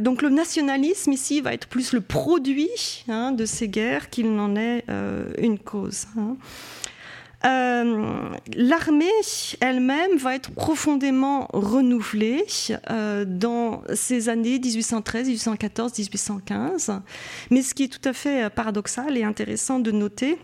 donc 0.01 0.22
le 0.22 0.30
nationalisme 0.30 1.12
ici 1.12 1.43
va 1.43 1.53
être 1.53 1.68
plus 1.68 1.93
le 1.93 2.01
produit 2.01 3.05
hein, 3.09 3.32
de 3.32 3.45
ces 3.45 3.68
guerres 3.68 4.09
qu'il 4.09 4.35
n'en 4.35 4.57
est 4.57 4.85
une 5.39 5.59
cause. 5.59 6.07
Hein. 6.18 6.37
Euh, 7.45 8.30
l'armée 8.57 9.11
elle-même 9.61 10.16
va 10.16 10.34
être 10.34 10.51
profondément 10.51 11.49
renouvelée 11.53 12.45
euh, 12.90 13.24
dans 13.26 13.82
ces 13.95 14.28
années 14.28 14.59
1813, 14.59 15.28
1814, 15.28 15.99
1815. 15.99 17.01
Mais 17.51 17.62
ce 17.62 17.74
qui 17.74 17.84
est 17.84 17.88
tout 17.88 18.09
à 18.09 18.12
fait 18.12 18.49
paradoxal 18.51 19.16
et 19.16 19.24
intéressant 19.24 19.78
de 19.78 19.90
noter, 19.90 20.38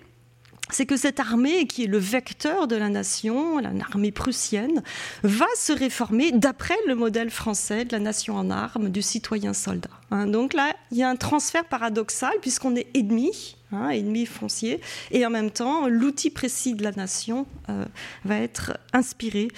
c'est 0.72 0.86
que 0.86 0.96
cette 0.96 1.20
armée, 1.20 1.66
qui 1.66 1.84
est 1.84 1.88
le 1.88 1.98
vecteur 1.98 2.68
de 2.68 2.76
la 2.76 2.88
nation, 2.88 3.58
l'armée 3.58 4.12
prussienne, 4.12 4.82
va 5.22 5.46
se 5.56 5.72
réformer 5.72 6.32
d'après 6.32 6.76
le 6.86 6.94
modèle 6.94 7.30
français 7.30 7.84
de 7.84 7.92
la 7.92 7.98
nation 7.98 8.36
en 8.36 8.50
armes, 8.50 8.88
du 8.88 9.02
citoyen 9.02 9.52
soldat. 9.52 9.90
Hein. 10.10 10.26
donc 10.26 10.54
là, 10.54 10.74
il 10.90 10.98
y 10.98 11.02
a 11.02 11.08
un 11.08 11.16
transfert 11.16 11.64
paradoxal 11.64 12.32
puisqu'on 12.40 12.74
est 12.76 12.86
ennemi, 12.94 13.56
hein, 13.72 13.90
ennemi 13.90 14.26
foncier, 14.26 14.80
et 15.10 15.24
en 15.26 15.30
même 15.30 15.50
temps, 15.50 15.88
l'outil 15.88 16.30
précis 16.30 16.74
de 16.74 16.82
la 16.82 16.92
nation 16.92 17.46
euh, 17.68 17.84
va 18.24 18.36
être 18.36 18.78
inspiré 18.92 19.48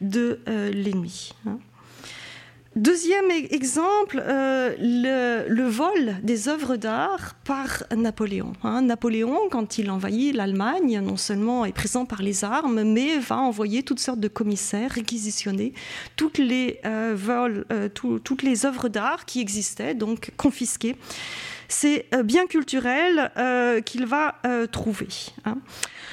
de 0.00 0.40
euh, 0.48 0.70
l'ennemi. 0.70 1.32
Hein. 1.46 1.58
Deuxième 2.76 3.24
e-, 3.30 3.52
exemple, 3.52 4.22
euh, 4.24 4.74
le, 5.48 5.68
vol 5.68 6.16
des 6.22 6.48
œuvres 6.48 6.76
d'art 6.76 7.34
par 7.44 7.82
Napoléon. 7.96 8.52
Hein. 8.62 8.82
Napoléon, 8.82 9.48
quand 9.50 9.78
il 9.78 9.90
envahit 9.90 10.34
l'Allemagne, 10.34 11.00
non 11.00 11.16
seulement 11.16 11.64
est 11.64 11.72
présent 11.72 12.04
par 12.04 12.22
les 12.22 12.44
armes, 12.44 12.84
mais 12.84 13.18
va 13.18 13.38
envoyer 13.38 13.82
toutes 13.82 13.98
sortes 13.98 14.20
de 14.20 14.28
commissaires 14.28 14.92
réquisitionner 14.92 15.72
toutes 16.14 16.38
les 16.38 16.80
toutes 17.94 18.42
les 18.42 18.66
œuvres 18.66 18.88
d'art 18.88 19.24
qui 19.24 19.40
existaient, 19.40 19.94
donc 19.94 20.30
confisquées. 20.36 20.94
C'est 21.68 22.06
bien 22.24 22.46
culturel 22.46 23.30
qu'il 23.84 24.06
va 24.06 24.36
trouver. 24.72 25.08
Hein. 25.44 25.58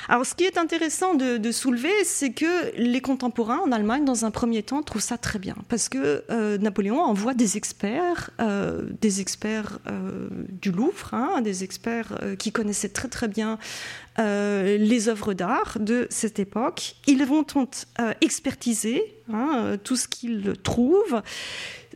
Alors, 0.08 0.26
ce 0.26 0.36
qui 0.36 0.44
est 0.44 0.58
intéressant 0.58 1.16
de, 1.16 1.52
soulever, 1.52 2.04
c'est 2.04 2.32
que 2.32 2.76
les 2.78 3.02
contemporains 3.02 3.60
en 3.60 3.72
Allemagne, 3.72 4.06
dans 4.06 4.26
un 4.26 4.32
premier 4.32 4.62
temps, 4.62 4.84
trouvent 4.84 5.02
ça 5.02 5.18
très 5.18 5.40
bien, 5.40 5.56
parce 5.70 5.90
que 5.90 6.24
euh, 6.30 6.58
Napoléon 6.58 7.00
envoie 7.00 7.34
des 7.34 7.58
experts, 7.58 8.30
euh, 8.40 8.84
des 9.02 9.22
experts 9.22 9.80
euh, 9.88 10.28
du 10.50 10.72
Louvre, 10.72 11.14
hein, 11.14 11.42
des 11.42 11.64
experts 11.64 12.20
qui 12.38 12.52
connaissaient 12.52 12.90
très 12.90 13.08
très 13.08 13.28
bien 13.28 13.58
les 14.18 15.10
œuvres 15.10 15.34
d'art 15.34 15.78
de 15.80 16.08
cette 16.10 16.40
époque. 16.40 16.96
Ils 17.06 17.26
vont 17.26 17.46
expertiser 18.22 19.04
hein, 19.34 19.76
tout 19.84 19.98
ce 19.98 20.08
qu'ils 20.08 20.54
trouvent 20.64 21.22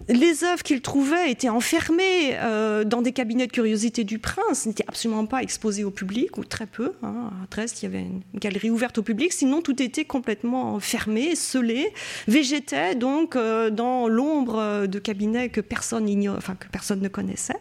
les 0.08 0.43
œuvres 0.43 0.64
qu'il 0.64 0.82
trouvait 0.82 1.32
étaient 1.32 1.50
enfermées 1.50 2.36
euh, 2.36 2.84
dans 2.84 3.02
des 3.02 3.12
cabinets 3.12 3.47
de 3.47 3.52
curiosité 3.52 4.04
du 4.04 4.18
prince, 4.18 4.66
n'étaient 4.66 4.86
absolument 4.88 5.26
pas 5.26 5.43
exposées 5.43 5.84
au 5.84 5.91
public, 5.91 6.38
ou 6.38 6.43
très 6.43 6.66
peu. 6.66 6.93
Hein. 7.04 7.32
À 7.43 7.47
Dresde, 7.52 7.76
il 7.82 7.84
y 7.84 7.86
avait 7.86 8.02
une 8.02 8.22
galerie 8.36 8.70
ouverte 8.70 8.97
au 8.97 9.04
public, 9.04 9.34
sinon 9.34 9.62
tout 9.62 9.82
était 9.82 10.06
complètement 10.06 10.80
fermé, 10.80 11.36
scellé, 11.36 11.93
végétait 12.28 12.95
donc 12.95 13.36
euh, 13.36 13.70
dans 13.70 14.08
l'ombre 14.08 14.88
de 14.88 15.00
cabinets 15.00 15.50
que 15.50 15.62
personne, 15.62 16.08
enfin, 16.36 16.56
que 16.56 16.68
personne 16.68 17.02
ne 17.02 17.10
connaissait. 17.10 17.60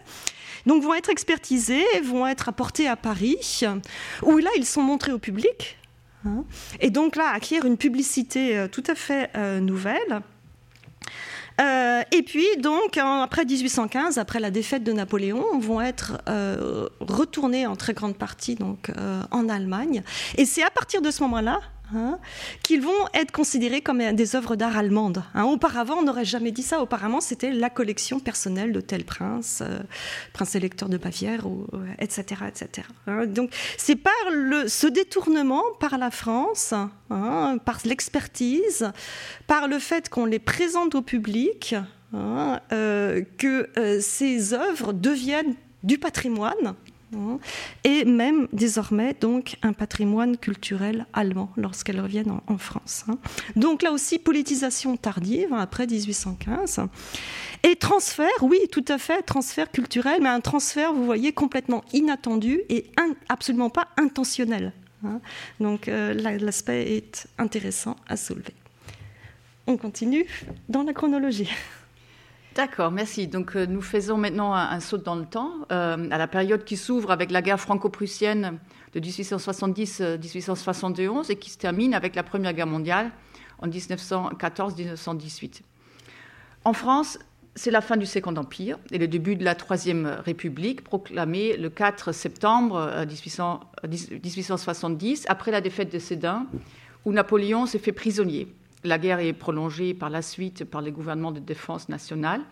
Donc 0.66 0.82
vont 0.82 0.94
être 0.94 1.10
expertisés, 1.10 1.84
vont 2.02 2.26
être 2.26 2.48
apportés 2.48 2.88
à 2.88 2.96
Paris, 2.96 3.62
où 4.22 4.38
là 4.38 4.50
ils 4.56 4.66
sont 4.66 4.82
montrés 4.82 5.12
au 5.12 5.18
public. 5.18 5.76
Hein. 6.26 6.44
et 6.80 6.90
donc 6.90 7.14
là 7.14 7.28
acquièrent 7.28 7.64
une 7.64 7.76
publicité 7.76 8.58
euh, 8.58 8.66
tout 8.66 8.82
à 8.88 8.96
fait 8.96 9.30
nouvelle. 9.60 10.22
Euh, 11.60 12.02
et 12.12 12.22
puis, 12.22 12.46
donc, 12.58 12.96
après 12.96 13.44
1815, 13.44 14.18
après 14.18 14.40
la 14.40 14.50
défaite 14.50 14.84
de 14.84 14.92
Napoléon, 14.92 15.58
vont 15.58 15.80
être 15.80 16.20
euh, 16.28 16.88
retournés 17.00 17.66
en 17.66 17.76
très 17.76 17.94
grande 17.94 18.16
partie 18.16 18.54
donc, 18.54 18.90
euh, 18.96 19.22
en 19.30 19.48
Allemagne. 19.48 20.02
Et 20.36 20.44
c'est 20.44 20.62
à 20.62 20.70
partir 20.70 21.02
de 21.02 21.10
ce 21.10 21.22
moment-là 21.24 21.60
Hein, 21.94 22.18
qu'ils 22.62 22.82
vont 22.82 23.06
être 23.14 23.32
considérés 23.32 23.80
comme 23.80 24.12
des 24.12 24.36
œuvres 24.36 24.56
d'art 24.56 24.76
allemandes. 24.76 25.22
Hein. 25.34 25.44
Auparavant, 25.44 25.96
on 25.98 26.02
n'aurait 26.02 26.26
jamais 26.26 26.50
dit 26.50 26.62
ça. 26.62 26.82
Auparavant, 26.82 27.20
c'était 27.20 27.50
la 27.50 27.70
collection 27.70 28.20
personnelle 28.20 28.72
de 28.72 28.80
tel 28.80 29.04
prince, 29.04 29.62
euh, 29.62 29.78
prince 30.34 30.54
électeur 30.54 30.90
de 30.90 30.98
Bavière, 30.98 31.46
etc., 31.98 32.42
etc. 32.46 32.86
Hein. 33.06 33.26
Donc, 33.26 33.54
c'est 33.78 33.96
par 33.96 34.12
ce 34.66 34.86
détournement 34.86 35.62
par 35.80 35.96
la 35.96 36.10
France, 36.10 36.74
par 37.08 37.78
l'expertise, 37.84 38.90
par 39.46 39.66
le 39.66 39.78
fait 39.78 40.10
qu'on 40.10 40.26
les 40.26 40.38
présente 40.38 40.94
au 40.94 41.02
public, 41.02 41.74
euh, 42.14 43.22
que 43.36 43.68
euh, 43.78 44.00
ces 44.00 44.54
œuvres 44.54 44.92
deviennent 44.92 45.54
du 45.82 45.98
patrimoine 45.98 46.74
et 47.84 48.04
même 48.04 48.48
désormais 48.52 49.14
donc 49.20 49.56
un 49.62 49.72
patrimoine 49.72 50.36
culturel 50.36 51.06
allemand 51.12 51.50
lorsqu'elles 51.56 52.00
reviennent 52.00 52.40
en, 52.46 52.58
France. 52.58 53.04
Hein. 53.08 53.18
Donc 53.56 53.82
là 53.82 53.92
aussi 53.92 54.18
politisation 54.18 54.96
tardive 54.96 55.52
hein, 55.52 55.58
après 55.58 55.86
1815 55.86 56.80
et 57.62 57.76
transfert, 57.76 58.28
oui 58.42 58.58
tout 58.70 58.84
à 58.88 58.98
fait 58.98 59.22
transfert 59.22 59.70
culturel, 59.70 60.20
mais 60.22 60.28
un 60.28 60.40
transfert 60.40 60.92
vous 60.92 61.04
voyez 61.04 61.32
complètement 61.32 61.84
inattendu 61.92 62.60
et 62.68 62.86
absolument 63.28 63.70
pas 63.70 63.88
intentionnel. 63.96 64.72
Hein. 65.04 65.20
Donc 65.60 65.88
euh, 65.88 66.14
l'aspect 66.14 66.96
est 66.96 67.28
intéressant 67.38 67.96
à 68.08 68.16
soulever. 68.16 68.54
On 69.66 69.76
continue 69.76 70.26
dans 70.68 70.82
la 70.82 70.92
chronologie. 70.92 71.50
D'accord, 72.58 72.90
merci. 72.90 73.28
Donc 73.28 73.54
euh, 73.54 73.66
nous 73.66 73.80
faisons 73.80 74.16
maintenant 74.16 74.52
un, 74.52 74.80
saut 74.80 74.98
dans 74.98 75.14
le 75.14 75.26
temps, 75.26 75.52
euh, 75.70 76.08
à 76.10 76.18
la 76.18 76.26
période 76.26 76.64
qui 76.64 76.76
s'ouvre 76.76 77.12
avec 77.12 77.30
la 77.30 77.40
guerre 77.40 77.60
franco-prussienne 77.60 78.58
de 78.94 78.98
1870-1871 78.98 80.02
euh, 80.02 81.22
et 81.28 81.36
qui 81.36 81.50
se 81.50 81.58
termine 81.58 81.94
avec 81.94 82.16
la 82.16 82.24
Première 82.24 82.52
Guerre 82.54 82.66
mondiale 82.66 83.12
en 83.60 83.68
1914-1918. 83.68 85.60
En 86.64 86.72
France, 86.72 87.20
c'est 87.54 87.70
la 87.70 87.80
fin 87.80 87.96
du 87.96 88.06
Second 88.06 88.34
Empire 88.34 88.80
et 88.90 88.98
le 88.98 89.06
début 89.06 89.36
de 89.36 89.44
la 89.44 89.54
Troisième 89.54 90.18
République, 90.24 90.82
proclamée 90.82 91.56
le 91.56 91.70
4 91.70 92.10
septembre 92.10 93.06
1870, 93.84 95.26
après 95.28 95.52
la 95.52 95.60
défaite 95.60 95.92
de 95.92 96.00
Sédin, 96.00 96.46
où 97.04 97.12
Napoléon 97.12 97.66
s'est 97.66 97.78
fait 97.78 97.92
prisonnier 97.92 98.48
la 98.84 98.98
guerre 98.98 99.20
est 99.20 99.32
prolongée 99.32 99.94
par 99.94 100.10
la 100.10 100.22
suite 100.22 100.64
par 100.64 100.82
les 100.82 100.92
gouvernements 100.92 101.32
de 101.32 101.40
défense 101.40 101.88
nationale. 101.88 102.42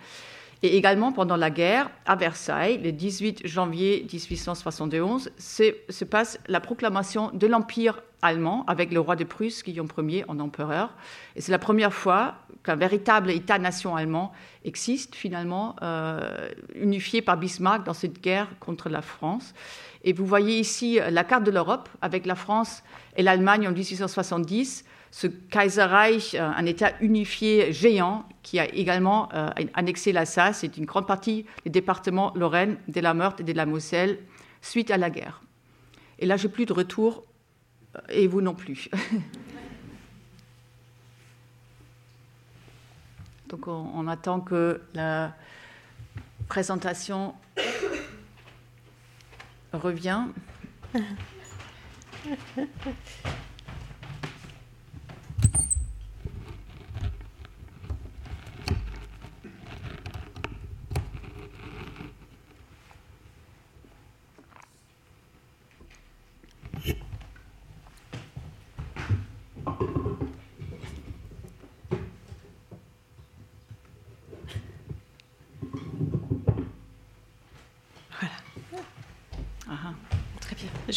Et 0.62 0.76
également 0.76 1.12
pendant 1.12 1.36
la 1.36 1.50
guerre, 1.50 1.90
à 2.06 2.16
Versailles, 2.16 2.78
le 2.82 2.90
18 2.90 3.46
janvier 3.46 4.06
1871, 4.10 5.30
se 5.38 6.04
passe 6.04 6.40
la 6.48 6.60
proclamation 6.60 7.30
de 7.32 7.46
l'Empire 7.46 8.00
allemand 8.22 8.64
avec 8.66 8.90
le 8.90 8.98
roi 8.98 9.16
de 9.16 9.24
Prusse, 9.24 9.62
Guillaume 9.62 9.88
Ier, 9.98 10.24
en 10.28 10.40
empereur. 10.40 10.94
Et 11.36 11.42
c'est 11.42 11.52
la 11.52 11.58
première 11.58 11.92
fois 11.92 12.36
qu'un 12.64 12.74
véritable 12.74 13.30
État-nation 13.30 13.94
allemand 13.96 14.32
existe, 14.64 15.14
finalement, 15.14 15.76
euh, 15.82 16.48
unifié 16.74 17.20
par 17.20 17.36
Bismarck 17.36 17.84
dans 17.84 17.92
cette 17.92 18.22
guerre 18.22 18.48
contre 18.58 18.88
la 18.88 19.02
France. 19.02 19.52
Et 20.04 20.14
vous 20.14 20.24
voyez 20.24 20.58
ici 20.58 20.98
la 21.10 21.22
carte 21.22 21.44
de 21.44 21.50
l'Europe 21.50 21.90
avec 22.00 22.24
la 22.24 22.34
France 22.34 22.82
et 23.16 23.22
l'Allemagne 23.22 23.68
en 23.68 23.72
1870 23.72 24.85
ce 25.10 25.26
Kaiserreich, 25.26 26.34
euh, 26.34 26.42
un 26.42 26.66
État 26.66 26.92
unifié 27.00 27.72
géant 27.72 28.28
qui 28.42 28.58
a 28.58 28.66
également 28.74 29.28
euh, 29.32 29.50
annexé 29.74 30.12
l'Alsace 30.12 30.60
c'est 30.60 30.76
une 30.76 30.84
grande 30.84 31.06
partie 31.06 31.46
des 31.64 31.70
départements 31.70 32.32
Lorraine, 32.34 32.76
de 32.88 33.00
la 33.00 33.14
Meurthe 33.14 33.40
et 33.40 33.44
de 33.44 33.52
la 33.52 33.66
Moselle 33.66 34.18
suite 34.60 34.90
à 34.90 34.96
la 34.96 35.10
guerre. 35.10 35.42
Et 36.18 36.26
là, 36.26 36.36
j'ai 36.36 36.48
plus 36.48 36.66
de 36.66 36.72
retour, 36.72 37.24
euh, 37.94 38.00
et 38.08 38.26
vous 38.26 38.40
non 38.40 38.54
plus. 38.54 38.88
Donc 43.48 43.68
on, 43.68 43.90
on, 43.94 44.08
attend 44.08 44.40
que 44.40 44.80
la 44.92 45.32
présentation 46.48 47.32
revienne. 49.72 50.32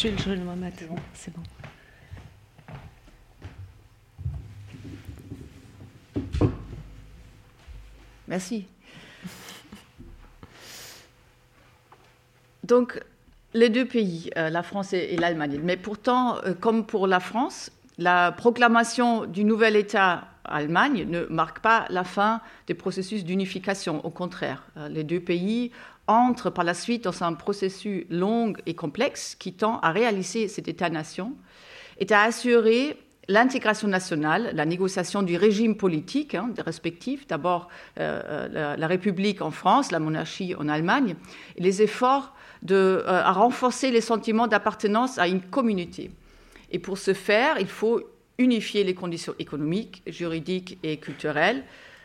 Je 0.00 0.08
vais 0.08 0.16
le 0.16 0.22
jouer 0.22 0.36
maintenant. 0.36 0.96
C'est 1.12 1.30
bon. 1.30 1.42
Merci. 8.26 8.66
Donc, 12.64 12.98
les 13.52 13.68
deux 13.68 13.84
pays, 13.84 14.30
euh, 14.38 14.48
la 14.48 14.62
France 14.62 14.94
et, 14.94 15.18
l'Allemagne. 15.18 15.60
Mais 15.62 15.76
pourtant, 15.76 16.38
euh, 16.46 16.54
comme 16.58 16.86
pour 16.86 17.06
la 17.06 17.20
France, 17.20 17.70
la 17.98 18.32
proclamation 18.32 19.26
du 19.26 19.44
nouvel 19.44 19.76
État 19.76 20.28
Allemagne 20.46 21.04
ne 21.10 21.26
marque 21.26 21.58
pas 21.58 21.84
la 21.90 22.04
fin 22.04 22.40
des 22.66 22.74
processus 22.74 23.22
d'unification. 23.22 24.02
Au 24.06 24.10
contraire, 24.10 24.64
euh, 24.78 24.88
les 24.88 25.04
deux 25.04 25.20
pays 25.20 25.72
entre 26.10 26.50
par 26.50 26.64
la 26.64 26.74
suite 26.74 27.04
dans 27.04 27.22
un 27.22 27.34
processus 27.34 28.04
long 28.10 28.52
et 28.66 28.74
complexe 28.74 29.36
qui 29.38 29.52
tend 29.52 29.78
à 29.80 29.92
réaliser 29.92 30.48
cet 30.48 30.66
État-nation 30.66 31.34
et 31.98 32.12
à 32.12 32.22
assurer 32.22 32.96
l'intégration 33.28 33.86
nationale, 33.86 34.50
la 34.54 34.66
négociation 34.66 35.22
du 35.22 35.36
régime 35.36 35.76
politique 35.76 36.34
hein, 36.34 36.50
respectif, 36.66 37.28
d'abord 37.28 37.68
euh, 38.00 38.76
la, 38.76 38.86
République 38.88 39.40
en 39.40 39.52
France, 39.52 39.92
la 39.92 40.00
monarchie 40.00 40.54
en 40.56 40.68
Allemagne, 40.68 41.14
et 41.56 41.62
les 41.62 41.80
efforts 41.80 42.34
de, 42.62 42.74
euh, 42.74 43.04
à 43.06 43.30
renforcer 43.30 43.92
les 43.92 44.00
sentiments 44.00 44.48
d'appartenance 44.48 45.18
à 45.18 45.28
une 45.28 45.40
communauté. 45.40 46.10
Et 46.72 46.80
pour 46.80 46.98
ce 46.98 47.14
faire, 47.14 47.58
il 47.60 47.68
faut 47.68 48.02
unifier 48.38 48.82
les 48.82 48.94
conditions 48.94 49.34
économiques, 49.38 50.02
juridiques 50.08 50.78
et 50.82 50.96
culturelles, 50.96 51.62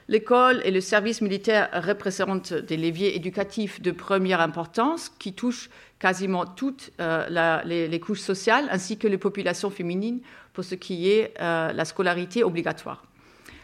L'école 0.08 0.62
et 0.64 0.70
le 0.70 0.82
service 0.82 1.22
militaire 1.22 1.70
représentent 1.74 2.54
des 2.54 2.78
leviers 2.78 3.16
éducatifs 3.16 3.82
de 3.82 3.90
première 3.90 4.40
importance 4.40 5.10
qui 5.18 5.34
touchent 5.34 5.70
quasiment 5.98 6.46
toutes 6.46 6.92
euh, 7.00 7.62
les, 7.66 8.00
couches 8.00 8.20
sociales 8.20 8.68
ainsi 8.70 8.98
que 8.98 9.08
les 9.08 9.18
populations 9.18 9.72
féminines 9.72 10.20
pour 10.54 10.64
ce 10.64 10.76
qui 10.76 11.10
est 11.10 11.34
euh, 11.42 11.74
la 11.74 11.86
scolarité 11.86 12.44
obligatoire. 12.44 13.04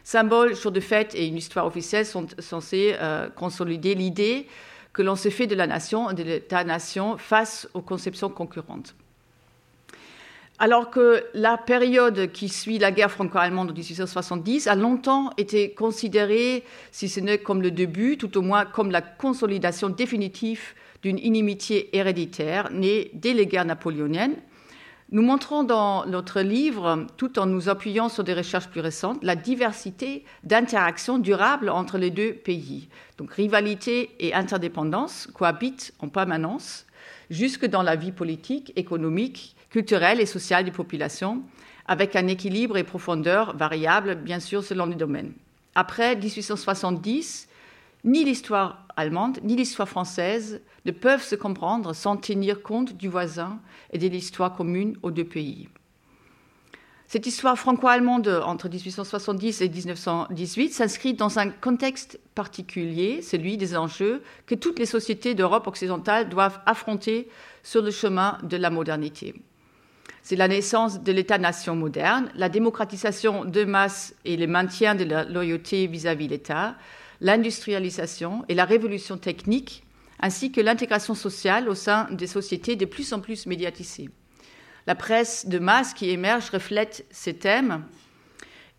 Symboles, 0.04 0.56
jours 0.56 0.72
de 0.72 0.80
fête 0.80 1.14
et 1.14 1.28
une 1.28 1.38
histoire 1.38 1.68
officielle 1.68 2.08
sont 2.08 2.26
censés 2.40 2.96
euh, 3.00 3.30
consolider 3.30 3.94
l'idée 3.94 4.48
que 4.94 5.04
l'on 5.04 5.16
se 5.16 5.30
fait 5.30 5.46
de 5.46 5.56
la 5.56 5.68
nation 5.68 6.12
de 6.12 6.24
l'État-nation 6.24 7.18
face 7.18 7.70
aux 7.76 7.82
conceptions 7.82 8.30
concurrentes. 8.30 8.96
Alors 10.64 10.92
que 10.92 11.24
la 11.34 11.58
période 11.58 12.32
qui 12.34 12.48
suit 12.48 12.78
la 12.78 12.92
guerre 12.92 13.10
franco-allemande 13.10 13.70
de 13.70 13.74
1870 13.74 14.68
a 14.68 14.76
longtemps 14.76 15.32
été 15.38 15.72
considérée, 15.72 16.64
si 16.92 17.10
ce 17.10 17.20
n'est 17.20 17.40
comme 17.40 17.64
le 17.64 17.72
début, 17.72 18.16
tout 18.16 18.38
au 18.38 18.44
moins 18.44 18.66
comme 18.66 18.92
la 18.92 19.02
consolidation 19.02 19.90
définitive 19.90 20.62
d'une 21.02 21.18
inimitié 21.18 21.98
héréditaire 21.98 22.70
née 22.72 23.10
dès 23.16 23.34
les 23.34 23.48
guerres 23.48 23.66
napoléoniennes, 23.66 24.36
nous 25.10 25.24
montrons 25.24 25.64
dans 25.64 26.06
notre 26.06 26.42
livre, 26.42 27.08
tout 27.18 27.40
en 27.40 27.48
nous 27.48 27.68
appuyant 27.68 28.08
sur 28.08 28.24
des 28.24 28.36
recherches 28.36 28.70
plus 28.70 28.82
récentes, 28.82 29.24
la 29.24 29.36
diversité 29.36 30.26
d'interactions 30.44 31.18
durables 31.18 31.72
entre 31.72 31.98
les 31.98 32.12
deux 32.12 32.34
pays. 32.34 32.88
Donc 33.18 33.34
rivalité 33.34 34.12
et 34.20 34.36
interdépendance 34.36 35.28
cohabitent 35.34 35.92
en 35.98 36.08
permanence 36.08 36.86
jusque 37.32 37.66
dans 37.66 37.82
la 37.82 37.96
vie 37.96 38.12
politique, 38.12 38.74
économique 38.76 39.56
culturelle 39.72 40.22
et 40.22 40.26
sociale 40.26 40.66
des 40.66 40.72
populations, 40.72 41.42
avec 41.88 42.16
un 42.16 42.28
équilibre 42.28 42.78
et 42.78 42.84
profondeur 42.84 43.56
variables, 43.58 44.16
bien 44.16 44.40
sûr, 44.40 44.64
selon 44.64 44.86
les 44.86 44.96
domaines. 44.96 45.34
Après 45.74 46.16
1870, 46.16 47.48
ni 48.04 48.24
l'histoire 48.24 48.86
allemande 48.98 49.40
ni 49.44 49.56
l'histoire 49.56 49.88
française 49.88 50.62
ne 50.86 50.92
peuvent 50.92 51.24
se 51.24 51.36
comprendre 51.36 51.94
sans 51.94 52.18
tenir 52.18 52.62
compte 52.62 52.94
du 52.94 53.08
voisin 53.08 53.60
et 53.92 53.98
de 53.98 54.08
l'histoire 54.08 54.56
commune 54.56 54.98
aux 55.04 55.12
deux 55.12 55.26
pays. 55.26 55.70
Cette 57.08 57.28
histoire 57.28 57.60
franco-allemande 57.60 58.42
entre 58.46 58.70
1870 58.70 59.62
et 59.62 59.70
1918 59.70 60.74
s'inscrit 60.74 61.14
dans 61.14 61.40
un 61.40 61.50
contexte 61.50 62.20
particulier, 62.36 63.22
celui 63.22 63.58
des 63.58 63.76
enjeux 63.76 64.24
que 64.46 64.56
toutes 64.56 64.80
les 64.80 64.86
sociétés 64.86 65.36
d'Europe 65.36 65.68
occidentale 65.68 66.30
doivent 66.30 66.62
affronter 66.66 67.28
sur 67.64 67.82
le 67.82 67.92
chemin 67.92 68.38
de 68.44 68.56
la 68.56 68.70
modernité. 68.70 69.36
C'est 70.24 70.36
la 70.36 70.48
naissance 70.48 71.02
de 71.02 71.12
l'État-nation 71.12 71.76
moderne, 71.76 72.32
la 72.36 72.50
démocratisation 72.50 73.44
de 73.44 73.64
masse 73.64 74.14
et 74.24 74.38
le 74.38 74.48
maintien 74.48 74.94
de 74.94 75.04
la 75.04 75.24
loyauté 75.26 75.88
vis-à-vis 75.88 76.28
de 76.28 76.34
l'État, 76.34 76.76
l'industrialisation 77.22 78.46
et 78.48 78.54
la 78.54 78.66
révolution 78.66 79.18
technique, 79.18 79.84
ainsi 80.20 80.52
que 80.52 80.62
l'intégration 80.62 81.16
sociale 81.16 81.68
au 81.68 81.76
sein 81.76 82.08
des 82.12 82.28
sociétés 82.28 82.76
de 82.76 82.86
plus 82.86 83.14
en 83.14 83.20
plus 83.20 83.48
médiatisées. 83.48 84.10
La 84.88 84.96
presse 84.96 85.48
de 85.48 85.60
masse 85.60 85.94
qui 85.94 86.10
émerge 86.10 86.50
reflète 86.50 87.06
ces 87.12 87.36
thèmes 87.36 87.84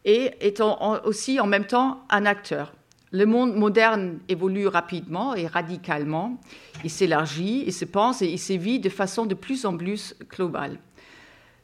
et 0.04 0.32
est 0.40 0.60
aussi 1.04 1.40
en 1.40 1.46
même 1.46 1.66
temps 1.66 2.04
un 2.10 2.26
acteur. 2.26 2.72
Le 3.10 3.26
monde 3.26 3.54
moderne 3.54 4.20
évolue 4.28 4.66
rapidement 4.66 5.34
et 5.34 5.46
radicalement. 5.46 6.40
Il 6.82 6.90
s'élargit, 6.90 7.62
il 7.66 7.72
se 7.72 7.84
pense 7.84 8.22
et 8.22 8.26
il 8.26 8.38
sévit 8.38 8.80
de 8.80 8.88
façon 8.88 9.26
de 9.26 9.34
plus 9.34 9.66
en 9.66 9.76
plus 9.76 10.14
globale. 10.30 10.78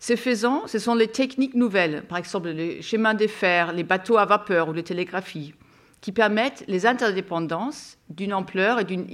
Ce 0.00 0.14
faisant, 0.14 0.66
ce 0.66 0.78
sont 0.78 0.94
les 0.94 1.08
techniques 1.08 1.54
nouvelles, 1.54 2.04
par 2.08 2.18
exemple 2.18 2.50
les 2.50 2.82
chemins 2.82 3.14
de 3.14 3.26
fer, 3.26 3.72
les 3.72 3.82
bateaux 3.82 4.16
à 4.16 4.24
vapeur 4.24 4.68
ou 4.68 4.72
les 4.72 4.84
télégraphies, 4.84 5.54
qui 6.00 6.12
permettent 6.12 6.64
les 6.68 6.86
interdépendances 6.86 7.98
d'une 8.08 8.32
ampleur 8.32 8.78
et 8.78 8.84
d'une 8.84 9.06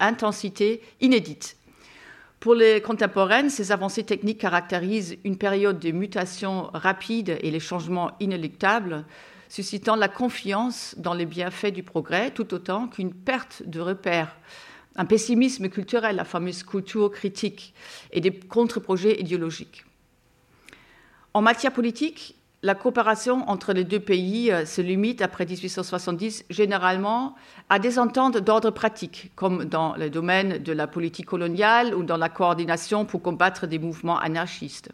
intensité 0.00 0.82
inédites. 1.00 1.56
Pour 2.40 2.54
les 2.54 2.80
contemporaines, 2.80 3.48
ces 3.48 3.72
avancées 3.72 4.04
techniques 4.04 4.40
caractérisent 4.40 5.16
une 5.24 5.38
période 5.38 5.78
de 5.78 5.92
mutation 5.92 6.70
rapide 6.74 7.38
et 7.40 7.50
les 7.50 7.60
changements 7.60 8.12
inéluctables, 8.20 9.04
suscitant 9.48 9.96
la 9.96 10.08
confiance 10.08 10.96
dans 10.98 11.14
les 11.14 11.26
bienfaits 11.26 11.72
du 11.72 11.84
progrès 11.84 12.32
tout 12.32 12.52
autant 12.52 12.88
qu'une 12.88 13.14
perte 13.14 13.62
de 13.64 13.80
repères 13.80 14.36
un 14.96 15.04
pessimisme 15.04 15.68
culturel, 15.68 16.16
la 16.16 16.24
fameuse 16.24 16.62
culture 16.62 17.10
critique, 17.10 17.74
et 18.12 18.20
des 18.20 18.32
contre-projets 18.32 19.20
idéologiques. 19.20 19.84
En 21.34 21.42
matière 21.42 21.72
politique, 21.72 22.34
la 22.62 22.74
coopération 22.74 23.48
entre 23.48 23.72
les 23.72 23.84
deux 23.84 24.00
pays 24.00 24.50
euh, 24.50 24.64
se 24.64 24.80
limite, 24.80 25.20
après 25.20 25.44
1870, 25.44 26.46
généralement 26.48 27.36
à 27.68 27.78
des 27.78 27.98
ententes 27.98 28.38
d'ordre 28.38 28.70
pratique, 28.70 29.30
comme 29.36 29.66
dans 29.66 29.94
le 29.96 30.08
domaine 30.08 30.58
de 30.62 30.72
la 30.72 30.86
politique 30.86 31.26
coloniale 31.26 31.94
ou 31.94 32.02
dans 32.02 32.16
la 32.16 32.28
coordination 32.28 33.04
pour 33.04 33.22
combattre 33.22 33.66
des 33.66 33.78
mouvements 33.78 34.18
anarchistes. 34.18 34.90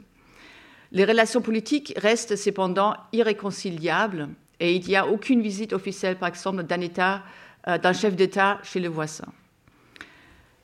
Les 0.90 1.04
relations 1.04 1.40
politiques 1.40 1.94
restent 1.96 2.36
cependant 2.36 2.94
irréconciliables 3.12 4.28
et 4.60 4.74
il 4.74 4.84
n'y 4.86 4.96
a 4.96 5.06
aucune 5.06 5.40
visite 5.40 5.72
officielle, 5.72 6.16
par 6.16 6.28
exemple, 6.28 6.64
d'un 6.64 6.80
euh, 7.68 7.78
d'un 7.78 7.92
chef 7.92 8.16
d'État 8.16 8.58
chez 8.64 8.80
le 8.80 8.88
voisin 8.88 9.32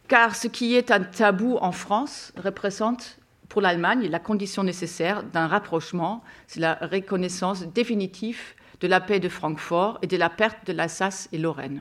car 0.09 0.35
ce 0.35 0.49
qui 0.49 0.75
est 0.75 0.91
un 0.91 1.01
tabou 1.01 1.59
en 1.61 1.71
France 1.71 2.33
représente 2.43 3.19
pour 3.49 3.61
l'Allemagne 3.61 4.09
la 4.09 4.19
condition 4.19 4.65
nécessaire 4.65 5.23
d'un 5.23 5.47
rapprochement, 5.47 6.25
c'est 6.47 6.61
la 6.61 6.75
reconnaissance 6.75 7.67
définitive 7.67 8.41
de 8.81 8.89
la 8.89 9.01
paix 9.01 9.21
de 9.21 9.29
Francfort 9.29 9.99
et 10.03 10.07
de 10.07 10.17
la 10.17 10.31
perte 10.31 10.67
de 10.67 10.73
l'Alsace 10.73 11.29
et 11.33 11.39
Lorraine. 11.39 11.81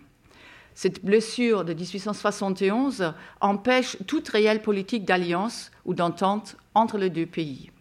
Cette 0.74 1.04
blessure 1.04 1.66
de 1.66 1.74
1871 1.74 3.14
empêche 3.42 3.98
toute 4.06 4.30
réelle 4.30 4.62
politique 4.62 5.06
d'alliance 5.06 5.72
ou 5.86 5.94
d'entente 5.94 6.56
entre 6.76 6.98
les 6.98 7.10
deux 7.10 7.26
pays. 7.26 7.72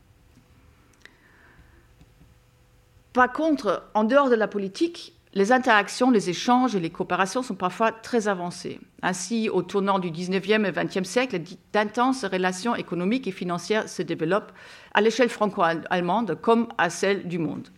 Par 3.13 3.33
contre, 3.33 3.85
en 3.95 4.05
dehors 4.05 4.31
de 4.31 4.35
la 4.35 4.49
politique, 4.49 5.16
les 5.37 5.53
interactions, 5.53 6.11
les 6.11 6.31
échanges 6.31 6.75
et 6.77 6.81
les 6.81 6.89
coopérations 6.89 7.43
sont 7.43 7.57
parfois 7.57 7.93
très 7.93 8.27
avancées. 8.27 8.81
Ainsi, 9.03 9.51
au 9.51 9.61
tournant 9.61 9.99
du 9.99 10.11
19e 10.11 10.65
et 10.65 10.71
20e 10.71 11.05
siècle, 11.05 11.39
d'intenses 11.75 12.25
relations 12.25 12.75
économiques 12.75 13.27
et 13.27 13.33
financières 13.33 13.87
se 13.87 14.01
développent 14.01 14.53
à 14.95 15.03
l'échelle 15.03 15.29
franco-allemande 15.29 16.39
comme 16.41 16.69
à 16.79 16.89
celle 16.89 17.29
du 17.29 17.39
monde. 17.39 17.69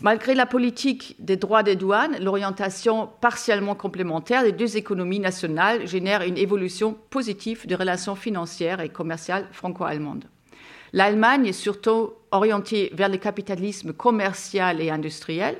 Malgré 0.00 0.36
la 0.36 0.46
politique 0.46 1.16
des 1.18 1.36
droits 1.36 1.64
des 1.64 1.74
douanes, 1.74 2.22
l'orientation 2.22 3.08
partiellement 3.20 3.74
complémentaire 3.74 4.44
des 4.44 4.52
deux 4.52 4.76
économies 4.76 5.18
nationales 5.18 5.88
génère 5.88 6.22
une 6.22 6.38
évolution 6.38 6.96
positive 7.10 7.66
des 7.66 7.74
relations 7.74 8.14
financières 8.14 8.80
et 8.80 8.90
commerciales 8.90 9.48
franco-allemandes. 9.50 10.26
L'Allemagne 10.92 11.46
est 11.46 11.52
surtout 11.52 12.12
orientée 12.30 12.92
vers 12.94 13.08
le 13.08 13.16
capitalisme 13.16 13.92
commercial 13.92 14.80
et 14.80 14.90
industriel, 14.90 15.58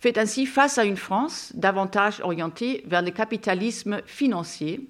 fait 0.00 0.16
ainsi 0.16 0.46
face 0.46 0.78
à 0.78 0.84
une 0.84 0.96
France 0.96 1.52
davantage 1.54 2.20
orientée 2.20 2.82
vers 2.86 3.02
le 3.02 3.10
capitalisme 3.10 4.00
financier, 4.06 4.88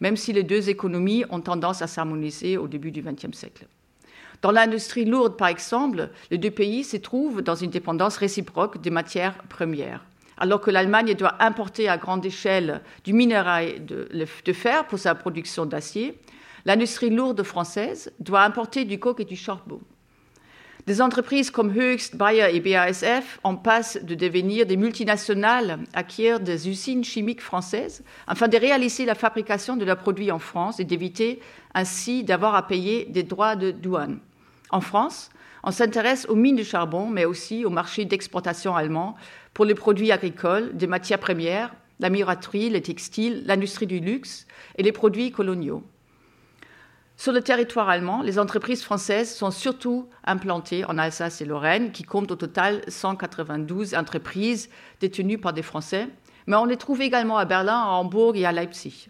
même 0.00 0.16
si 0.16 0.32
les 0.32 0.44
deux 0.44 0.70
économies 0.70 1.24
ont 1.30 1.40
tendance 1.40 1.82
à 1.82 1.88
s'harmoniser 1.88 2.56
au 2.56 2.68
début 2.68 2.92
du 2.92 3.02
XXe 3.02 3.36
siècle. 3.36 3.66
Dans 4.40 4.52
l'industrie 4.52 5.04
lourde, 5.04 5.36
par 5.36 5.48
exemple, 5.48 6.10
les 6.30 6.38
deux 6.38 6.50
pays 6.50 6.84
se 6.84 6.96
trouvent 6.96 7.42
dans 7.42 7.54
une 7.54 7.70
dépendance 7.70 8.16
réciproque 8.16 8.80
des 8.80 8.90
matières 8.90 9.36
premières. 9.44 10.04
Alors 10.36 10.60
que 10.60 10.70
l'Allemagne 10.70 11.14
doit 11.14 11.42
importer 11.42 11.88
à 11.88 11.98
grande 11.98 12.24
échelle 12.24 12.80
du 13.04 13.12
minerai 13.12 13.80
de, 13.80 14.08
de 14.44 14.52
fer 14.52 14.86
pour 14.86 14.98
sa 14.98 15.14
production 15.14 15.66
d'acier, 15.66 16.18
l'industrie 16.64 17.10
lourde 17.10 17.42
française 17.42 18.12
doit 18.18 18.42
importer 18.42 18.84
du 18.84 18.98
coke 18.98 19.20
et 19.20 19.24
du 19.24 19.36
charbon. 19.36 19.80
Des 20.86 21.00
entreprises 21.00 21.52
comme 21.52 21.70
Höchst, 21.70 22.16
Bayer 22.16 22.56
et 22.56 22.58
BASF 22.58 23.38
en 23.44 23.54
passent 23.54 24.02
de 24.02 24.16
devenir 24.16 24.66
des 24.66 24.76
multinationales, 24.76 25.78
acquièrent 25.94 26.40
des 26.40 26.68
usines 26.68 27.04
chimiques 27.04 27.40
françaises 27.40 28.02
afin 28.26 28.48
de 28.48 28.56
réaliser 28.56 29.04
la 29.04 29.14
fabrication 29.14 29.76
de 29.76 29.84
leurs 29.84 29.98
produits 29.98 30.32
en 30.32 30.40
France 30.40 30.80
et 30.80 30.84
d'éviter 30.84 31.40
ainsi 31.72 32.24
d'avoir 32.24 32.56
à 32.56 32.66
payer 32.66 33.04
des 33.04 33.22
droits 33.22 33.54
de 33.54 33.70
douane. 33.70 34.18
En 34.70 34.80
France, 34.80 35.30
on 35.62 35.70
s'intéresse 35.70 36.26
aux 36.28 36.34
mines 36.34 36.56
de 36.56 36.64
charbon, 36.64 37.06
mais 37.06 37.26
aussi 37.26 37.64
au 37.64 37.70
marché 37.70 38.04
d'exportation 38.04 38.74
allemand 38.74 39.14
pour 39.54 39.64
les 39.64 39.76
produits 39.76 40.10
agricoles, 40.10 40.76
des 40.76 40.88
matières 40.88 41.20
premières, 41.20 41.72
la 42.00 42.10
muraterie, 42.10 42.70
les 42.70 42.82
textiles, 42.82 43.44
l'industrie 43.46 43.86
du 43.86 44.00
luxe 44.00 44.48
et 44.76 44.82
les 44.82 44.90
produits 44.90 45.30
coloniaux. 45.30 45.84
Sur 47.22 47.32
le 47.32 47.40
territoire 47.40 47.88
allemand, 47.88 48.20
les 48.20 48.40
entreprises 48.40 48.82
françaises 48.82 49.32
sont 49.32 49.52
surtout 49.52 50.08
implantées 50.24 50.84
en 50.84 50.98
Alsace 50.98 51.40
et 51.40 51.44
Lorraine, 51.44 51.92
qui 51.92 52.02
comptent 52.02 52.32
au 52.32 52.34
total 52.34 52.82
192 52.88 53.94
entreprises 53.94 54.68
détenues 54.98 55.38
par 55.38 55.52
des 55.52 55.62
Français, 55.62 56.08
mais 56.48 56.56
on 56.56 56.64
les 56.64 56.76
trouve 56.76 57.00
également 57.00 57.38
à 57.38 57.44
Berlin, 57.44 57.78
à 57.78 57.90
Hambourg 57.90 58.34
et 58.34 58.44
à 58.44 58.50
Leipzig. 58.50 59.08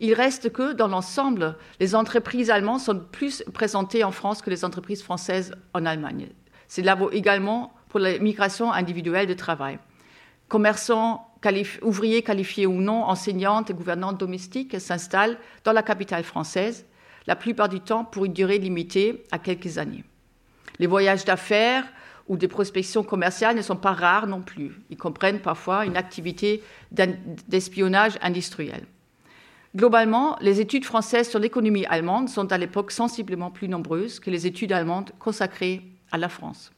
Il 0.00 0.12
reste 0.12 0.52
que, 0.52 0.74
dans 0.74 0.86
l'ensemble, 0.86 1.56
les 1.80 1.94
entreprises 1.94 2.50
allemandes 2.50 2.80
sont 2.80 3.00
plus 3.00 3.42
présentées 3.54 4.04
en 4.04 4.12
France 4.12 4.42
que 4.42 4.50
les 4.50 4.66
entreprises 4.66 5.02
françaises 5.02 5.54
en 5.72 5.86
Allemagne. 5.86 6.28
C'est 6.66 6.82
là 6.82 6.98
également 7.12 7.72
pour 7.88 8.00
la 8.00 8.18
migration 8.18 8.70
individuelle 8.70 9.26
de 9.26 9.32
travail. 9.32 9.78
Commerçants, 10.48 11.26
ouvriers 11.80 12.20
qualifiés 12.20 12.66
ou 12.66 12.82
non, 12.82 13.04
enseignantes 13.04 13.70
et 13.70 13.72
gouvernantes 13.72 14.20
domestiques 14.20 14.78
s'installent 14.78 15.38
dans 15.64 15.72
la 15.72 15.82
capitale 15.82 16.22
française, 16.22 16.84
la 17.28 17.36
plupart 17.36 17.68
du 17.68 17.78
temps 17.78 18.04
pour 18.04 18.24
une 18.24 18.32
durée 18.32 18.58
limitée 18.58 19.22
à 19.30 19.38
quelques 19.38 19.76
années. 19.76 20.02
Les 20.78 20.86
voyages 20.86 21.26
d'affaires 21.26 21.84
ou 22.26 22.38
des 22.38 22.48
prospections 22.48 23.02
commerciales 23.04 23.54
ne 23.54 23.62
sont 23.62 23.76
pas 23.76 23.92
rares 23.92 24.26
non 24.26 24.40
plus. 24.40 24.80
Ils 24.88 24.96
comprennent 24.96 25.40
parfois 25.40 25.84
une 25.84 25.98
activité 25.98 26.62
d'espionnage 26.90 28.18
industriel. 28.22 28.86
Globalement, 29.76 30.38
les 30.40 30.62
études 30.62 30.86
françaises 30.86 31.28
sur 31.28 31.38
l'économie 31.38 31.84
allemande 31.86 32.30
sont 32.30 32.50
à 32.50 32.56
l'époque 32.56 32.90
sensiblement 32.90 33.50
plus 33.50 33.68
nombreuses 33.68 34.20
que 34.20 34.30
les 34.30 34.46
études 34.46 34.72
allemandes 34.72 35.10
consacrées 35.18 35.82
à 36.10 36.16
la 36.16 36.30
France. 36.30 36.72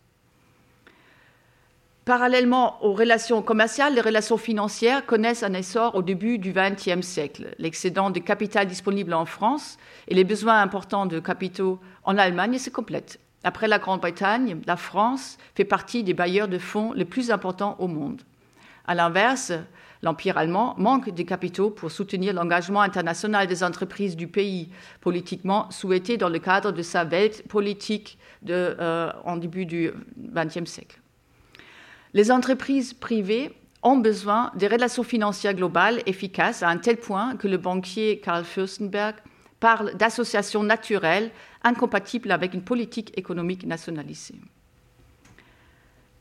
Parallèlement 2.07 2.82
aux 2.82 2.94
relations 2.94 3.42
commerciales, 3.42 3.94
les 3.94 4.01
relations 4.01 4.38
financières 4.38 5.05
connaissent 5.05 5.42
un 5.42 5.53
essor 5.53 5.94
au 5.94 6.03
début 6.03 6.38
du 6.38 6.53
XXe 6.53 7.07
siècle. 7.07 7.55
L'excédent 7.59 8.09
de 8.09 8.18
capital 8.20 8.66
disponible 8.66 9.12
en 9.12 9.26
France 9.26 9.76
et 10.09 10.14
les 10.14 10.24
besoins 10.24 10.62
importants 10.62 11.05
de 11.05 11.20
capitaux 11.20 11.78
en 12.05 12.16
Allemagne 12.16 12.59
se 12.59 12.70
complètent. 12.70 13.20
Après 13.44 13.68
la 13.68 13.78
Grande-Bretagne, 13.78 14.61
la 14.66 14.76
France 14.76 15.36
fait 15.55 15.64
partie 15.64 16.03
des 16.03 16.14
bailleurs 16.14 16.48
de 16.48 16.59
fonds 16.59 16.92
les 16.94 17.05
plus 17.05 17.30
importants 17.30 17.76
au 17.78 17.86
monde. 17.86 18.22
À 18.86 18.94
l'inverse, 18.94 19.53
l'Empire 20.03 20.38
allemand 20.38 20.74
manque 20.78 21.11
de 21.11 21.22
capitaux 21.22 21.70
pour 21.70 21.90
soutenir 21.90 22.32
l'engagement 22.32 22.80
international 22.80 23.46
des 23.46 23.62
entreprises 23.62 24.16
du 24.16 24.26
pays, 24.26 24.70
politiquement 25.03 25.70
souhaité 25.70 26.16
dans 26.16 26.30
le 26.30 26.38
cadre 26.38 26.72
de 26.72 26.82
sa 26.82 27.05
Weltpolitik 27.05 28.18
de, 28.42 28.74
euh, 28.80 29.12
en 29.24 29.36
début 29.36 29.66
du 29.66 29.90
XXe 30.18 30.64
siècle. 30.64 30.99
Les 32.12 32.32
entreprises 32.32 32.92
privées 32.92 33.52
ont 33.82 33.96
besoin 33.96 34.50
des 34.56 34.66
relations 34.66 35.04
financières 35.04 35.54
globales 35.54 36.02
efficaces 36.06 36.62
à 36.62 36.68
un 36.68 36.76
tel 36.76 36.96
point 36.96 37.36
que 37.36 37.48
le 37.48 37.56
banquier 37.56 38.20
Karl 38.20 38.44
Fürstenberg 38.44 39.14
parle 39.61 39.94
d'associations 39.96 40.62
naturelles 40.62 41.30
incompatibles 41.62 42.32
avec 42.32 42.54
une 42.54 42.62
politique 42.62 43.16
économique 43.16 43.64
nationalisée. 43.64 44.40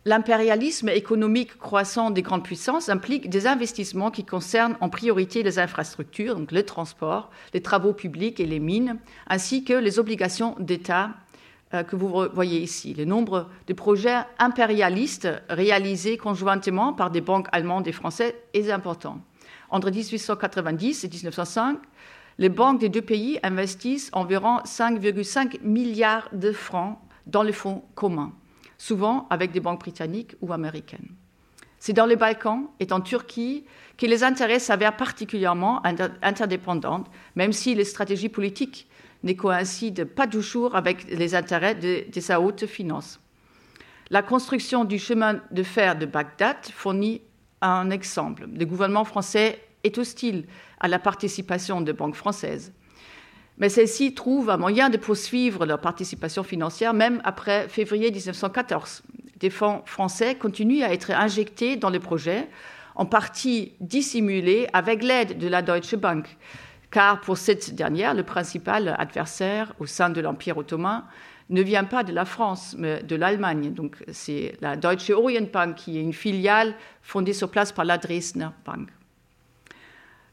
L'impérialisme 0.05 0.89
économique 0.89 1.57
croissant 1.57 2.09
des 2.09 2.21
grandes 2.21 2.43
puissances 2.43 2.87
implique 2.87 3.29
des 3.29 3.47
investissements 3.47 4.11
qui 4.11 4.25
concernent 4.25 4.77
en 4.79 4.89
priorité 4.89 5.43
les 5.43 5.59
infrastructures, 5.59 6.35
donc 6.35 6.51
le 6.51 6.63
transport, 6.63 7.29
les 7.53 7.61
travaux 7.61 7.93
publics 7.93 8.39
et 8.39 8.45
les 8.45 8.59
mines, 8.59 8.97
ainsi 9.27 9.63
que 9.63 9.73
les 9.73 9.99
obligations 9.99 10.55
d'État 10.59 11.11
que 11.71 11.95
vous 11.95 12.27
voyez 12.33 12.59
ici. 12.61 12.93
Le 12.93 13.05
nombre 13.05 13.47
de 13.67 13.73
projets 13.73 14.17
impérialistes 14.39 15.27
réalisés 15.49 16.17
conjointement 16.17 16.93
par 16.93 17.11
des 17.11 17.21
banques 17.21 17.47
allemandes 17.51 17.87
et 17.87 17.91
françaises 17.91 18.33
est 18.53 18.71
important. 18.71 19.19
Entre 19.69 19.91
1890 19.91 21.03
et 21.03 21.09
1905, 21.09 21.79
les 22.39 22.49
banques 22.49 22.79
des 22.79 22.89
deux 22.89 23.01
pays 23.01 23.39
investissent 23.43 24.09
environ 24.13 24.59
5,5 24.59 25.61
milliards 25.61 26.29
de 26.33 26.51
francs 26.51 26.97
dans 27.27 27.43
les 27.43 27.53
fonds 27.53 27.83
communs, 27.95 28.33
souvent 28.77 29.27
avec 29.29 29.51
des 29.51 29.59
banques 29.59 29.81
britanniques 29.81 30.35
ou 30.41 30.51
américaines. 30.53 31.09
C'est 31.79 31.93
dans 31.93 32.05
les 32.05 32.15
Balkans 32.15 32.67
et 32.79 32.91
en 32.91 32.99
Turquie 32.99 33.65
que 33.97 34.05
les 34.05 34.23
intérêts 34.23 34.59
s'avèrent 34.59 34.97
particulièrement 34.97 35.81
interdépendants, 36.21 37.03
même 37.35 37.53
si 37.53 37.75
les 37.75 37.85
stratégies 37.85 38.29
politiques 38.29 38.88
ne 39.23 39.33
coïncident 39.33 40.05
pas 40.05 40.27
toujours 40.27 40.75
avec 40.75 41.09
les 41.09 41.35
intérêts 41.35 41.75
de, 41.75 42.05
de 42.11 42.19
sa 42.21 42.39
haute 42.39 42.65
finance. 42.65 43.19
La 44.09 44.23
construction 44.23 44.85
du 44.85 44.97
chemin 44.97 45.41
de 45.51 45.63
fer 45.63 45.97
de 45.97 46.05
Bagdad 46.05 46.57
fournit 46.73 47.21
un 47.61 47.89
exemple. 47.89 48.47
Le 48.51 48.65
gouvernement 48.65 49.05
français 49.05 49.61
est 49.83 49.97
hostile 49.97 50.45
à 50.79 50.87
la 50.87 50.99
participation 50.99 51.81
de 51.81 51.91
banques 51.91 52.15
françaises. 52.15 52.73
Mais 53.57 53.69
celles-ci 53.69 54.13
trouvent 54.13 54.49
un 54.49 54.57
moyen 54.57 54.89
de 54.89 54.97
poursuivre 54.97 55.65
leur 55.65 55.81
participation 55.81 56.43
financière 56.43 56.93
même 56.93 57.21
après 57.25 57.67
février 57.67 58.09
1914. 58.09 59.03
Des 59.39 59.49
fonds 59.49 59.81
français 59.85 60.35
continuent 60.35 60.83
à 60.83 60.93
être 60.93 61.11
injectés 61.11 61.75
dans 61.75 61.89
le 61.89 61.99
projet, 61.99 62.47
en 62.95 63.05
partie 63.05 63.73
dissimulés 63.79 64.67
avec 64.73 65.03
l'aide 65.03 65.37
de 65.37 65.47
la 65.47 65.61
Deutsche 65.61 65.95
Bank, 65.95 66.37
car 66.91 67.21
pour 67.21 67.37
cette 67.37 67.75
dernière, 67.75 68.13
le 68.13 68.23
principal 68.23 68.95
adversaire 68.97 69.73
au 69.79 69.85
sein 69.85 70.09
de 70.09 70.21
l'Empire 70.21 70.57
ottoman 70.57 71.03
ne 71.49 71.61
vient 71.61 71.83
pas 71.83 72.03
de 72.03 72.13
la 72.13 72.25
France, 72.25 72.75
mais 72.77 73.01
de 73.03 73.15
l'Allemagne. 73.15 73.73
Donc 73.73 73.97
c'est 74.11 74.55
la 74.61 74.75
Deutsche 74.75 75.09
Orientbank 75.09 75.75
qui 75.75 75.97
est 75.97 76.01
une 76.01 76.13
filiale 76.13 76.73
fondée 77.01 77.33
sur 77.33 77.49
place 77.49 77.71
par 77.71 77.85
la 77.85 77.97
Dresdner 77.97 78.49
Bank. 78.65 78.89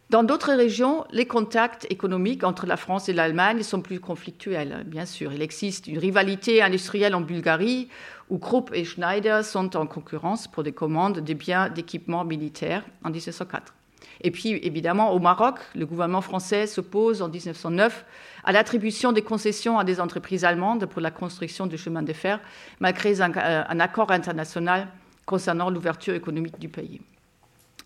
Dans 0.08 0.22
d'autres 0.22 0.52
régions, 0.52 1.04
les 1.10 1.26
contacts 1.26 1.84
économiques 1.90 2.44
entre 2.44 2.64
la 2.64 2.76
France 2.76 3.08
et 3.08 3.12
l'Allemagne 3.12 3.64
sont 3.64 3.80
plus 3.80 3.98
conflictuels, 3.98 4.84
bien 4.86 5.04
sûr. 5.04 5.32
Il 5.32 5.42
existe 5.42 5.88
une 5.88 5.98
rivalité 5.98 6.62
industrielle 6.62 7.16
en 7.16 7.22
Bulgarie 7.22 7.88
où 8.30 8.38
Krupp 8.38 8.70
et 8.72 8.84
Schneider 8.84 9.44
sont 9.44 9.76
en 9.76 9.86
concurrence 9.86 10.46
pour 10.46 10.62
des 10.62 10.70
commandes 10.70 11.20
de 11.20 11.34
biens 11.34 11.70
d'équipement 11.70 12.24
militaire 12.24 12.84
en 13.02 13.10
1904. 13.10 13.75
Et 14.22 14.30
puis, 14.30 14.50
évidemment, 14.62 15.12
au 15.12 15.18
Maroc, 15.18 15.56
le 15.74 15.86
gouvernement 15.86 16.20
français 16.20 16.66
s'oppose 16.66 17.22
en 17.22 17.28
1909 17.28 18.04
à 18.44 18.52
l'attribution 18.52 19.12
des 19.12 19.22
concessions 19.22 19.78
à 19.78 19.84
des 19.84 20.00
entreprises 20.00 20.44
allemandes 20.44 20.86
pour 20.86 21.00
la 21.00 21.10
construction 21.10 21.66
du 21.66 21.76
chemin 21.76 22.02
de 22.02 22.12
fer, 22.12 22.40
malgré 22.80 23.20
un, 23.20 23.32
euh, 23.36 23.64
un 23.68 23.80
accord 23.80 24.10
international 24.10 24.88
concernant 25.26 25.70
l'ouverture 25.70 26.14
économique 26.14 26.58
du 26.58 26.68
pays. 26.68 27.00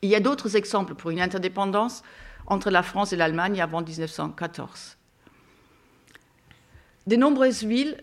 Il 0.03 0.09
y 0.09 0.15
a 0.15 0.21
d'autres 0.21 0.57
exemples 0.57 0.95
pour 0.95 1.11
une 1.11 1.21
interdépendance 1.21 2.03
entre 2.47 2.71
la 2.71 2.83
France 2.83 3.13
et 3.13 3.17
l'Allemagne 3.17 3.61
avant 3.61 3.83
1914. 3.83 4.97
De 7.07 7.17
nombreuses 7.17 7.65
villes 7.65 8.03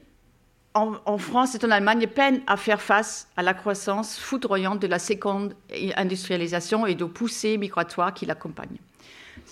en, 0.78 1.18
France 1.18 1.56
et 1.56 1.66
en 1.66 1.72
Allemagne 1.72 2.08
peinent 2.08 2.42
à 2.48 2.58
faire 2.58 2.82
face 2.82 3.28
à 3.36 3.44
la 3.44 3.54
croissance 3.54 4.18
foudroyante 4.18 4.80
de 4.80 4.88
la 4.88 5.00
seconde 5.00 5.54
industrialisation 5.96 6.86
et 6.86 7.02
aux 7.02 7.08
poussées 7.08 7.58
migratoires 7.58 8.14
qui 8.14 8.26
l'accompagnent. 8.26 8.78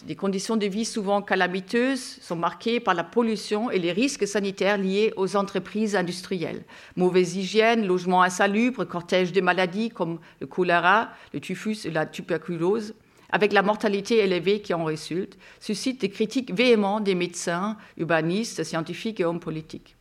Des 0.05 0.15
conditions 0.15 0.57
de 0.57 0.65
vie 0.65 0.85
souvent 0.85 1.21
calamiteuses 1.21 2.17
sont 2.21 2.35
marquées 2.35 2.79
par 2.79 2.93
la 2.93 3.03
pollution 3.03 3.71
et 3.71 3.79
les 3.79 3.91
risques 3.91 4.27
sanitaires 4.27 4.77
liés 4.77 5.13
aux 5.15 5.35
entreprises 5.35 5.95
industrielles. 5.95 6.63
Mauvaise 6.95 7.35
hygiène, 7.35 7.85
logement 7.87 8.21
insalubre, 8.21 8.83
cortège 8.85 9.31
de 9.31 9.41
maladies 9.41 9.89
comme 9.89 10.19
le 10.41 10.47
choléra, 10.47 11.09
le 11.33 11.39
typhus 11.39 11.85
et 11.85 11.91
la 11.91 12.05
tuberculose, 12.05 12.93
avec 13.31 13.53
la 13.53 13.61
mortalité 13.61 14.17
élevée 14.17 14.61
qui 14.61 14.73
en 14.73 14.83
résulte, 14.83 15.37
suscitent 15.59 16.01
des 16.01 16.09
critiques 16.09 16.53
véhémentes 16.53 17.03
des 17.03 17.15
médecins, 17.15 17.77
urbanistes, 17.97 18.63
scientifiques 18.63 19.19
et 19.19 19.25
hommes 19.25 19.39
politiques. 19.39 19.95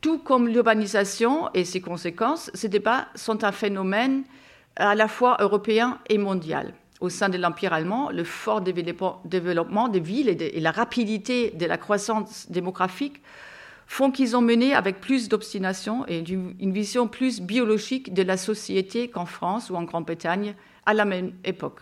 Tout 0.00 0.18
comme 0.18 0.48
l'urbanisation 0.48 1.50
et 1.54 1.64
ses 1.64 1.80
conséquences, 1.80 2.50
ces 2.54 2.68
débats 2.68 3.08
sont 3.14 3.42
un 3.44 3.52
phénomène 3.52 4.24
à 4.76 4.94
la 4.94 5.08
fois 5.08 5.36
européen 5.40 5.98
et 6.08 6.18
mondial 6.18 6.74
au 7.00 7.08
sein 7.08 7.28
de 7.28 7.38
l'Empire 7.38 7.72
allemand, 7.72 8.10
le 8.10 8.24
fort 8.24 8.60
développement 8.60 9.88
des 9.88 10.00
villes 10.00 10.28
et, 10.28 10.60
la 10.60 10.70
rapidité 10.70 11.50
de 11.50 11.66
la 11.66 11.78
croissance 11.78 12.50
démographique 12.50 13.22
font 13.86 14.10
qu'ils 14.10 14.36
ont 14.36 14.42
mené 14.42 14.74
avec 14.74 15.00
plus 15.00 15.28
d'obstination 15.28 16.04
et 16.08 16.18
une 16.18 16.72
vision 16.72 17.08
plus 17.08 17.40
biologique 17.40 18.12
de 18.12 18.22
la 18.22 18.36
société 18.36 19.08
qu'en 19.08 19.26
France 19.26 19.70
ou 19.70 19.76
en 19.76 19.84
Grande-Bretagne 19.84 20.54
à 20.84 20.94
la 20.94 21.04
même 21.04 21.32
époque. 21.44 21.80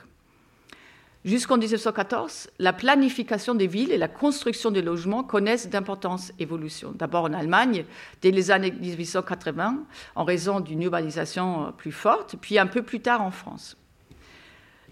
Jusqu'en 1.27 1.59
1914, 1.59 2.51
la 2.61 2.72
planification 2.72 3.57
des 3.57 3.66
villes 3.66 3.91
et 3.91 3.99
la 3.99 4.07
construction 4.07 4.70
des 4.70 4.81
logements 4.81 5.24
connaissent 5.24 5.68
d'importantes 5.68 6.31
évolutions. 6.39 6.93
D'abord 6.95 7.24
en 7.24 7.33
Allemagne, 7.33 7.85
dès 8.22 8.31
les 8.31 8.53
années 8.53 8.70
1880, 8.70 9.83
en 10.14 10.24
raison 10.24 10.61
d'une 10.61 10.85
urbanisation 10.85 11.72
plus 11.77 11.91
forte, 11.91 12.37
puis 12.41 12.61
un 12.61 12.68
peu 12.68 12.83
plus 12.83 13.01
tard 13.01 13.22
en 13.22 13.33
France. 13.33 13.77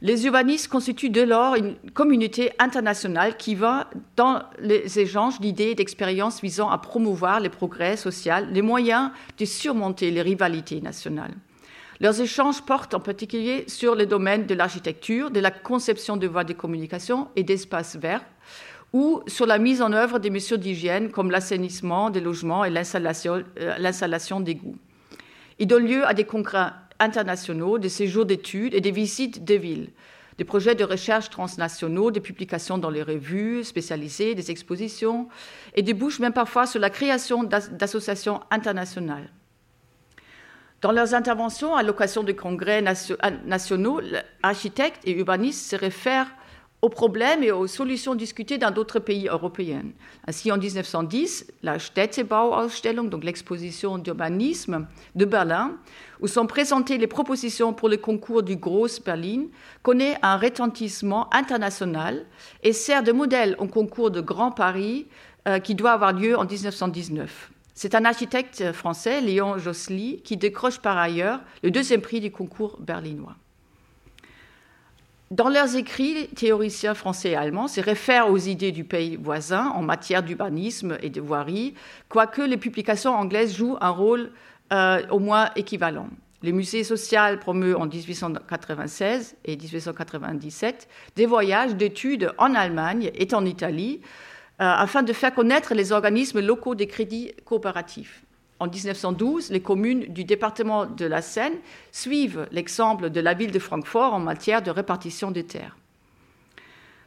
Les 0.03 0.26
urbanistes 0.26 0.66
constituent 0.66 1.09
dès 1.09 1.24
lors 1.24 1.55
une 1.55 1.76
communauté 1.93 2.51
internationale 2.59 3.37
qui 3.37 3.55
va 3.55 3.89
dans 4.16 4.43
les 4.59 4.99
échanges 4.99 5.41
d'idées 5.41 5.70
et 5.70 5.74
d'expériences 5.76 6.41
visant 6.41 6.68
à 6.68 6.78
promouvoir 6.78 7.39
les 7.39 7.49
progrès 7.49 7.97
sociaux, 7.97 8.35
les 8.51 8.61
moyens 8.61 9.12
de 9.39 9.45
surmonter 9.45 10.11
les 10.11 10.22
rivalités 10.22 10.80
nationales. 10.80 11.35
Leurs 12.05 12.20
échanges 12.20 12.61
portent 12.61 12.92
en 12.92 13.00
particulier 13.00 13.64
sur 13.66 13.94
les 13.94 14.05
domaines 14.05 14.44
de 14.44 14.55
l'architecture, 14.55 15.30
de 15.30 15.40
la 15.40 15.50
conception 15.50 16.18
de 16.18 16.26
voies 16.26 16.44
de 16.44 16.52
communication 16.52 17.28
et 17.34 17.44
d'espaces 17.44 17.96
verts, 17.96 18.26
ou 18.92 19.22
sur 19.26 19.46
la 19.46 19.57
mise 19.57 19.80
en 19.80 19.90
œuvre 19.90 20.18
des 20.18 20.28
mesures 20.28 20.59
d'hygiène 20.59 21.11
comme 21.11 21.30
l'assainissement 21.30 22.11
des 22.11 22.20
logements 22.20 22.62
et 22.62 22.68
l'installation 22.68 23.42
euh, 23.57 24.42
d'égouts. 24.42 24.76
Ils 25.59 25.66
donnent 25.66 25.86
lieu 25.86 26.07
à 26.07 26.12
des 26.12 26.24
congrès 26.24 26.72
internationaux, 27.00 27.78
des 27.78 27.88
séjours 27.88 28.26
d'études 28.26 28.74
et 28.74 28.82
des 28.82 28.90
visites 28.90 29.42
de 29.42 29.55
villes, 29.55 29.88
des 30.36 30.44
projets 30.44 30.74
de 30.74 30.84
recherche 30.84 31.30
transnationaux, 31.30 32.11
des 32.11 32.20
publications 32.20 32.76
dans 32.76 32.90
les 32.90 33.02
revues 33.02 33.64
spécialisées, 33.64 34.34
des 34.34 34.50
expositions, 34.50 35.26
et 35.74 35.80
débouchent 35.80 36.20
même 36.20 36.34
parfois 36.34 36.66
sur 36.66 36.80
la 36.80 36.90
création 36.90 37.44
d'associations 37.44 38.40
internationales. 38.50 39.30
Dans 40.85 40.93
leurs 40.93 41.14
interventions 41.14 41.74
à 41.74 41.82
l'occasion 41.82 42.22
des 42.22 42.37
congrès 42.37 42.82
nationaux, 42.82 44.03
architectes 44.43 45.01
et 45.07 45.12
urbanistes 45.12 45.70
se 45.70 45.76
réfèrent 45.76 46.28
aux 46.82 46.91
problèmes 46.91 47.43
et 47.43 47.51
aux 47.53 47.66
solutions 47.66 48.14
discutées 48.14 48.59
dans 48.59 48.70
d'autres 48.70 48.99
pays 48.99 49.26
européens. 49.26 49.85
Ainsi, 50.28 50.53
en 50.53 50.59
1910, 50.59 51.47
la 51.62 51.78
Städtebauausstellung, 51.78 53.09
donc 53.09 53.24
l'exposition 53.24 53.97
d'urbanisme 53.97 54.87
de 55.14 55.24
Berlin, 55.24 55.72
où 56.20 56.26
sont 56.26 56.47
présentées 56.47 56.99
les 56.99 57.07
propositions 57.07 57.72
pour 57.72 57.89
le 57.89 57.97
concours 57.97 58.43
du 58.43 58.57
Grosse 58.57 59.01
Berlin, 59.03 59.47
connaît 59.82 60.18
un 60.20 60.37
retentissement 60.37 61.32
international 61.32 62.26
et 62.62 62.74
sert 62.74 63.03
de 63.03 63.12
modèle 63.12 63.57
au 63.59 63.68
concours 63.68 64.11
de 64.11 64.20
Grand 64.20 64.51
Paris 64.51 65.07
euh, 65.49 65.61
qui 65.61 65.74
doit 65.74 65.93
avoir 65.93 66.12
lieu 66.12 66.37
en 66.37 66.45
1919. 66.45 67.53
C'est 67.75 67.97
un 67.97 68.05
architecte 68.05 68.72
français, 68.72 69.20
Léon 69.20 69.59
Josely, 69.59 70.20
qui 70.22 70.37
décroche 70.37 70.79
par 70.79 70.97
ailleurs 70.97 71.41
le 71.62 71.72
deuxième 71.72 72.01
prix 72.01 72.20
du 72.20 72.31
concours 72.31 72.79
berlinois. 72.81 73.35
Dans 75.33 75.49
leurs 75.49 75.75
écrits, 75.75 76.29
théoriciens 76.29 76.95
français 76.95 77.31
et 77.31 77.37
allemands 77.37 77.66
se 77.66 77.81
réfèrent 77.81 78.31
aux 78.31 78.39
idées 78.39 78.70
du 78.70 78.85
pays 78.85 79.16
voisin 79.16 79.70
en 79.70 79.83
matière 79.83 80.22
d'urbanisme 80.22 80.97
et 81.03 81.11
de 81.11 81.20
voirie, 81.20 81.75
quoique 82.09 82.43
les 82.43 82.57
publications 82.57 83.12
anglaises 83.12 83.57
jouent 83.57 83.77
un 83.81 83.91
rôle 83.91 84.31
euh, 84.72 85.03
au 85.11 85.18
moins 85.18 85.51
équivalent. 85.57 86.09
Le 86.45 86.53
musée 86.53 86.85
social 86.85 87.41
promeut 87.41 87.77
en 87.77 87.87
1896 87.87 89.35
et 89.47 89.57
1897 89.57 90.89
des 91.16 91.27
voyages 91.27 91.75
d'études 91.75 92.31
en 92.39 92.55
Allemagne 92.55 93.11
et 93.14 93.35
en 93.35 93.45
Italie 93.45 94.03
afin 94.59 95.02
de 95.02 95.12
faire 95.12 95.34
connaître 95.34 95.74
les 95.74 95.92
organismes 95.92 96.40
locaux 96.40 96.74
des 96.74 96.86
crédits 96.86 97.32
coopératifs. 97.44 98.24
En 98.61 98.68
1912, 98.68 99.50
les 99.50 99.61
communes 99.61 100.07
du 100.07 100.24
département 100.24 100.86
de 100.86 101.07
la 101.07 101.22
Seine 101.22 101.59
suivent 101.90 102.46
l'exemple 102.52 103.11
de 103.11 103.20
la 103.20 103.34
ville 103.34 103.50
de 103.50 103.59
Francfort 103.59 104.14
en 104.14 104.20
matière 104.20 104.62
de 104.62 104.70
répartition 104.70 105.30
des 105.30 105.44
terres. 105.44 105.76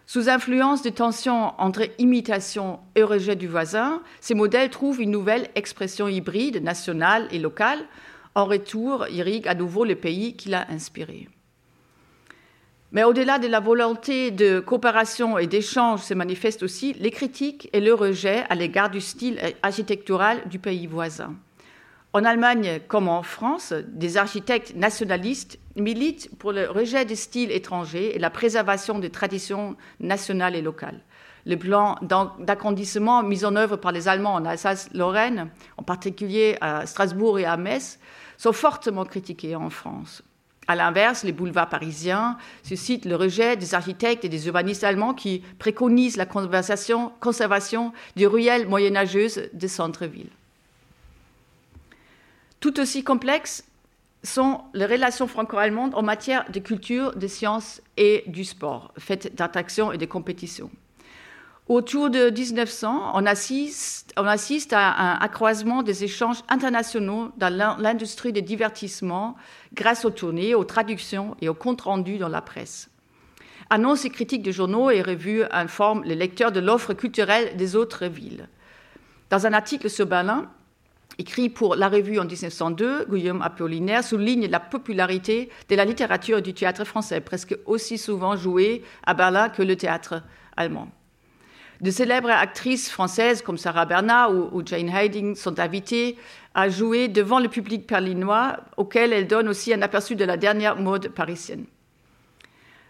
Sous 0.06 0.30
influence 0.30 0.82
des 0.82 0.92
tensions 0.92 1.54
entre 1.58 1.90
imitation 2.00 2.80
et 2.96 3.04
rejet 3.04 3.36
du 3.36 3.48
voisin, 3.48 4.02
ces 4.22 4.36
modèles 4.36 4.70
trouvent 4.70 5.02
une 5.02 5.12
nouvelle 5.12 5.50
expression 5.56 6.08
hybride, 6.08 6.64
nationale 6.64 7.28
et 7.32 7.40
locale. 7.40 7.80
En 8.36 8.46
retour, 8.46 9.08
irrigue 9.10 9.48
à 9.48 9.56
nouveau 9.56 9.84
le 9.84 9.96
pays 9.96 10.36
qui 10.36 10.50
l'a 10.50 10.66
inspiré. 10.70 11.28
Mais 12.94 13.04
au-delà 13.04 13.38
de 13.38 13.48
la 13.48 13.60
volonté 13.60 14.32
de 14.32 14.62
coopération 14.62 15.38
et 15.38 15.46
d'échange 15.46 16.02
se 16.02 16.14
manifestent 16.14 16.64
aussi 16.64 16.94
les 16.94 17.12
critiques 17.12 17.70
et 17.74 17.82
le 17.82 17.94
rejet 17.94 18.46
à 18.50 18.56
l'égard 18.56 18.90
du 18.90 19.02
style 19.02 19.40
architectural 19.62 20.48
du 20.48 20.58
pays 20.58 20.88
voisin. 20.88 21.36
En 22.14 22.24
Allemagne 22.24 22.80
comme 22.88 23.10
en 23.10 23.24
France, 23.24 23.74
des 23.88 24.16
architectes 24.16 24.74
nationalistes 24.74 25.60
militent 25.76 26.30
pour 26.40 26.54
le 26.54 26.70
rejet 26.70 27.04
des 27.04 27.18
styles 27.18 27.52
étrangers 27.52 28.16
et 28.16 28.20
la 28.20 28.30
préservation 28.30 29.00
des 29.00 29.10
traditions 29.10 29.76
nationales 30.00 30.56
et 30.56 30.62
locales. 30.62 31.02
Les 31.46 31.58
plans 31.58 31.98
d'agrandissement 32.02 33.22
mis 33.22 33.44
en 33.44 33.56
œuvre 33.58 33.76
par 33.76 33.92
les 33.92 34.08
Allemands 34.08 34.34
en 34.36 34.46
Alsace-Lorraine, 34.46 35.50
en 35.76 35.84
particulier 35.84 36.58
à 36.62 36.86
Strasbourg 36.86 37.38
et 37.38 37.46
à 37.46 37.58
Metz, 37.58 38.00
sont 38.38 38.54
fortement 38.54 39.06
critiqués 39.06 39.56
en 39.56 39.70
France. 39.70 40.24
À 40.68 40.76
l'inverse, 40.76 41.24
les 41.24 41.32
boulevards 41.32 41.70
parisiens 41.70 42.38
suscitent 42.62 43.06
le 43.06 43.16
rejet 43.16 43.56
des 43.56 43.74
architectes 43.74 44.26
et 44.26 44.30
des 44.30 44.48
urbanistes 44.48 44.84
allemands 44.84 45.14
qui 45.14 45.42
préconisent 45.60 46.18
la 46.18 46.26
conservation 46.26 47.94
des 48.18 48.26
ruelles 48.26 48.68
moyenâgeuses 48.68 49.50
des 49.54 49.70
centres-villes. 49.70 50.30
Tout 52.60 52.80
aussi 52.80 53.04
complexes 53.04 53.64
sont 54.24 54.62
les 54.74 54.86
relations 54.86 55.28
franco-allemandes 55.28 55.96
en 55.96 56.04
matière 56.04 56.50
de 56.52 56.60
culture, 56.60 57.16
de 57.16 57.28
sciences 57.28 57.82
et 57.96 58.24
du 58.28 58.44
sport, 58.44 58.92
faites 58.98 59.36
d'attractions 59.36 59.94
et 59.94 59.98
de 59.98 60.06
compétitions. 60.06 60.70
Autour 61.70 62.10
de 62.10 62.30
1900, 62.30 63.12
on 63.14 63.26
assiste, 63.26 64.14
on 64.16 64.26
assiste, 64.26 64.72
à 64.72 65.16
un 65.16 65.16
accroissement 65.16 65.84
des 65.84 66.06
échanges 66.06 66.38
internationaux 66.48 67.34
dans 67.36 67.54
l'industrie 67.78 68.32
des 68.32 68.42
divertissements 68.42 69.36
grâce 69.74 70.06
aux 70.06 70.10
tournées, 70.10 70.56
aux 70.56 70.64
traductions 70.64 71.36
et 71.42 71.50
aux 71.50 71.54
comptes 71.54 71.82
rendus 71.82 72.20
dans 72.20 72.30
la 72.30 72.42
presse. 72.42 72.90
Annonces 73.70 74.06
et 74.06 74.10
critiques 74.10 74.44
de 74.44 74.52
journaux 74.54 74.92
et 74.92 75.02
revues 75.02 75.44
informent 75.52 76.06
les 76.06 76.16
lecteurs 76.16 76.54
de 76.54 76.62
l'offre 76.62 76.94
culturelle 76.94 77.58
des 77.58 77.76
autres 77.76 78.06
villes. 78.06 78.48
Dans 79.30 79.46
un 79.46 79.52
article 79.52 79.90
sur 79.90 80.06
Berlin, 80.06 80.50
écrit 81.18 81.50
pour 81.50 81.76
La 81.76 81.90
Revue 81.90 82.18
en 82.18 82.24
1902, 82.24 83.08
Guillaume 83.10 83.42
Apollinaire 83.42 84.06
souligne 84.06 84.48
la 84.48 84.62
popularité 84.62 85.50
de 85.68 85.76
la 85.76 85.84
littérature 85.84 86.42
du 86.42 86.54
théâtre 86.54 86.86
français, 86.86 87.20
presque 87.20 87.58
aussi 87.66 87.98
souvent 87.98 88.38
joué 88.38 88.84
à 89.06 89.14
Berlin 89.14 89.50
que 89.50 89.64
le 89.64 89.76
théâtre 89.76 90.24
allemand. 90.56 90.88
De 91.80 91.92
célèbres 91.92 92.32
actrices 92.32 92.90
françaises 92.90 93.42
comme 93.42 93.58
Sarah 93.58 93.86
Bernard 93.86 94.32
ou, 94.32 94.64
Jane 94.66 94.90
Harding 94.90 95.36
sont 95.36 95.60
invitées 95.60 96.18
à 96.56 96.70
jouer 96.70 97.08
devant 97.08 97.40
le 97.40 97.50
public 97.50 97.88
berlinois, 97.88 98.58
auquel 98.78 99.14
elles 99.14 99.28
donnent 99.28 99.50
aussi 99.50 99.74
un 99.74 99.82
aperçu 99.84 100.16
de 100.16 100.26
la 100.26 100.38
dernière 100.38 100.76
mode 100.76 101.10
parisienne. 101.10 101.66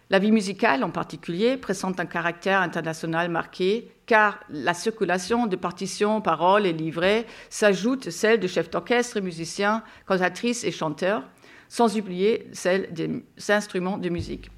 La 0.10 0.20
vie 0.20 0.32
musicale, 0.32 0.86
en 0.86 0.90
particulier, 0.90 1.58
présente 1.58 2.00
un 2.00 2.06
caractère 2.06 2.62
international 2.62 3.30
marqué, 3.30 3.92
car 4.06 4.40
la 4.50 4.74
circulation 4.74 5.48
de 5.48 5.58
partitions, 5.58 6.22
paroles 6.22 6.66
et 6.66 6.72
livrets 6.72 7.26
s'ajoute 7.50 8.10
celle 8.10 8.40
de 8.40 8.48
chefs 8.48 8.70
d'orchestre, 8.70 9.20
musiciens, 9.20 9.84
cantatrices 10.06 10.64
et 10.64 10.72
chanteurs, 10.72 11.24
sans 11.68 11.98
oublier 11.98 12.48
celle 12.54 12.94
des 12.94 13.22
instruments 13.50 13.98
de 13.98 14.08
musique. 14.08 14.50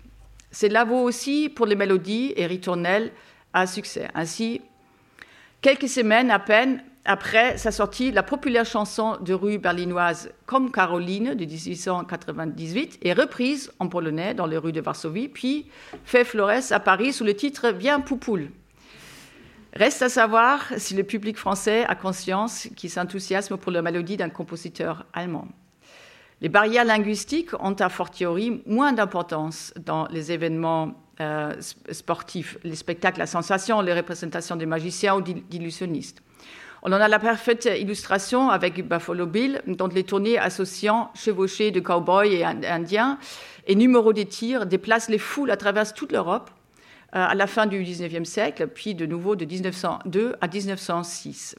C'est 0.51 0.69
là 0.69 0.83
vaut 0.83 1.01
aussi 1.01 1.49
pour 1.49 1.65
les 1.65 1.75
mélodies 1.75 2.33
et 2.35 2.45
ritournelles 2.45 3.11
à 3.53 3.67
succès. 3.67 4.09
Ainsi, 4.13 4.61
quelques 5.61 5.89
semaines 5.89 6.31
à 6.31 6.39
peine 6.39 6.83
après 7.05 7.57
sa 7.57 7.71
sortie, 7.71 8.11
la 8.11 8.23
populaire 8.23 8.65
chanson 8.65 9.17
de 9.21 9.33
rue 9.33 9.57
berlinoise 9.57 10.31
Comme 10.45 10.71
Caroline 10.71 11.33
de 11.33 11.45
1898 11.45 12.99
est 13.01 13.13
reprise 13.13 13.71
en 13.79 13.87
polonais 13.87 14.33
dans 14.33 14.45
les 14.45 14.57
rues 14.57 14.73
de 14.73 14.81
Varsovie, 14.81 15.29
puis 15.29 15.67
fait 16.03 16.23
florès 16.23 16.71
à 16.71 16.79
Paris 16.79 17.13
sous 17.13 17.23
le 17.23 17.33
titre 17.33 17.69
Viens 17.69 17.99
Poupoule. 17.99 18.51
Reste 19.73 20.01
à 20.01 20.09
savoir 20.09 20.65
si 20.77 20.93
le 20.93 21.03
public 21.03 21.37
français 21.37 21.85
a 21.85 21.95
conscience 21.95 22.67
qu'il 22.75 22.89
s'enthousiasme 22.89 23.57
pour 23.57 23.71
la 23.71 23.81
mélodie 23.81 24.17
d'un 24.17 24.29
compositeur 24.29 25.05
allemand. 25.13 25.47
Les 26.41 26.49
barrières 26.49 26.85
linguistiques 26.85 27.53
ont 27.59 27.73
a 27.73 27.89
fortiori 27.89 28.61
moins 28.65 28.93
d'importance 28.93 29.73
dans 29.83 30.07
les 30.07 30.31
événements 30.31 30.93
euh, 31.21 31.53
sportifs, 31.91 32.57
les 32.63 32.75
spectacles 32.75 33.21
à 33.21 33.25
sensation, 33.25 33.81
les 33.81 33.93
représentations 33.93 34.55
des 34.55 34.65
magiciens 34.65 35.15
ou 35.15 35.21
d'illusionnistes. 35.21 36.21
On 36.81 36.93
en 36.93 37.01
a 37.01 37.07
la 37.09 37.19
parfaite 37.19 37.69
illustration 37.77 38.49
avec 38.49 38.87
Buffalo 38.87 39.25
Bill, 39.25 39.61
dont 39.67 39.87
les 39.87 40.05
tournées 40.05 40.37
associant 40.37 41.11
chevauchés 41.13 41.71
de 41.71 41.81
cow-boys 41.81 42.27
et 42.27 42.45
indiens 42.45 43.19
et 43.67 43.75
numéros 43.75 44.13
de 44.13 44.23
tir 44.23 44.65
déplacent 44.65 45.09
les 45.09 45.17
foules 45.17 45.51
à 45.51 45.57
travers 45.57 45.93
toute 45.93 46.13
l'Europe 46.13 46.49
euh, 47.15 47.25
à 47.27 47.35
la 47.35 47.47
fin 47.47 47.65
du 47.65 47.81
XIXe 47.83 48.27
siècle, 48.27 48.67
puis 48.67 48.95
de 48.95 49.05
nouveau 49.05 49.35
de 49.35 49.43
1902 49.43 50.35
à 50.39 50.47
1906. 50.47 51.55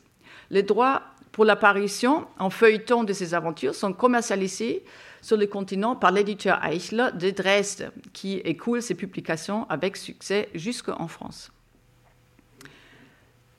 Les 0.50 0.62
droits 0.62 1.02
pour 1.32 1.44
l'apparition 1.44 2.26
en 2.38 2.50
feuilleton 2.50 3.04
de 3.04 3.12
ces 3.12 3.34
aventures 3.34 3.74
sont 3.74 3.92
commercialisés 3.92 4.84
sur 5.22 5.36
le 5.36 5.46
continent 5.46 5.96
par 5.96 6.12
l'éditeur 6.12 6.64
Eichler 6.64 7.08
de 7.14 7.30
Dresde, 7.30 7.92
qui 8.12 8.36
écoule 8.38 8.82
ses 8.82 8.94
publications 8.94 9.66
avec 9.68 9.96
succès 9.96 10.48
jusqu'en 10.54 11.08
France. 11.08 11.50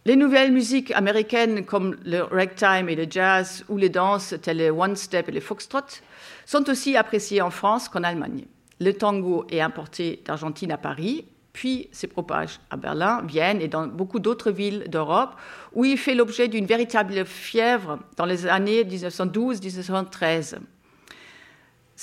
Les 0.03 0.15
nouvelles 0.15 0.51
musiques 0.51 0.91
américaines 0.91 1.63
comme 1.63 1.95
le 2.05 2.21
ragtime 2.21 2.89
et 2.89 2.95
le 2.95 3.05
jazz 3.07 3.63
ou 3.69 3.77
les 3.77 3.89
danses 3.89 4.33
telles 4.41 4.57
les 4.57 4.71
one-step 4.71 5.29
et 5.29 5.31
les 5.31 5.39
foxtrot 5.39 6.01
sont 6.47 6.67
aussi 6.69 6.97
appréciées 6.97 7.41
en 7.41 7.51
France 7.51 7.87
qu'en 7.87 8.01
Allemagne. 8.01 8.45
Le 8.79 8.93
tango 8.93 9.45
est 9.51 9.61
importé 9.61 10.19
d'Argentine 10.25 10.71
à 10.71 10.77
Paris, 10.77 11.25
puis 11.53 11.87
se 11.91 12.07
propage 12.07 12.59
à 12.71 12.77
Berlin, 12.77 13.21
Vienne 13.27 13.61
et 13.61 13.67
dans 13.67 13.85
beaucoup 13.85 14.19
d'autres 14.19 14.49
villes 14.49 14.85
d'Europe, 14.87 15.35
où 15.73 15.85
il 15.85 15.99
fait 15.99 16.15
l'objet 16.15 16.47
d'une 16.47 16.65
véritable 16.65 17.23
fièvre 17.23 17.99
dans 18.17 18.25
les 18.25 18.47
années 18.47 18.83
1912-1913. 18.83 20.55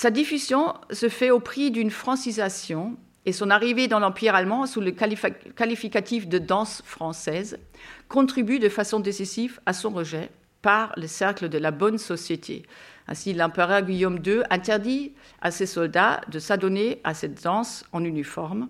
Sa 0.01 0.13
diffusion 0.13 0.75
se 0.93 1.09
fait 1.09 1.33
au 1.33 1.41
prix 1.41 1.73
d'une 1.73 1.91
francisation 1.91 2.97
et 3.27 3.33
son 3.33 3.51
arrivée 3.51 3.89
dans 3.89 3.99
l'Empire 3.99 4.37
allemand 4.37 4.65
sous 4.67 4.81
le 4.81 4.93
qualificatif 4.93 6.29
de 6.29 6.39
danse 6.39 6.83
française 6.85 7.59
contribue 8.07 8.61
de 8.61 8.69
façon 8.69 9.01
décisive 9.01 9.59
à 9.67 9.73
son 9.73 9.91
rejet 9.91 10.31
par 10.63 10.93
le 10.97 11.09
cercle 11.09 11.49
de 11.49 11.59
la 11.59 11.73
bonne 11.73 11.99
société. 11.99 12.63
Ainsi, 13.09 13.33
l'empereur 13.33 13.83
Guillaume 13.83 14.21
II 14.25 14.43
interdit 14.51 15.15
à 15.43 15.51
ses 15.51 15.67
soldats 15.67 16.21
de 16.29 16.39
s'adonner 16.39 17.01
à 17.03 17.13
cette 17.13 17.43
danse 17.43 17.85
en 17.91 18.05
uniforme, 18.05 18.69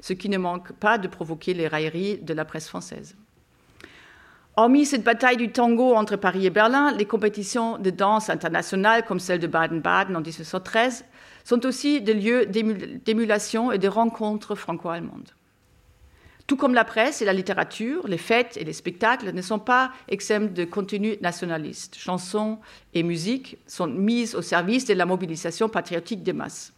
ce 0.00 0.12
qui 0.12 0.28
ne 0.28 0.38
manque 0.38 0.70
pas 0.74 0.96
de 0.96 1.08
provoquer 1.08 1.54
les 1.54 1.66
railleries 1.66 2.18
de 2.18 2.34
la 2.34 2.44
presse 2.44 2.68
française. 2.68 3.16
Hormis 4.58 4.86
cette 4.86 5.04
bataille 5.04 5.36
du 5.36 5.52
tango 5.52 5.94
entre 5.94 6.16
Paris 6.16 6.44
et 6.44 6.50
Berlin, 6.50 6.90
les 6.90 7.04
compétitions 7.04 7.78
de 7.78 7.90
danse 7.90 8.28
internationales 8.28 9.04
comme 9.04 9.20
celle 9.20 9.38
de 9.38 9.46
Baden-Baden 9.46 10.16
en 10.16 10.20
1913 10.20 11.04
sont 11.44 11.64
aussi 11.64 12.00
des 12.00 12.12
lieux 12.12 12.44
d'émulation 12.44 13.70
et 13.70 13.78
de 13.78 13.86
rencontres 13.86 14.56
franco-allemandes. 14.56 15.30
Tout 16.48 16.56
comme 16.56 16.74
la 16.74 16.84
presse 16.84 17.22
et 17.22 17.24
la 17.24 17.34
littérature, 17.34 18.08
les 18.08 18.18
fêtes 18.18 18.56
et 18.56 18.64
les 18.64 18.72
spectacles 18.72 19.32
ne 19.32 19.42
sont 19.42 19.60
pas 19.60 19.92
exempts 20.08 20.52
de 20.52 20.64
contenu 20.64 21.18
nationaliste. 21.20 21.96
Chansons 21.96 22.58
et 22.94 23.04
musique 23.04 23.58
sont 23.68 23.86
mises 23.86 24.34
au 24.34 24.42
service 24.42 24.86
de 24.86 24.94
la 24.94 25.06
mobilisation 25.06 25.68
patriotique 25.68 26.24
des 26.24 26.32
masses, 26.32 26.72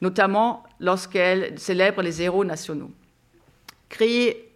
notamment 0.00 0.62
lorsqu'elles 0.78 1.58
célèbrent 1.58 2.02
les 2.02 2.22
héros 2.22 2.44
nationaux. 2.44 2.92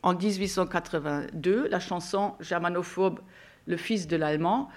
En 0.02 0.14
1882, 0.14 1.68
la 1.68 1.80
chanson 1.80 2.34
germanophobe 2.40 3.20
Le 3.66 3.76
fils 3.76 4.06
de 4.06 4.16
l'Allemand 4.16 4.68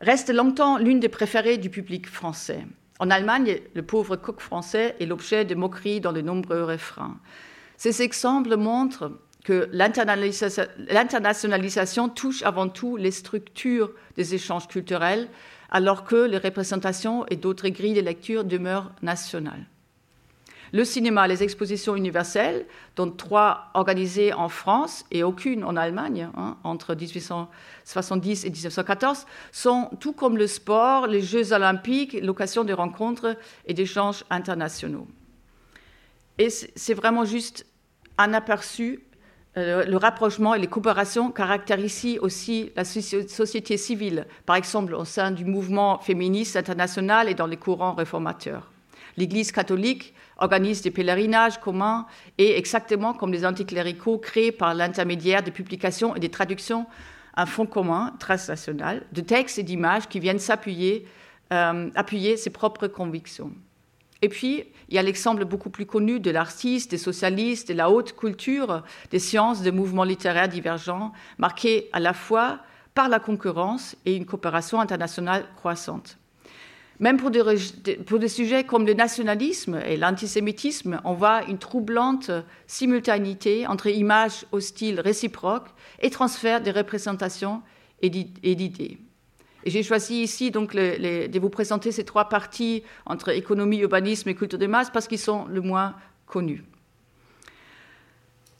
reste 0.00 0.30
longtemps 0.30 0.78
l'une 0.78 1.00
des 1.00 1.08
préférées 1.08 1.58
du 1.58 1.70
public 1.70 2.08
français. 2.08 2.66
En 2.98 3.10
Allemagne, 3.10 3.60
le 3.74 3.82
pauvre 3.82 4.16
coq 4.16 4.40
français 4.40 4.96
est 5.00 5.06
l'objet 5.06 5.44
de 5.44 5.54
moqueries 5.54 6.00
dans 6.00 6.12
de 6.12 6.20
nombreux 6.20 6.64
refrains. 6.64 7.18
Ces 7.76 8.02
exemples 8.02 8.56
montrent 8.56 9.12
que 9.44 9.68
l'internationalisation 9.72 12.08
touche 12.08 12.42
avant 12.42 12.68
tout 12.68 12.96
les 12.96 13.10
structures 13.10 13.92
des 14.16 14.34
échanges 14.34 14.68
culturels, 14.68 15.28
alors 15.70 16.04
que 16.04 16.26
les 16.26 16.38
représentations 16.38 17.26
et 17.26 17.36
d'autres 17.36 17.68
grilles 17.68 17.94
de 17.94 18.00
lecture 18.00 18.44
demeurent 18.44 18.92
nationales 19.02 19.66
le 20.74 20.84
cinéma, 20.84 21.28
les 21.28 21.44
expositions 21.44 21.94
universelles, 21.94 22.66
dont 22.96 23.08
trois 23.08 23.70
organisées 23.74 24.32
en 24.32 24.48
France 24.48 25.04
et 25.12 25.22
aucune 25.22 25.62
en 25.62 25.76
Allemagne, 25.76 26.28
hein, 26.36 26.56
entre 26.64 26.96
1870 26.96 28.44
et 28.44 28.50
1914, 28.50 29.24
sont, 29.52 29.88
tout 30.00 30.12
comme 30.12 30.36
le 30.36 30.48
sport, 30.48 31.06
les 31.06 31.20
Jeux 31.20 31.52
olympiques, 31.52 32.18
l'occasion 32.20 32.64
de 32.64 32.72
rencontres 32.72 33.36
et 33.66 33.72
d'échanges 33.72 34.24
internationaux. 34.30 35.06
Et 36.38 36.50
c'est 36.50 36.94
vraiment 36.94 37.24
juste 37.24 37.66
un 38.18 38.34
aperçu. 38.34 39.04
Euh, 39.56 39.84
le 39.84 39.96
rapprochement 39.96 40.56
et 40.56 40.58
les 40.58 40.66
coopérations 40.66 41.30
caractérisent 41.30 42.18
aussi 42.20 42.72
la 42.74 42.82
société 42.82 43.76
civile, 43.76 44.26
par 44.44 44.56
exemple 44.56 44.92
au 44.94 45.04
sein 45.04 45.30
du 45.30 45.44
mouvement 45.44 46.00
féministe 46.00 46.56
international 46.56 47.28
et 47.28 47.34
dans 47.34 47.46
les 47.46 47.58
courants 47.58 47.94
réformateurs. 47.94 48.73
L'Église 49.16 49.52
catholique 49.52 50.14
organise 50.38 50.82
des 50.82 50.90
pèlerinages 50.90 51.60
communs 51.60 52.06
et, 52.38 52.58
exactement 52.58 53.14
comme 53.14 53.32
les 53.32 53.46
anticléricaux, 53.46 54.18
créent 54.18 54.52
par 54.52 54.74
l'intermédiaire 54.74 55.42
des 55.42 55.50
publications 55.50 56.16
et 56.16 56.20
des 56.20 56.30
traductions 56.30 56.86
un 57.36 57.46
fonds 57.46 57.66
commun 57.66 58.14
transnational 58.18 59.02
de 59.12 59.20
textes 59.20 59.58
et 59.58 59.62
d'images 59.62 60.08
qui 60.08 60.20
viennent 60.20 60.38
s'appuyer, 60.38 61.06
euh, 61.52 61.90
ses 62.36 62.50
propres 62.50 62.86
convictions. 62.86 63.52
Et 64.22 64.28
puis, 64.28 64.64
il 64.88 64.94
y 64.94 64.98
a 64.98 65.02
l'exemple 65.02 65.44
beaucoup 65.44 65.70
plus 65.70 65.84
connu 65.84 66.20
de 66.20 66.30
l'artiste, 66.30 66.90
des 66.90 66.98
socialistes, 66.98 67.68
de 67.68 67.74
la 67.74 67.90
haute 67.90 68.16
culture, 68.16 68.82
des 69.10 69.18
sciences, 69.18 69.60
des 69.60 69.72
mouvements 69.72 70.04
littéraires 70.04 70.48
divergents, 70.48 71.12
marqués 71.38 71.88
à 71.92 72.00
la 72.00 72.14
fois 72.14 72.60
par 72.94 73.08
la 73.08 73.18
concurrence 73.18 73.96
et 74.06 74.14
une 74.14 74.24
coopération 74.24 74.80
internationale 74.80 75.44
croissante. 75.56 76.16
Même 77.04 77.18
pour 77.18 77.30
des, 77.30 78.28
sujets 78.28 78.64
comme 78.64 78.86
le 78.86 78.94
nationalisme 78.94 79.78
et 79.86 79.98
l'antisémitisme, 79.98 81.02
on 81.04 81.12
voit 81.12 81.44
une 81.44 81.58
troublante 81.58 82.30
simultanéité 82.66 83.66
entre 83.66 83.88
images 83.88 84.46
hostiles 84.52 85.00
réciproques 85.00 85.68
et 86.00 86.08
transfert 86.08 86.62
des 86.62 86.70
représentations 86.70 87.60
et 88.00 88.08
d'idées. 88.08 88.96
J'ai 89.66 89.82
choisi 89.82 90.22
ici 90.22 90.50
donc 90.50 90.74
de 90.74 91.38
vous 91.38 91.50
présenter 91.50 91.92
ces 91.92 92.04
trois 92.04 92.30
parties 92.30 92.82
entre 93.04 93.28
économie, 93.28 93.80
urbanisme 93.80 94.30
et 94.30 94.34
culture 94.34 94.58
de 94.58 94.66
masse 94.66 94.88
parce 94.88 95.06
qu'ils 95.06 95.18
sont 95.18 95.44
le 95.44 95.60
moins 95.60 95.96
connus. 96.24 96.64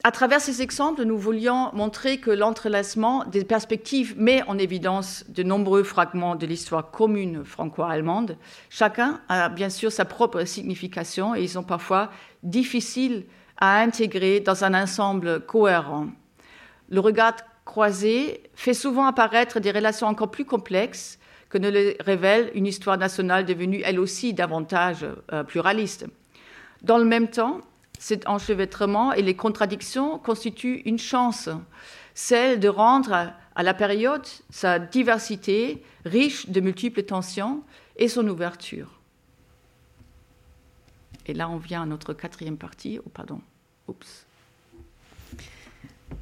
À 0.07 0.11
travers 0.11 0.43
ces 0.43 0.61
exemples, 0.61 1.03
nous 1.05 1.17
voulions 1.17 1.71
montrer 1.73 2.19
que 2.19 2.31
l'entrelacement 2.31 3.25
des 3.25 3.43
perspectives 3.43 4.15
met 4.19 4.43
en 4.43 4.59
évidence 4.59 5.25
de 5.31 5.43
nombreux 5.43 5.83
fragments 5.83 6.37
de 6.37 6.45
l'histoire 6.45 6.91
commune 6.91 7.43
franco-allemande. 7.43 8.37
Chacun 8.69 9.23
a 9.31 9.49
bien 9.49 9.71
sûr 9.71 9.91
sa 9.91 10.05
propre 10.05 10.45
signification 10.45 11.35
et 11.35 11.41
ils 11.41 11.49
sont 11.49 11.63
parfois 11.63 12.11
difficiles 12.43 13.25
à 13.57 13.81
intégrer 13.81 14.41
dans 14.41 14.63
un 14.63 14.75
ensemble 14.75 15.41
cohérent. 15.47 16.09
Le 16.91 17.01
regard 17.01 17.37
croisé 17.65 18.43
fait 18.55 18.75
souvent 18.75 19.07
apparaître 19.07 19.59
des 19.59 19.71
relations 19.71 20.07
encore 20.07 20.31
plus 20.31 20.45
complexes 20.45 21.19
que 21.49 21.57
ne 21.57 21.71
le 21.71 21.97
révèle 22.01 22.51
une 22.55 22.67
histoire 22.67 22.99
nationale 22.99 23.47
devenue 23.47 23.81
elle 23.83 23.99
aussi 23.99 24.35
davantage 24.35 25.07
euh, 25.33 25.45
pluraliste. 25.45 26.05
Dans 26.83 26.99
le 26.99 27.07
même 27.07 27.29
temps, 27.29 27.63
cet 27.99 28.29
enchevêtrement 28.29 29.13
et 29.13 29.23
les 29.23 29.37
contradictions 29.37 30.19
constituent 30.19 30.83
une 30.85 30.99
chance, 30.99 31.49
celle 32.15 32.61
de 32.61 32.69
rendre 32.69 33.33
à 33.55 33.63
la 33.63 33.75
période 33.75 34.27
sa 34.51 34.79
diversité 34.79 35.83
riche 36.05 36.49
de 36.49 36.61
multiples 36.61 37.03
tensions 37.03 37.63
et 37.97 38.09
son 38.09 38.27
ouverture. 38.29 39.01
Et 41.27 41.35
là, 41.35 41.49
on 41.49 41.57
vient 41.57 41.83
à 41.83 41.87
notre 41.87 42.13
quatrième 42.13 42.59
partie. 42.59 42.99
Oh, 43.05 43.09
pardon. 43.09 43.41
Oups. 43.89 44.24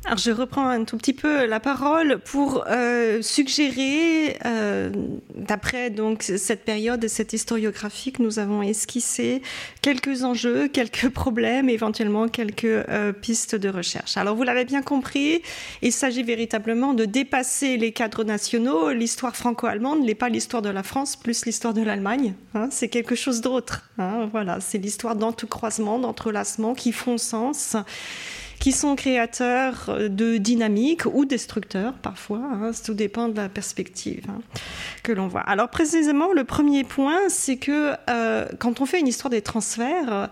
Alors 0.05 0.19
je 0.19 0.31
reprends 0.31 0.67
un 0.67 0.85
tout 0.85 0.97
petit 0.97 1.13
peu 1.13 1.47
la 1.47 1.61
parole 1.61 2.19
pour 2.25 2.65
euh, 2.69 3.23
suggérer, 3.23 4.37
euh, 4.45 4.91
d'après 5.35 5.91
donc 5.91 6.23
cette 6.23 6.65
période 6.65 7.05
et 7.05 7.09
cette 7.09 7.33
historiographie 7.33 8.13
que 8.13 8.23
nous 8.23 8.39
avons 8.39 8.63
esquissé, 8.63 9.43
quelques 9.81 10.25
enjeux, 10.25 10.69
quelques 10.69 11.09
problèmes, 11.13 11.69
éventuellement 11.69 12.29
quelques 12.29 12.65
euh, 12.65 13.13
pistes 13.13 13.55
de 13.55 13.69
recherche. 13.69 14.17
Alors 14.17 14.35
vous 14.35 14.43
l'avez 14.43 14.65
bien 14.65 14.83
compris, 14.83 15.43
il 15.83 15.93
s'agit 15.93 16.23
véritablement 16.23 16.95
de 16.95 17.05
dépasser 17.05 17.77
les 17.77 17.93
cadres 17.93 18.25
nationaux. 18.25 18.91
L'histoire 18.91 19.37
franco-allemande 19.37 20.05
n'est 20.05 20.15
pas 20.15 20.29
l'histoire 20.29 20.63
de 20.63 20.71
la 20.71 20.83
France 20.83 21.17
plus 21.17 21.47
l'histoire 21.47 21.75
de 21.75 21.83
l'Allemagne. 21.83 22.35
Hein, 22.55 22.69
c'est 22.71 22.89
quelque 22.89 23.15
chose 23.15 23.41
d'autre. 23.41 23.91
Hein, 23.99 24.29
voilà, 24.33 24.61
c'est 24.61 24.79
l'histoire 24.79 25.17
d'entrecroisement, 25.17 25.99
d'entrelacement 25.99 26.75
qui 26.75 26.93
font 26.93 27.19
sens 27.19 27.77
qui 28.63 28.71
sont 28.71 28.95
créateurs 28.95 29.91
de 30.09 30.37
dynamiques 30.37 31.05
ou 31.07 31.25
destructeurs 31.25 31.95
parfois, 31.95 32.39
hein, 32.39 32.71
tout 32.85 32.95
dépend 32.95 33.27
de 33.27 33.37
la 33.37 33.49
perspective 33.49 34.25
hein, 34.29 34.39
que 35.03 35.11
l'on 35.11 35.27
voit. 35.27 35.41
Alors 35.41 35.69
précisément, 35.69 36.33
le 36.33 36.45
premier 36.45 36.85
point, 36.85 37.29
c'est 37.29 37.57
que 37.57 37.95
euh, 38.09 38.47
quand 38.61 38.81
on 38.81 38.87
fait 38.87 39.01
une 39.01 39.09
histoire 39.09 39.31
des 39.31 39.43
transferts, 39.43 40.31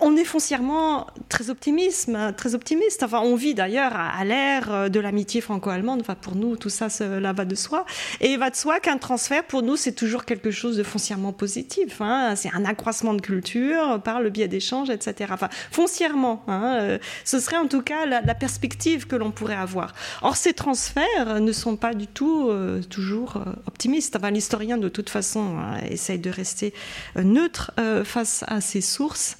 on 0.00 0.16
est 0.16 0.24
foncièrement 0.24 1.06
très 1.28 1.50
optimiste, 1.50 2.10
très 2.36 2.54
optimiste. 2.54 3.02
Enfin, 3.02 3.20
on 3.20 3.34
vit 3.34 3.54
d'ailleurs 3.54 3.92
à, 3.94 4.24
l'ère 4.24 4.72
euh, 4.72 4.88
de 4.88 5.00
l'amitié 5.00 5.40
franco-allemande. 5.40 6.00
Enfin, 6.00 6.14
pour 6.14 6.36
nous, 6.36 6.56
tout 6.56 6.68
ça, 6.68 6.88
cela 6.88 7.32
va 7.32 7.44
de 7.44 7.54
soi. 7.54 7.84
Et 8.20 8.32
il 8.32 8.38
va 8.38 8.50
de 8.50 8.56
soi 8.56 8.80
qu'un 8.80 8.98
transfert, 8.98 9.44
pour 9.44 9.62
nous, 9.62 9.76
c'est 9.76 9.92
toujours 9.92 10.24
quelque 10.24 10.50
chose 10.50 10.76
de 10.76 10.82
foncièrement 10.82 11.32
positif. 11.32 12.00
Hein. 12.00 12.34
C'est 12.36 12.54
un 12.54 12.64
accroissement 12.64 13.14
de 13.14 13.20
culture 13.20 14.00
par 14.02 14.20
le 14.20 14.30
biais 14.30 14.48
d'échanges, 14.48 14.90
etc. 14.90 15.30
Enfin, 15.32 15.48
foncièrement, 15.70 16.44
hein, 16.46 16.78
euh, 16.80 16.98
ce 17.24 17.40
serait 17.40 17.56
en 17.58 17.66
tout 17.66 17.82
cas 17.82 18.06
la, 18.06 18.34
perspective 18.34 19.08
que 19.08 19.16
l'on 19.16 19.32
pourrait 19.32 19.56
avoir. 19.56 19.94
Or, 20.22 20.36
ces 20.36 20.52
transferts 20.52 21.40
ne 21.40 21.50
sont 21.50 21.76
pas 21.76 21.92
du 21.92 22.06
tout 22.06 22.48
euh, 22.48 22.82
toujours 22.82 23.42
optimistes. 23.66 24.14
Enfin, 24.14 24.30
l'historien, 24.30 24.78
de 24.78 24.88
toute 24.88 25.10
façon, 25.10 25.58
hein, 25.58 25.78
essaye 25.90 26.18
de 26.18 26.30
rester 26.30 26.72
neutre 27.16 27.72
face 28.04 28.44
à 28.46 28.60
ses 28.60 28.80
sources 28.80 29.36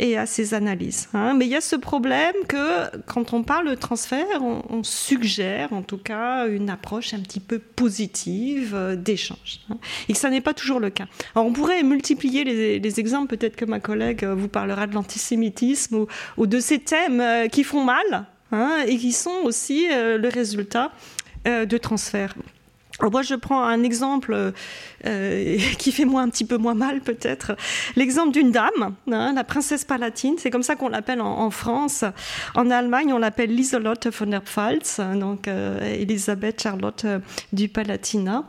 et 0.00 0.16
à 0.16 0.26
ses 0.26 0.54
analyses. 0.54 1.08
Hein. 1.12 1.34
Mais 1.34 1.44
il 1.44 1.50
y 1.50 1.56
a 1.56 1.60
ce 1.60 1.76
problème 1.76 2.34
que 2.48 2.96
quand 3.06 3.34
on 3.34 3.42
parle 3.42 3.68
de 3.68 3.74
transfert, 3.74 4.42
on, 4.42 4.82
suggère 4.82 5.74
en 5.74 5.82
tout 5.82 5.98
cas 5.98 6.48
une 6.48 6.70
approche 6.70 7.12
un 7.12 7.20
petit 7.20 7.38
peu 7.38 7.58
positive 7.58 8.74
euh, 8.74 8.96
d'échange. 8.96 9.60
Hein. 9.70 9.76
Et 10.08 10.14
ça 10.14 10.30
n'est 10.30 10.40
pas 10.40 10.54
toujours 10.54 10.80
le 10.80 10.88
cas. 10.88 11.04
Alors 11.34 11.46
on 11.46 11.52
pourrait 11.52 11.82
multiplier 11.82 12.44
les, 12.44 13.00
exemples, 13.00 13.36
peut-être 13.36 13.56
que 13.56 13.66
ma 13.66 13.78
collègue 13.78 14.24
vous 14.24 14.48
parlera 14.48 14.86
de 14.86 14.94
l'antisémitisme 14.94 16.06
ou, 16.38 16.46
de 16.46 16.60
ces 16.60 16.78
thèmes 16.78 17.20
euh, 17.20 17.48
qui 17.48 17.62
font 17.62 17.84
mal 17.84 18.26
hein, 18.52 18.78
et 18.86 18.96
qui 18.96 19.12
sont 19.12 19.42
aussi 19.44 19.88
euh, 19.92 20.16
le 20.16 20.28
résultat 20.28 20.92
de 21.46 21.78
transferts 21.78 22.34
moi, 23.08 23.22
je 23.22 23.34
prends 23.34 23.62
un 23.62 23.82
exemple 23.82 24.52
euh, 25.06 25.58
qui 25.78 25.92
fait 25.92 26.04
moi 26.04 26.22
un 26.22 26.28
petit 26.28 26.44
peu 26.44 26.58
moins 26.58 26.74
mal, 26.74 27.00
peut-être. 27.00 27.56
L'exemple 27.96 28.32
d'une 28.32 28.50
dame, 28.50 28.94
hein, 29.10 29.32
la 29.34 29.44
princesse 29.44 29.84
palatine, 29.84 30.34
c'est 30.38 30.50
comme 30.50 30.62
ça 30.62 30.76
qu'on 30.76 30.88
l'appelle 30.88 31.20
en, 31.20 31.50
France. 31.50 32.04
En 32.54 32.70
Allemagne, 32.70 33.12
on 33.12 33.18
l'appelle 33.18 33.54
Lieselotte 33.54 34.08
von 34.08 34.26
der 34.26 34.42
Pfalz, 34.42 35.00
donc 35.16 35.48
euh, 35.48 35.80
Elisabeth 35.80 36.62
Charlotte 36.62 37.04
euh, 37.04 37.18
du 37.52 37.68
Palatinat. 37.68 38.44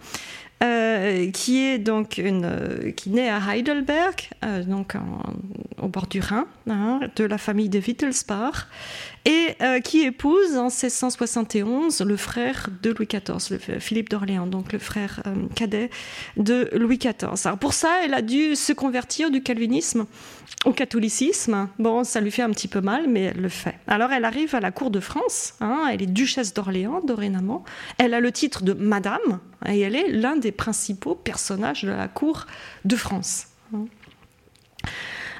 qui 1.33 1.65
est 1.65 1.79
donc 1.79 2.17
une, 2.17 2.93
qui 2.95 3.09
naît 3.09 3.29
à 3.29 3.39
Heidelberg, 3.55 4.29
donc 4.67 4.95
au 5.81 5.87
bord 5.87 6.05
du 6.05 6.19
Rhin, 6.19 6.45
hein, 6.69 6.99
de 7.15 7.23
la 7.23 7.39
famille 7.39 7.69
de 7.69 7.79
Wittelsbach, 7.79 8.67
et 9.25 9.55
qui 9.83 10.01
épouse 10.01 10.57
en 10.57 10.69
1671 10.69 12.01
le 12.01 12.17
frère 12.17 12.69
de 12.81 12.89
Louis 12.91 13.07
XIV, 13.07 13.79
Philippe 13.79 14.09
d'Orléans, 14.09 14.47
donc 14.47 14.73
le 14.73 14.79
frère 14.79 15.21
cadet 15.55 15.89
de 16.37 16.69
Louis 16.73 16.97
XIV. 16.97 17.55
Pour 17.59 17.73
ça, 17.73 17.99
elle 18.03 18.13
a 18.13 18.21
dû 18.21 18.55
se 18.55 18.73
convertir 18.73 19.29
du 19.29 19.43
calvinisme 19.43 20.07
au 20.65 20.73
catholicisme. 20.73 21.69
Bon, 21.77 22.03
ça 22.03 22.19
lui 22.19 22.31
fait 22.31 22.41
un 22.41 22.49
petit 22.49 22.67
peu 22.67 22.81
mal, 22.81 23.07
mais 23.07 23.21
elle 23.25 23.41
le 23.41 23.49
fait. 23.49 23.75
Alors 23.87 24.11
elle 24.11 24.25
arrive 24.25 24.55
à 24.55 24.59
la 24.59 24.71
cour 24.71 24.89
de 24.89 24.99
France, 24.99 25.53
hein, 25.61 25.87
elle 25.91 26.01
est 26.01 26.07
duchesse 26.07 26.53
d'Orléans 26.53 27.01
dorénavant, 27.01 27.63
elle 27.97 28.13
a 28.13 28.19
le 28.19 28.31
titre 28.31 28.63
de 28.63 28.73
Madame, 28.73 29.39
et 29.67 29.79
elle 29.79 29.95
est 29.95 30.09
l'un 30.09 30.35
des 30.35 30.51
principaux 30.51 31.15
personnages 31.15 31.83
de 31.83 31.91
la 31.91 32.07
cour 32.07 32.47
de 32.85 32.95
France. 32.95 33.47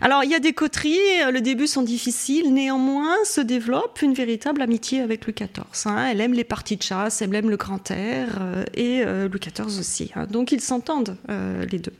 Alors, 0.04 0.24
il 0.24 0.32
y 0.32 0.36
a 0.36 0.40
des 0.40 0.54
coteries, 0.54 0.98
le 1.32 1.42
début 1.42 1.68
sont 1.68 1.84
difficiles, 1.84 2.52
néanmoins 2.52 3.24
se 3.24 3.40
développe 3.40 4.02
une 4.02 4.16
véritable 4.16 4.64
amitié 4.64 5.00
avec 5.00 5.28
Louis 5.28 5.36
XIV. 5.36 5.64
Hein. 5.86 6.08
Elle 6.10 6.22
aime 6.22 6.34
les 6.34 6.44
parties 6.44 6.76
de 6.76 6.82
chasse, 6.82 7.22
elle 7.22 7.36
aime 7.36 7.52
le 7.52 7.58
grand 7.58 7.92
air, 7.92 8.40
euh, 8.42 8.64
et 8.74 9.04
euh, 9.06 9.30
Louis 9.30 9.40
XIV 9.40 9.80
aussi. 9.80 10.12
Hein. 10.16 10.26
Donc, 10.26 10.52
ils 10.52 10.62
s'entendent, 10.62 11.18
euh, 11.30 11.66
les 11.66 11.78
deux. 11.78 11.94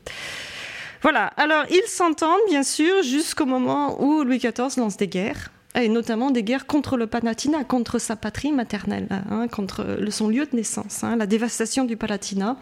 Voilà, 1.02 1.26
alors 1.36 1.64
ils 1.70 1.88
s'entendent 1.88 2.40
bien 2.48 2.64
sûr 2.64 3.02
jusqu'au 3.02 3.46
moment 3.46 4.02
où 4.02 4.22
Louis 4.24 4.38
XIV 4.38 4.76
lance 4.76 4.96
des 4.96 5.08
guerres 5.08 5.50
et 5.74 5.88
notamment 5.88 6.30
des 6.30 6.42
guerres 6.42 6.66
contre 6.66 6.96
le 6.96 7.06
Palatinat, 7.06 7.64
contre 7.64 7.98
sa 7.98 8.16
patrie 8.16 8.52
maternelle, 8.52 9.08
hein, 9.30 9.48
contre 9.48 9.98
son 10.10 10.28
lieu 10.28 10.46
de 10.46 10.56
naissance, 10.56 11.02
hein, 11.02 11.16
la 11.16 11.26
dévastation 11.26 11.84
du 11.84 11.96
Palatinat 11.96 12.56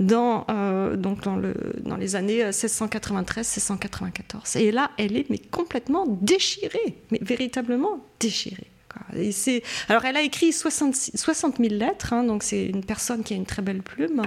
dans, 0.00 0.46
euh, 0.50 0.96
donc 0.96 1.22
dans, 1.22 1.36
le, 1.36 1.54
dans, 1.80 1.96
les 1.96 2.16
années 2.16 2.50
1693-1694. 2.50 4.58
Et 4.58 4.70
là, 4.70 4.90
elle 4.98 5.16
est 5.16 5.30
mais 5.30 5.38
complètement 5.38 6.04
déchirée, 6.06 6.98
mais 7.10 7.18
véritablement 7.22 8.04
déchirée. 8.20 8.68
Et 9.16 9.32
alors, 9.88 10.04
elle 10.04 10.16
a 10.16 10.22
écrit 10.22 10.52
60, 10.52 10.94
60 10.94 11.56
000 11.58 11.74
lettres, 11.74 12.12
hein, 12.12 12.22
donc 12.22 12.44
c'est 12.44 12.66
une 12.66 12.84
personne 12.84 13.24
qui 13.24 13.34
a 13.34 13.36
une 13.36 13.46
très 13.46 13.62
belle 13.62 13.82
plume. 13.82 14.22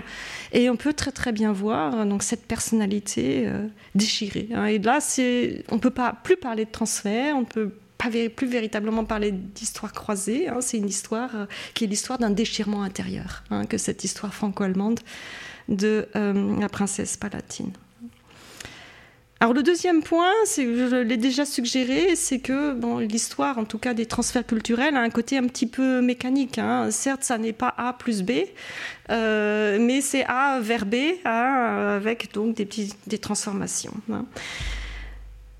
Et 0.51 0.69
on 0.69 0.75
peut 0.75 0.93
très 0.93 1.11
très 1.11 1.31
bien 1.31 1.53
voir 1.53 2.05
donc, 2.05 2.21
cette 2.21 2.45
personnalité 2.45 3.47
euh, 3.47 3.65
déchirée. 3.95 4.49
Hein. 4.53 4.65
Et 4.65 4.79
là, 4.79 4.99
on 5.69 5.75
ne 5.75 5.79
peut 5.79 5.89
pas 5.89 6.17
plus 6.21 6.35
parler 6.35 6.65
de 6.65 6.71
transfert, 6.71 7.37
on 7.37 7.45
peut 7.45 7.71
pas 7.97 8.09
plus 8.35 8.47
véritablement 8.47 9.05
parler 9.05 9.31
d'histoire 9.31 9.93
croisée. 9.93 10.47
Hein. 10.47 10.61
c'est 10.61 10.77
une 10.77 10.89
histoire 10.89 11.35
euh, 11.35 11.45
qui 11.73 11.83
est 11.83 11.87
l'histoire 11.87 12.19
d'un 12.19 12.29
déchirement 12.29 12.83
intérieur, 12.83 13.43
que 13.69 13.77
cette 13.77 14.03
histoire 14.03 14.33
franco-allemande 14.33 14.99
de 15.67 16.07
euh, 16.15 16.59
la 16.59 16.69
princesse 16.69 17.17
palatine. 17.17 17.71
Alors 19.39 19.53
le 19.53 19.61
deuxième 19.61 20.01
point, 20.01 20.31
je 20.55 20.95
l'ai 20.95 21.17
déjà 21.17 21.45
suggéré, 21.45 22.15
c'est 22.15 22.39
que 22.39 22.75
l'histoire, 23.01 23.59
en 23.59 23.65
tout 23.65 23.77
cas 23.77 23.93
des 23.93 24.07
transferts 24.07 24.47
culturels, 24.47 24.95
a 24.95 25.01
un 25.01 25.11
côté 25.11 25.37
un 25.37 25.45
petit 25.45 25.67
peu 25.67 26.01
mécanique. 26.01 26.57
Hein. 26.57 26.89
Certes, 26.89 27.23
ça 27.23 27.37
n'est 27.37 27.53
pas 27.53 27.71
A 27.77 27.93
plus 27.93 28.23
B, 28.23 28.31
euh, 29.11 29.77
mais 29.79 30.01
c'est 30.01 30.25
A 30.25 30.59
vers 30.59 30.87
B, 30.87 30.95
hein, 31.23 31.97
avec 31.97 32.33
donc 32.33 32.55
des, 32.55 33.17
transformations. 33.19 33.93
Hein. 34.11 34.25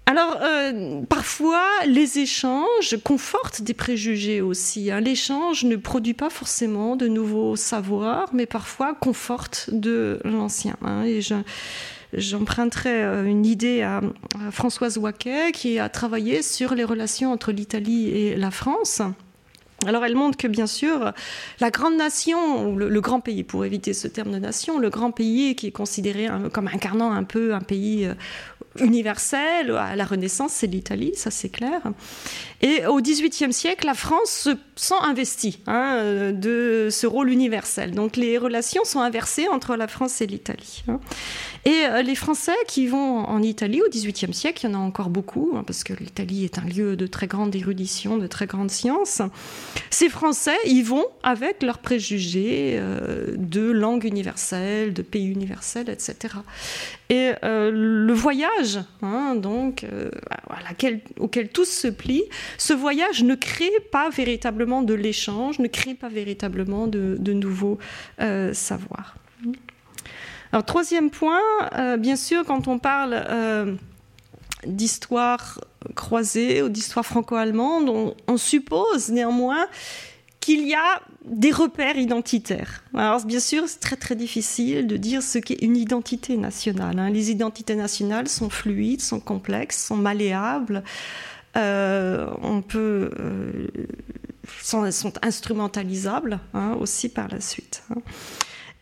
Alors, 0.09 0.37
euh, 0.41 1.01
parfois, 1.09 1.67
les 1.85 2.19
échanges 2.19 2.97
confortent 3.03 3.61
des 3.61 3.73
préjugés 3.73 4.39
aussi. 4.39 4.89
L'échange 5.01 5.65
ne 5.65 5.75
produit 5.75 6.13
pas 6.13 6.29
forcément 6.29 6.95
de 6.95 7.07
nouveaux 7.07 7.57
savoirs, 7.57 8.29
mais 8.33 8.45
parfois 8.45 8.95
conforte 8.95 9.69
de 9.71 10.19
l'ancien. 10.23 10.77
Et 11.05 11.21
je, 11.21 11.35
J'emprunterai 12.13 13.03
euh, 13.03 13.25
une 13.25 13.45
idée 13.45 13.81
à, 13.81 14.01
Françoise 14.51 14.97
Waquet 14.97 15.51
qui 15.51 15.77
a 15.77 15.89
travaillé 15.89 16.41
sur 16.41 16.73
les 16.73 16.83
relations 16.83 17.31
entre 17.31 17.51
l'Italie 17.51 18.09
et 18.09 18.35
la 18.35 18.51
France. 18.51 19.01
Alors 19.85 20.05
elle 20.05 20.15
montre 20.15 20.37
que 20.37 20.47
bien 20.47 20.65
sûr, 20.65 21.11
la 21.59 21.69
grande 21.69 21.97
nation, 21.97 22.67
ou 22.67 22.77
le, 22.77 23.01
grand 23.01 23.19
pays, 23.19 23.43
pour 23.43 23.63
éviter 23.63 23.93
ce 23.93 24.07
terme 24.07 24.31
de 24.31 24.39
nation, 24.39 24.79
le 24.79 24.89
grand 24.89 25.11
pays 25.11 25.55
qui 25.55 25.67
est 25.67 25.71
considéré 25.71 26.27
comme 26.51 26.67
incarnant 26.67 27.11
un 27.11 27.23
peu 27.23 27.53
un 27.53 27.59
pays 27.61 28.09
euh, 28.81 28.85
universel 28.85 29.71
à 29.71 29.95
la 29.95 30.05
Renaissance, 30.05 30.51
c'est 30.53 30.67
l'Italie, 30.67 31.11
ça 31.15 31.31
c'est 31.31 31.49
clair. 31.49 31.81
Et 32.61 32.85
au 32.85 32.99
XVIIIe 33.01 33.53
siècle, 33.53 33.85
la 33.85 33.93
France 33.93 34.31
se 34.31 34.49
sent 34.75 34.95
investie 35.03 35.59
hein, 35.67 36.31
de 36.33 36.87
ce 36.89 37.05
rôle 37.05 37.29
universel. 37.29 37.91
Donc 37.91 38.15
les 38.15 38.37
relations 38.37 38.83
sont 38.83 38.99
inversées 38.99 39.47
entre 39.47 39.75
la 39.75 39.87
France 39.87 40.21
et 40.21 40.27
l'Italie. 40.27 40.83
Hein. 40.87 40.99
Et 41.67 41.85
euh, 41.85 42.01
les 42.01 42.15
Français 42.15 42.55
qui 42.67 42.87
vont 42.87 43.25
en 43.25 43.41
Italie 43.41 43.81
au 43.81 43.89
XVIIIe 43.89 44.33
siècle, 44.33 44.61
il 44.63 44.69
y 44.69 44.73
en 44.73 44.79
a 44.79 44.81
encore 44.81 45.09
beaucoup, 45.09 45.51
hein, 45.53 45.63
parce 45.67 45.83
que 45.83 45.91
l'Italie 45.91 46.45
est 46.45 46.59
un 46.59 46.65
lieu 46.65 46.95
de 46.95 47.07
très 47.07 47.27
grande 47.27 47.53
érudition, 47.53 48.17
de 48.17 48.25
très 48.25 48.47
grande 48.47 48.71
science. 48.71 49.21
Ces 49.89 50.07
Français 50.07 50.55
y 50.65 50.81
vont 50.81 51.05
avec 51.23 51.63
leurs 51.63 51.79
préjugés 51.79 52.77
euh, 52.77 53.35
de 53.37 53.69
langue 53.69 54.05
universelle, 54.05 54.93
de 54.93 55.01
pays 55.01 55.27
universel, 55.27 55.89
etc. 55.89 56.35
Et 57.09 57.31
euh, 57.43 57.71
le 57.71 58.13
voyage, 58.13 58.79
hein, 59.01 59.35
donc, 59.35 59.85
euh, 59.85 60.09
auquel 61.19 61.49
tous 61.49 61.69
se 61.69 61.87
plient, 61.87 62.25
ce 62.57 62.73
voyage 62.73 63.23
ne 63.23 63.35
crée 63.35 63.71
pas 63.91 64.09
véritablement 64.09 64.81
de 64.81 64.93
l'échange, 64.93 65.59
ne 65.59 65.67
crée 65.67 65.93
pas 65.93 66.09
véritablement 66.09 66.87
de, 66.87 67.33
nouveaux 67.33 67.77
euh, 68.19 68.53
savoirs. 68.53 69.15
Troisième 70.65 71.11
point, 71.11 71.41
bien 71.99 72.15
sûr, 72.15 72.43
quand 72.45 72.67
on 72.67 72.79
parle 72.79 73.77
d'histoire 74.65 75.59
croisée 75.95 76.63
ou 76.63 76.69
d'histoire 76.69 77.05
franco-allemande, 77.05 78.15
on, 78.27 78.37
suppose 78.37 79.09
néanmoins 79.09 79.67
qu'il 80.47 80.65
y 80.65 80.75
a 80.75 81.01
des 81.25 81.51
repères 81.51 81.97
identitaires. 81.97 82.81
Alors 82.95 83.25
bien 83.25 83.41
sûr, 83.41 83.63
c'est 83.67 83.81
très 83.81 83.97
très 83.97 84.15
difficile 84.15 84.87
de 84.87 84.95
dire 84.95 85.21
ce 85.21 85.39
qu'est 85.39 85.61
une 85.61 85.75
identité 85.75 86.37
nationale. 86.37 86.97
Hein. 86.99 87.09
Les 87.09 87.31
identités 87.31 87.75
nationales 87.75 88.29
sont 88.29 88.49
fluides, 88.49 89.01
sont 89.01 89.19
complexes, 89.19 89.87
sont 89.87 89.97
malléables. 89.97 90.85
Euh, 91.57 92.29
on 92.43 92.61
peut, 92.61 93.11
euh, 93.19 93.67
sont, 94.63 94.89
instrumentalisables 95.21 96.39
hein, 96.53 96.77
aussi 96.79 97.09
par 97.09 97.27
la 97.27 97.41
suite. 97.41 97.83
Hein. 97.91 97.99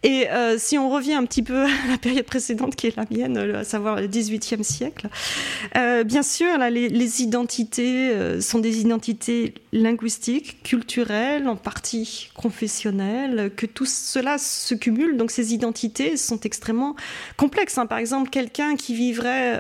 Et 0.05 0.29
euh, 0.29 0.57
si 0.59 0.77
on 0.77 0.91
revient 0.91 1.15
un 1.15 1.25
petit 1.25 1.41
peu 1.41 1.63
à 1.63 1.87
la 1.89 1.97
période 1.97 2.25
précédente 2.25 2.75
qui 2.75 2.85
est 2.87 2.95
la 2.95 3.05
mienne, 3.09 3.37
à 3.37 3.63
savoir 3.63 3.99
le 3.99 4.07
XVIIIe 4.07 4.63
siècle, 4.63 5.09
euh, 5.75 6.03
bien 6.03 6.21
sûr, 6.21 6.45
les, 6.69 7.23
identités 7.23 8.11
euh, 8.11 8.39
sont 8.39 8.59
des 8.59 8.81
identités 8.81 9.55
linguistiques, 9.73 10.61
culturelles, 10.61 11.47
en 11.47 11.55
partie 11.55 12.29
confessionnelles, 12.35 13.51
que 13.55 13.65
tout 13.65 13.87
cela 13.87 14.37
se 14.37 14.75
cumule. 14.75 15.17
Donc 15.17 15.31
ces 15.31 15.55
identités 15.55 16.17
sont 16.17 16.39
extrêmement 16.41 16.95
complexes. 17.35 17.79
Hein. 17.79 17.87
Par 17.87 17.97
exemple, 17.97 18.29
quelqu'un 18.29 18.75
qui 18.75 18.93
vivrait 18.93 19.59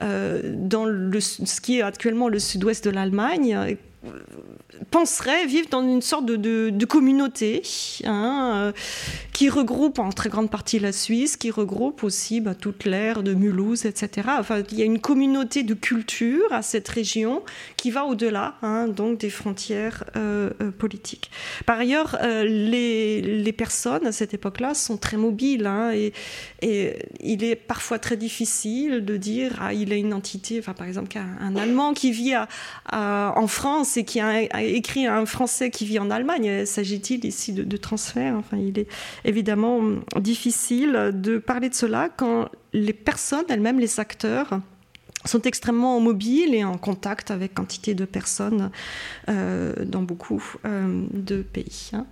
dans 0.00 0.86
ce 1.20 1.60
qui 1.60 1.78
est 1.78 1.82
actuellement 1.82 2.28
le 2.28 2.40
sud-ouest 2.40 2.84
de 2.84 2.90
l'Allemagne, 2.90 3.76
penserait 4.90 5.46
vivre 5.46 5.68
dans 5.70 5.82
une 5.82 6.02
sorte 6.02 6.26
de, 6.26 6.84
communauté 6.84 7.62
hein, 8.04 8.52
euh, 8.54 8.72
qui 9.32 9.48
regroupe 9.48 9.98
en 9.98 10.10
très 10.10 10.28
grande 10.28 10.50
partie 10.50 10.78
la 10.78 10.92
Suisse, 10.92 11.36
qui 11.36 11.50
regroupe 11.50 12.04
aussi 12.04 12.40
bah, 12.40 12.54
toute 12.54 12.84
l'ère 12.84 13.22
de 13.22 13.34
Mulhouse, 13.34 13.86
etc. 13.86 14.28
Enfin, 14.38 14.62
il 14.70 14.78
y 14.78 14.82
a 14.82 14.84
une 14.84 15.00
communauté 15.00 15.62
de 15.62 15.74
culture 15.74 16.52
à 16.52 16.62
cette 16.62 16.88
région 16.88 17.42
qui 17.76 17.90
va 17.90 18.04
au-delà 18.04 18.54
hein, 18.62 18.88
donc 18.88 19.18
des 19.18 19.30
frontières 19.30 20.04
euh, 20.16 20.50
euh, 20.60 20.70
politiques. 20.70 21.30
Par 21.66 21.78
ailleurs, 21.78 22.18
les, 22.22 23.52
personnes 23.52 24.06
à 24.06 24.12
cette 24.12 24.32
époque-là 24.32 24.72
sont 24.72 24.96
très 24.96 25.18
mobiles 25.18 25.66
hein, 25.66 25.92
et, 25.92 26.14
et, 26.62 26.94
il 27.20 27.44
est 27.44 27.54
parfois 27.54 27.98
très 27.98 28.16
difficile 28.16 29.04
de 29.04 29.16
dire 29.18 29.52
ah, 29.60 29.74
il 29.74 29.92
a 29.92 29.96
une 29.96 30.14
entité, 30.14 30.58
enfin, 30.58 30.72
par 30.72 30.86
exemple, 30.86 31.16
un, 31.18 31.54
Allemand 31.54 31.92
qui 31.92 32.12
vit 32.12 32.34
en 32.90 33.46
France 33.46 33.96
et 33.96 34.04
qui 34.04 34.20
a, 34.20 34.42
a 34.50 34.62
écrit 34.76 35.06
un 35.06 35.26
Français 35.26 35.70
qui 35.70 35.84
vit 35.84 35.98
en 35.98 36.10
Allemagne. 36.10 36.66
S'agit-il 36.66 37.24
ici 37.24 37.52
de, 37.52 37.76
transfert? 37.76 38.34
Enfin, 38.36 38.56
il 38.56 38.78
est 38.78 38.88
évidemment 39.24 39.80
difficile 40.20 41.10
de 41.14 41.38
parler 41.38 41.68
de 41.68 41.74
cela 41.74 42.08
quand 42.08 42.48
les 42.72 42.92
personnes 42.92 43.44
elles-mêmes, 43.48 43.78
les 43.78 44.00
acteurs, 44.00 44.60
sont 45.24 45.42
extrêmement 45.42 46.00
mobiles 46.00 46.54
et 46.54 46.64
en 46.64 46.76
contact 46.76 47.30
avec 47.30 47.54
quantité 47.54 47.94
de 47.94 48.04
personnes 48.04 48.70
euh, 49.28 49.72
dans 49.84 50.02
beaucoup 50.02 50.42
euh, 50.64 51.04
de 51.12 51.42
pays. 51.42 51.90
Hein. 51.92 52.06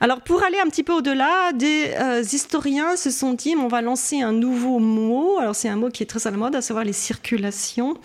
Alors 0.00 0.20
pour 0.20 0.42
aller 0.44 0.58
un 0.64 0.68
petit 0.68 0.82
peu 0.82 0.92
au-delà, 0.92 1.52
des 1.52 1.92
euh, 1.98 2.22
historiens 2.22 2.96
se 2.96 3.10
sont 3.10 3.32
dit 3.32 3.54
on 3.58 3.68
va 3.68 3.82
lancer 3.82 4.20
un 4.20 4.32
nouveau 4.32 4.78
mot. 4.78 5.38
Alors 5.38 5.54
c'est 5.54 5.68
un 5.68 5.76
mot 5.76 5.90
qui 5.90 6.02
est 6.02 6.06
très 6.06 6.26
à 6.26 6.30
la 6.30 6.36
mode, 6.36 6.54
à 6.54 6.62
savoir 6.62 6.84
les 6.84 6.92
circulations. 6.92 7.96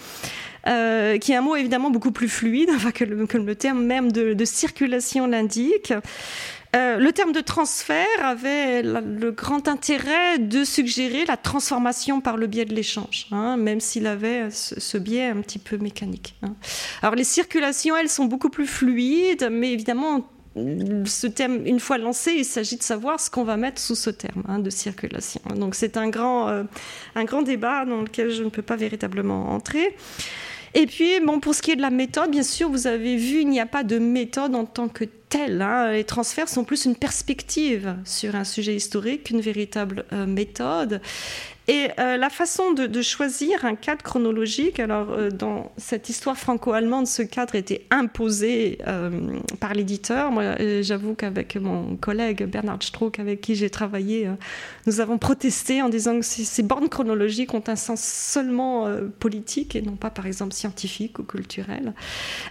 Euh, 0.68 1.18
qui 1.18 1.32
est 1.32 1.36
un 1.36 1.42
mot 1.42 1.56
évidemment 1.56 1.90
beaucoup 1.90 2.12
plus 2.12 2.30
fluide 2.30 2.70
que, 2.94 3.04
le, 3.04 3.56
terme 3.56 3.84
même 3.84 4.12
de, 4.12 4.46
circulation 4.46 5.28
l'indique. 5.28 5.94
Euh, 6.74 6.98
le 6.98 7.12
terme 7.12 7.34
de 7.34 7.42
transfert 7.42 8.06
avait 8.24 8.82
le 8.82 9.32
grand 9.32 9.68
intérêt 9.68 10.38
de 10.38 10.64
suggérer 10.64 11.26
la 11.26 11.36
transformation 11.36 12.22
par 12.22 12.38
le 12.38 12.48
biais 12.48 12.64
de 12.64 12.74
l'échange, 12.74 13.28
hein, 13.32 13.58
même 13.58 13.82
s'il 13.82 14.08
avait 14.08 14.50
ce, 14.52 14.98
biais 14.98 15.26
un 15.26 15.42
petit 15.42 15.60
peu 15.60 15.78
mécanique. 15.78 16.36
Hein. 16.44 16.54
Alors 17.02 17.16
les 17.16 17.26
circulations, 17.26 17.98
elles, 17.98 18.08
sont 18.08 18.26
beaucoup 18.26 18.50
plus 18.50 18.68
fluides, 18.68 19.50
mais 19.52 19.74
évidemment, 19.74 20.30
ce 20.56 21.28
terme, 21.28 21.66
une 21.66 21.80
fois 21.80 21.98
lancé, 21.98 22.34
il 22.38 22.46
s'agit 22.46 22.78
de 22.78 22.84
savoir 22.84 23.20
ce 23.20 23.30
qu'on 23.30 23.44
va 23.44 23.58
mettre 23.58 23.82
sous 23.82 23.96
ce 23.96 24.10
terme 24.10 24.44
hein, 24.48 24.60
de 24.60 24.70
circulation. 24.70 25.42
Donc 25.56 25.76
c'est 25.76 25.98
un 25.98 26.10
grand, 26.10 26.48
euh, 26.50 26.64
un 27.16 27.26
grand 27.26 27.42
débat 27.42 27.84
dans 27.84 28.02
lequel 28.02 28.30
je 28.30 28.44
ne 28.44 28.50
peux 28.50 28.62
pas 28.62 28.76
véritablement 28.76 29.52
entrer. 29.52 29.96
Et 30.74 30.86
puis, 30.86 31.20
bon, 31.20 31.40
pour 31.40 31.54
ce 31.54 31.62
qui 31.62 31.72
est 31.72 31.76
de 31.76 31.82
la 31.82 31.90
méthode, 31.90 32.32
bien 32.32 32.44
sûr, 32.44 32.70
vous 32.70 32.88
avez 32.88 33.18
vu, 33.18 33.42
il 33.42 33.50
n'y 33.50 33.60
a 33.60 33.66
pas 33.66 33.84
de 33.84 34.00
méthode 34.00 34.56
en 34.56 34.66
tant 34.66 34.88
que 34.88 35.04
telle. 35.04 35.62
Hein. 35.62 35.92
Les 35.92 36.04
transferts 36.04 36.48
sont 36.50 36.64
plus 36.64 36.86
une 36.86 36.96
perspective 36.96 37.96
sur 38.06 38.36
un 38.36 38.44
sujet 38.44 38.76
historique 38.76 39.26
qu'une 39.26 39.42
véritable 39.42 40.06
euh, 40.14 40.26
méthode. 40.26 41.02
Et 41.68 41.90
euh, 42.00 42.18
la 42.18 42.30
façon 42.30 42.74
de, 42.74 43.02
choisir 43.02 43.66
un 43.66 43.76
cadre 43.76 44.02
chronologique, 44.02 44.80
alors 44.80 45.12
euh, 45.12 45.30
dans 45.30 45.72
cette 45.78 46.10
histoire 46.10 46.38
franco-allemande, 46.38 47.08
ce 47.08 47.22
cadre 47.22 47.56
était 47.56 47.86
imposé 47.92 48.80
euh, 48.88 49.38
par 49.60 49.74
l'éditeur. 49.74 50.32
Moi, 50.32 50.56
j'avoue 50.82 51.14
qu'avec 51.14 51.56
mon 51.56 51.96
collègue 51.98 52.46
Bernard 52.46 52.82
Strock, 52.82 53.20
avec 53.20 53.42
qui 53.42 53.56
j'ai 53.56 53.70
travaillé, 53.70 54.28
nous 54.88 55.00
avons 55.00 55.18
protesté 55.18 55.82
en 55.82 55.90
disant 55.90 56.20
que 56.20 56.26
ces, 56.26 56.64
bornes 56.64 56.90
chronologiques 56.90 57.54
ont 57.54 57.64
un 57.68 57.76
sens 57.76 58.02
seulement 58.02 58.88
politique 59.20 59.76
et 59.76 59.82
non 59.82 59.96
pas, 59.96 60.10
par 60.10 60.26
exemple, 60.26 60.54
scientifique 60.54 61.20
ou 61.20 61.24
culturel. 61.24 61.94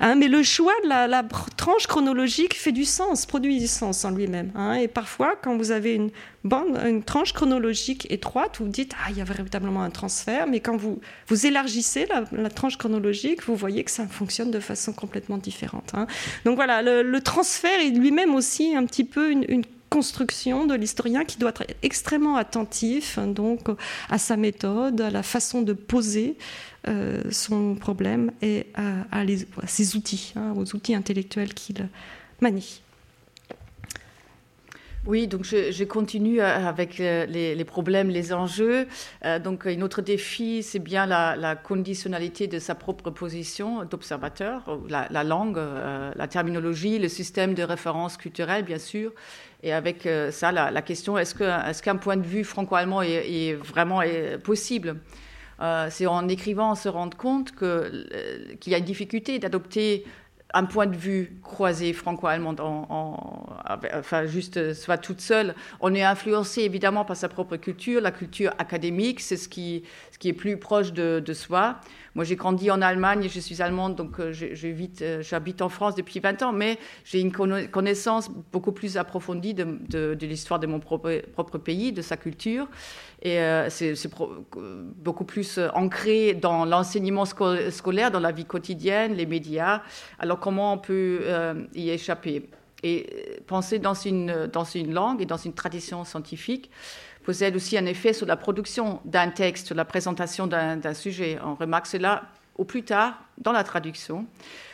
Hein, 0.00 0.14
mais 0.14 0.28
le 0.28 0.42
choix 0.42 0.72
de 0.84 0.88
la, 0.88 1.22
tranche 1.56 1.86
chronologique 1.86 2.54
fait 2.54 2.72
du 2.72 2.84
sens, 2.84 3.26
produit 3.26 3.58
du 3.58 3.66
sens 3.66 4.04
en 4.04 4.10
lui-même. 4.10 4.52
Hein. 4.54 4.74
et 4.74 4.88
parfois, 4.88 5.34
quand 5.42 5.56
vous 5.56 5.70
avez 5.70 5.94
une 5.94 6.10
une 6.44 7.02
tranche 7.02 7.32
chronologique 7.32 8.06
étroite, 8.10 8.58
vous 8.60 8.68
dites, 8.68 8.94
ah, 9.04 9.09
il 9.10 9.18
y 9.18 9.20
a 9.20 9.24
véritablement 9.24 9.82
un 9.82 9.90
transfert, 9.90 10.46
mais 10.46 10.60
quand 10.60 10.76
vous, 10.76 11.00
vous 11.28 11.46
élargissez 11.46 12.06
la, 12.32 12.50
tranche 12.50 12.76
chronologique, 12.76 13.44
vous 13.44 13.56
voyez 13.56 13.84
que 13.84 13.90
ça 13.90 14.06
fonctionne 14.06 14.50
de 14.50 14.60
façon 14.60 14.92
complètement 14.92 15.38
différente. 15.38 15.90
Hein. 15.94 16.06
Donc 16.44 16.56
voilà, 16.56 16.82
le, 16.82 17.20
transfert 17.20 17.80
est 17.80 17.90
lui-même 17.90 18.34
aussi 18.34 18.74
un 18.74 18.86
petit 18.86 19.04
peu 19.04 19.30
une, 19.30 19.64
construction 19.90 20.66
de 20.66 20.74
l'historien 20.74 21.24
qui 21.24 21.36
doit 21.36 21.50
être 21.50 21.64
extrêmement 21.82 22.36
attentif 22.36 23.18
donc 23.18 23.66
à 24.08 24.18
sa 24.18 24.36
méthode, 24.36 25.00
à 25.00 25.10
la 25.10 25.24
façon 25.24 25.62
de 25.62 25.72
poser 25.72 26.36
euh, 26.86 27.24
son 27.32 27.74
problème 27.74 28.30
et 28.40 28.66
à, 28.76 29.24
ses 29.66 29.96
outils, 29.96 30.32
hein, 30.36 30.54
aux 30.56 30.76
outils 30.76 30.94
intellectuels 30.94 31.54
qu'il 31.54 31.88
manie. 32.40 32.82
Oui, 35.06 35.26
donc 35.26 35.44
je, 35.44 35.84
continue 35.84 36.42
euh, 36.42 36.68
avec 36.68 37.00
euh, 37.00 37.24
les, 37.24 37.64
problèmes, 37.64 38.10
les 38.10 38.34
enjeux. 38.34 38.86
Euh, 39.24 39.38
donc, 39.38 39.66
un 39.66 39.80
autre 39.80 40.02
défi, 40.02 40.62
c'est 40.62 40.78
bien 40.78 41.06
la, 41.06 41.56
conditionnalité 41.56 42.46
de 42.46 42.58
sa 42.58 42.74
propre 42.74 43.08
position 43.10 43.84
d'observateur, 43.84 44.78
la, 44.88 45.24
langue, 45.24 45.58
la 46.14 46.28
terminologie, 46.28 46.98
le 46.98 47.08
système 47.08 47.54
de 47.54 47.62
référence 47.62 48.18
culturelle, 48.18 48.64
bien 48.64 48.78
sûr. 48.78 49.12
Et 49.62 49.72
avec 49.72 50.08
ça, 50.30 50.52
la, 50.52 50.82
question 50.82 51.16
est-ce 51.16 51.82
qu'un 51.82 51.96
point 51.96 52.16
de 52.16 52.26
vue 52.26 52.44
franco-allemand 52.44 53.02
est, 53.02 53.54
vraiment 53.54 54.02
possible? 54.44 54.96
C'est 55.90 56.06
en 56.06 56.28
écrivant, 56.28 56.72
on 56.72 56.74
se 56.74 56.88
rend 56.88 57.10
compte 57.10 57.52
qu'il 57.54 58.72
y 58.72 58.74
a 58.74 58.78
une 58.78 58.84
difficulté 58.84 59.38
d'adopter 59.38 60.04
un 60.52 60.64
point 60.64 60.86
de 60.86 60.96
vue 60.96 61.38
croisé 61.42 61.92
franco-allemand, 61.92 62.54
enfin 63.94 64.26
juste 64.26 64.74
soit 64.74 64.98
toute 64.98 65.20
seule. 65.20 65.54
On 65.80 65.94
est 65.94 66.02
influencé 66.02 66.62
évidemment 66.62 67.04
par 67.04 67.16
sa 67.16 67.28
propre 67.28 67.56
culture, 67.56 68.00
la 68.00 68.10
culture 68.10 68.52
académique, 68.58 69.20
c'est 69.20 69.36
ce 69.36 69.48
qui, 69.48 69.84
ce 70.10 70.18
qui 70.18 70.28
est 70.28 70.32
plus 70.32 70.56
proche 70.56 70.92
de, 70.92 71.22
de 71.24 71.32
soi. 71.32 71.80
Moi, 72.16 72.24
j'ai 72.24 72.34
grandi 72.34 72.70
en 72.70 72.82
Allemagne, 72.82 73.28
je 73.32 73.40
suis 73.40 73.62
allemande, 73.62 73.94
donc 73.94 74.18
euh, 74.18 74.32
euh, 74.42 75.22
j'habite 75.22 75.62
en 75.62 75.68
France 75.68 75.94
depuis 75.94 76.18
20 76.18 76.42
ans, 76.42 76.52
mais 76.52 76.78
j'ai 77.04 77.20
une 77.20 77.30
connaissance 77.32 78.28
beaucoup 78.52 78.72
plus 78.72 78.96
approfondie 78.96 79.54
de, 79.54 79.78
de, 79.88 80.26
l'histoire 80.26 80.58
de 80.58 80.66
mon 80.66 80.80
propre, 80.80 81.58
pays, 81.58 81.92
de 81.92 82.02
sa 82.02 82.16
culture. 82.16 82.66
Et 83.22 83.38
euh, 83.38 83.68
c'est 83.68 83.94
beaucoup 84.96 85.24
plus 85.24 85.58
ancré 85.74 86.34
dans 86.34 86.64
l'enseignement 86.64 87.24
scolaire, 87.24 88.10
dans 88.10 88.20
la 88.20 88.32
vie 88.32 88.46
quotidienne, 88.46 89.14
les 89.14 89.26
médias. 89.26 89.82
Alors, 90.18 90.40
comment 90.40 90.72
on 90.72 90.78
peut 90.78 91.20
y 91.74 91.90
échapper? 91.90 92.48
Et 92.82 93.42
penser 93.46 93.78
dans 93.78 93.92
une, 93.92 94.46
dans 94.46 94.64
une 94.64 94.94
langue 94.94 95.20
et 95.20 95.26
dans 95.26 95.36
une 95.36 95.52
tradition 95.52 96.02
scientifique 96.04 96.70
possède 97.22 97.54
aussi 97.54 97.76
un 97.76 97.84
effet 97.84 98.14
sur 98.14 98.26
la 98.26 98.36
production 98.36 99.00
d'un 99.04 99.28
texte, 99.28 99.66
sur 99.66 99.76
la 99.76 99.84
présentation 99.84 100.46
d'un 100.46 100.94
sujet. 100.94 101.38
On 101.44 101.54
remarque 101.54 101.86
cela 101.86 102.22
au 102.56 102.64
plus 102.64 102.82
tard 102.82 103.18
dans 103.38 103.52
la 103.52 103.64
traduction. 103.64 104.26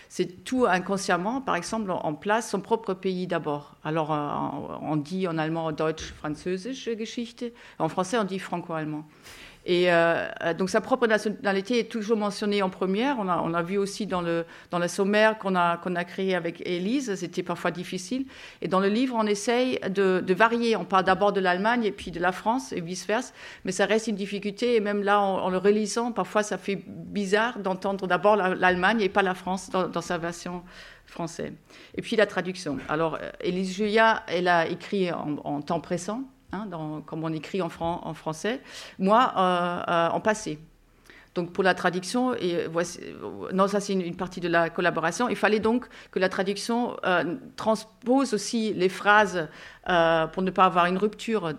C'est 0.09 0.45
tout 0.45 0.67
inconsciemment, 0.67 1.41
par 1.41 1.57
exemple, 1.57 1.91
en 1.91 2.15
place 2.15 2.51
son 2.51 2.61
propre 2.61 2.95
pays 2.95 3.27
d'abord. 3.27 3.75
Alors, 3.85 4.13
euh, 4.13 4.77
on 4.83 4.97
dit 4.97 5.27
en 5.27 5.39
allemand 5.39 5.73
Deutsch-Französische 5.73 6.97
Geschichte, 6.97 7.47
en 7.79 7.89
français, 7.89 8.19
on 8.19 8.25
dit 8.25 8.39
franco-allemand. 8.39 9.05
Et 9.69 9.93
euh, 9.93 10.29
donc 10.57 10.71
sa 10.71 10.81
propre 10.81 11.09
nationalité 11.09 11.81
est 11.81 11.91
toujours 11.91 12.17
mentionnée 12.17 12.63
en 12.63 12.71
première. 12.71 13.19
On 13.19 13.29
a, 13.29 13.63
vu 13.63 13.79
aussi 13.79 14.07
dans 14.07 14.23
le, 14.23 14.45
le 14.73 14.89
sommaire 14.89 15.39
qu'on 15.39 15.57
a, 15.57 15.77
qu'on 15.77 15.97
a 15.97 16.05
créé 16.05 16.37
avec 16.37 16.63
Élise, 16.65 17.17
c'était 17.17 17.43
parfois 17.43 17.73
difficile. 17.73 18.27
Et 18.63 18.69
dans 18.69 18.79
le 18.79 18.87
livre, 18.87 19.17
on 19.19 19.27
essaye 19.27 19.81
de, 19.91 20.23
varier. 20.33 20.77
On 20.77 20.85
parle 20.85 21.03
d'abord 21.03 21.33
de 21.33 21.41
l'Allemagne 21.41 21.83
et 21.83 21.91
puis 21.91 22.13
de 22.13 22.21
la 22.21 22.31
France 22.31 22.73
et 22.73 22.81
vice-versa. 22.81 23.33
Mais 23.65 23.73
ça 23.73 23.87
reste 23.87 24.07
une 24.07 24.15
difficulté. 24.15 24.77
Et 24.77 24.81
même 24.81 25.03
là, 25.03 25.21
en, 25.21 25.51
le 25.51 25.59
relisant, 25.59 26.13
parfois 26.13 26.45
ça 26.45 26.59
fait 26.59 26.81
bizarre 26.87 27.59
d'entendre 27.59 28.07
d'abord 28.07 28.37
l'Allemagne 28.37 29.01
et 29.01 29.09
pas 29.09 29.23
la 29.23 29.35
France 29.35 29.71
dans, 29.71 30.01
sa 30.01 30.17
version 30.17 30.63
française. 31.07 31.53
Et 31.97 32.03
puis 32.03 32.15
la 32.15 32.27
traduction. 32.27 32.79
Alors, 32.89 33.19
Élise 33.41 33.75
Julia, 33.75 34.23
elle 34.29 34.47
a 34.47 34.69
écrit 34.69 35.11
en 35.11 35.61
temps 35.61 35.81
pressant. 35.81 36.23
Hein, 36.57 37.03
comme 37.07 37.25
on 37.25 37.33
écrit 37.33 37.61
en, 37.63 37.69
français, 37.69 38.61
moi 38.99 39.33
euh, 39.37 39.93
euh, 39.93 40.09
en 40.11 40.21
passé. 40.21 40.59
Donc 41.35 41.53
pour 41.53 41.63
la 41.63 41.75
traduction, 41.75 42.35
voici, 42.71 42.99
non, 43.53 43.69
ça 43.69 43.79
c'est 43.79 43.93
une, 43.93 44.17
partie 44.17 44.41
de 44.41 44.49
la 44.49 44.71
collaboration. 44.71 45.29
Il 45.29 45.37
fallait 45.37 45.61
donc 45.61 45.87
que 46.11 46.19
la 46.19 46.31
traduction 46.31 46.97
euh, 47.05 47.37
transpose 47.57 48.33
aussi 48.33 48.73
les 48.73 48.89
phrases 48.89 49.47
pour 49.85 50.43
ne 50.43 50.51
pas 50.51 50.65
avoir 50.65 50.87
une 50.87 50.97
rupture 50.97 51.53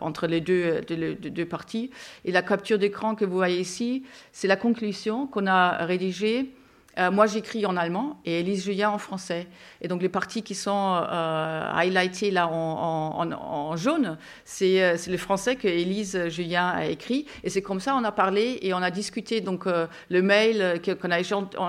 entre 0.00 0.28
les 0.28 0.40
deux 0.40 1.46
parties. 1.46 1.90
Et 2.24 2.30
la 2.30 2.42
capture 2.42 2.78
d'écran 2.78 3.16
que 3.16 3.24
vous 3.24 3.34
voyez 3.34 3.58
ici, 3.58 4.04
c'est 4.30 4.46
la 4.46 4.56
conclusion 4.56 5.26
qu'on 5.26 5.48
a 5.48 5.84
rédigée 5.84 6.54
euh, 6.98 7.10
moi, 7.10 7.26
j'écris 7.26 7.66
en 7.66 7.76
allemand 7.76 8.20
et 8.24 8.40
Elise 8.40 8.64
Julien 8.64 8.90
en 8.90 8.98
français. 8.98 9.48
Et 9.80 9.88
donc, 9.88 10.00
les 10.02 10.08
parties 10.08 10.42
qui 10.42 10.54
sont 10.54 11.02
euh, 11.10 11.70
highlightées 11.72 12.30
là 12.30 12.48
en, 12.48 13.76
jaune, 13.76 14.16
euh, 14.62 14.94
c'est 14.96 15.10
le 15.10 15.16
français 15.16 15.56
que 15.56 15.66
Elise 15.66 16.28
Julien 16.28 16.68
a 16.68 16.86
écrit. 16.86 17.26
Et 17.42 17.50
c'est 17.50 17.62
comme 17.62 17.80
ça 17.80 17.96
on 17.96 18.04
a 18.04 18.12
parlé 18.12 18.58
et 18.62 18.72
on 18.74 18.78
a 18.82 18.90
discuté. 18.90 19.40
Donc, 19.40 19.66
le 19.66 20.22
mail 20.22 20.80
qu'on 21.00 21.10
a 21.10 21.20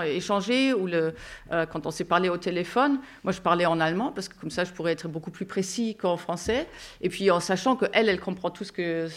échangé 0.07 0.73
ou 0.73 0.87
quand 1.49 1.85
on 1.85 1.91
s'est 1.91 2.03
parlé 2.03 2.29
au 2.29 2.37
téléphone, 2.37 2.99
moi, 3.23 3.33
je 3.33 3.41
parlais 3.41 3.65
en 3.65 3.79
allemand 3.79 4.11
parce 4.11 4.27
que 4.27 4.39
comme 4.39 4.51
ça, 4.51 4.63
je 4.63 4.71
pourrais 4.71 4.91
être 4.91 5.07
beaucoup 5.07 5.31
plus 5.31 5.45
précis 5.45 5.95
qu'en 5.95 6.17
français. 6.17 6.67
Et 7.01 7.09
puis, 7.09 7.31
en 7.31 7.39
sachant 7.39 7.75
qu'elle, 7.75 8.09
elle 8.09 8.19
comprend 8.19 8.49
tout 8.49 8.63
ce 8.63 8.71
que, 8.71 9.07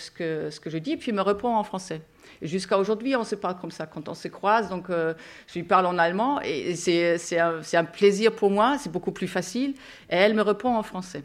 je 0.67 0.79
dis, 0.79 0.97
puis 0.97 1.13
me 1.13 1.23
répond 1.23 1.55
en 1.55 1.65
français. 1.65 2.01
Jusqu'à 2.43 2.79
aujourd'hui, 2.79 3.17
on 3.17 3.25
se 3.25 3.35
parle 3.35 3.59
comme 3.59 3.71
ça 3.71 3.87
quand 3.87 4.09
on 4.09 4.15
se 4.15 4.29
croise. 4.29 4.69
Donc, 4.69 4.91
euh, 4.91 5.15
je 5.47 5.55
lui 5.55 5.65
parle 5.65 5.87
en 5.87 5.99
allemand 5.99 6.41
et 6.43 6.75
c'est 6.77 7.39
un, 7.39 7.85
plaisir 7.85 8.33
pour 8.33 8.51
moi, 8.51 8.77
c'est 8.79 8.93
beaucoup 8.93 9.13
plus 9.13 9.29
facile. 9.29 9.75
Et 10.11 10.17
elle 10.17 10.35
me 10.35 10.43
répond 10.43 10.75
en 10.75 10.83
français. 10.83 11.25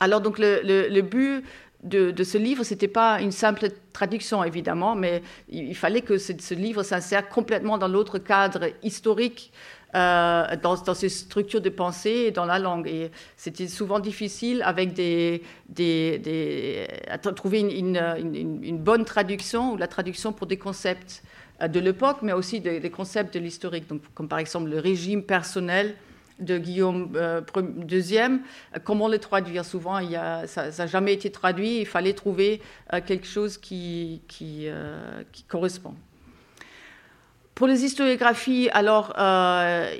Alors, 0.00 0.20
donc, 0.20 0.36
le, 0.38 1.00
but 1.00 1.44
de, 1.82 2.24
ce 2.24 2.38
livre, 2.38 2.62
ce 2.64 2.74
n'était 2.74 2.88
pas 2.88 3.20
une 3.20 3.32
simple 3.32 3.68
traduction, 3.92 4.44
évidemment, 4.44 4.94
mais 4.94 5.22
il, 5.48 5.74
fallait 5.74 6.02
que 6.02 6.18
ce 6.18 6.54
livre 6.54 6.82
s'insère 6.82 7.28
complètement 7.28 7.78
dans 7.78 7.88
l'autre 7.88 8.18
cadre 8.18 8.70
historique 8.82 9.52
euh, 9.94 10.56
dans, 10.62 10.94
ces 10.94 11.10
structures 11.10 11.60
de 11.60 11.68
pensée 11.68 12.24
et 12.26 12.30
dans 12.30 12.46
la 12.46 12.58
langue. 12.58 12.88
Et 12.88 13.10
c'était 13.36 13.68
souvent 13.68 14.00
difficile 14.00 14.62
avec 14.64 14.94
des, 14.94 15.42
à 17.08 17.18
trouver 17.18 17.60
une, 17.60 18.78
bonne 18.78 19.04
traduction 19.04 19.72
ou 19.72 19.76
la 19.76 19.88
traduction 19.88 20.32
pour 20.32 20.46
des 20.46 20.56
concepts 20.56 21.22
euh, 21.60 21.68
de 21.68 21.78
l'époque, 21.78 22.18
mais 22.22 22.32
aussi 22.32 22.60
des, 22.60 22.90
concepts 22.90 23.34
de 23.34 23.40
l'historique, 23.40 23.84
comme 24.14 24.28
par 24.28 24.38
exemple 24.38 24.70
le 24.70 24.78
régime 24.78 25.22
personnel 25.22 25.94
de 26.38 26.56
Guillaume 26.56 27.12
euh, 27.16 27.42
II. 27.54 28.40
Comment 28.84 29.08
le 29.08 29.18
traduire? 29.18 29.62
Souvent, 29.62 29.98
il 29.98 30.18
ça 30.46 30.70
n'a 30.70 30.86
jamais 30.86 31.12
été 31.12 31.30
traduit. 31.30 31.80
Il 31.80 31.86
fallait 31.86 32.14
trouver 32.14 32.62
quelque 33.04 33.26
chose 33.26 33.58
qui 33.58 34.22
correspond. 35.48 35.94
Pour 37.62 37.68
les 37.68 37.84
historiographies, 37.84 38.68
alors, 38.72 39.14
euh, 39.20 39.94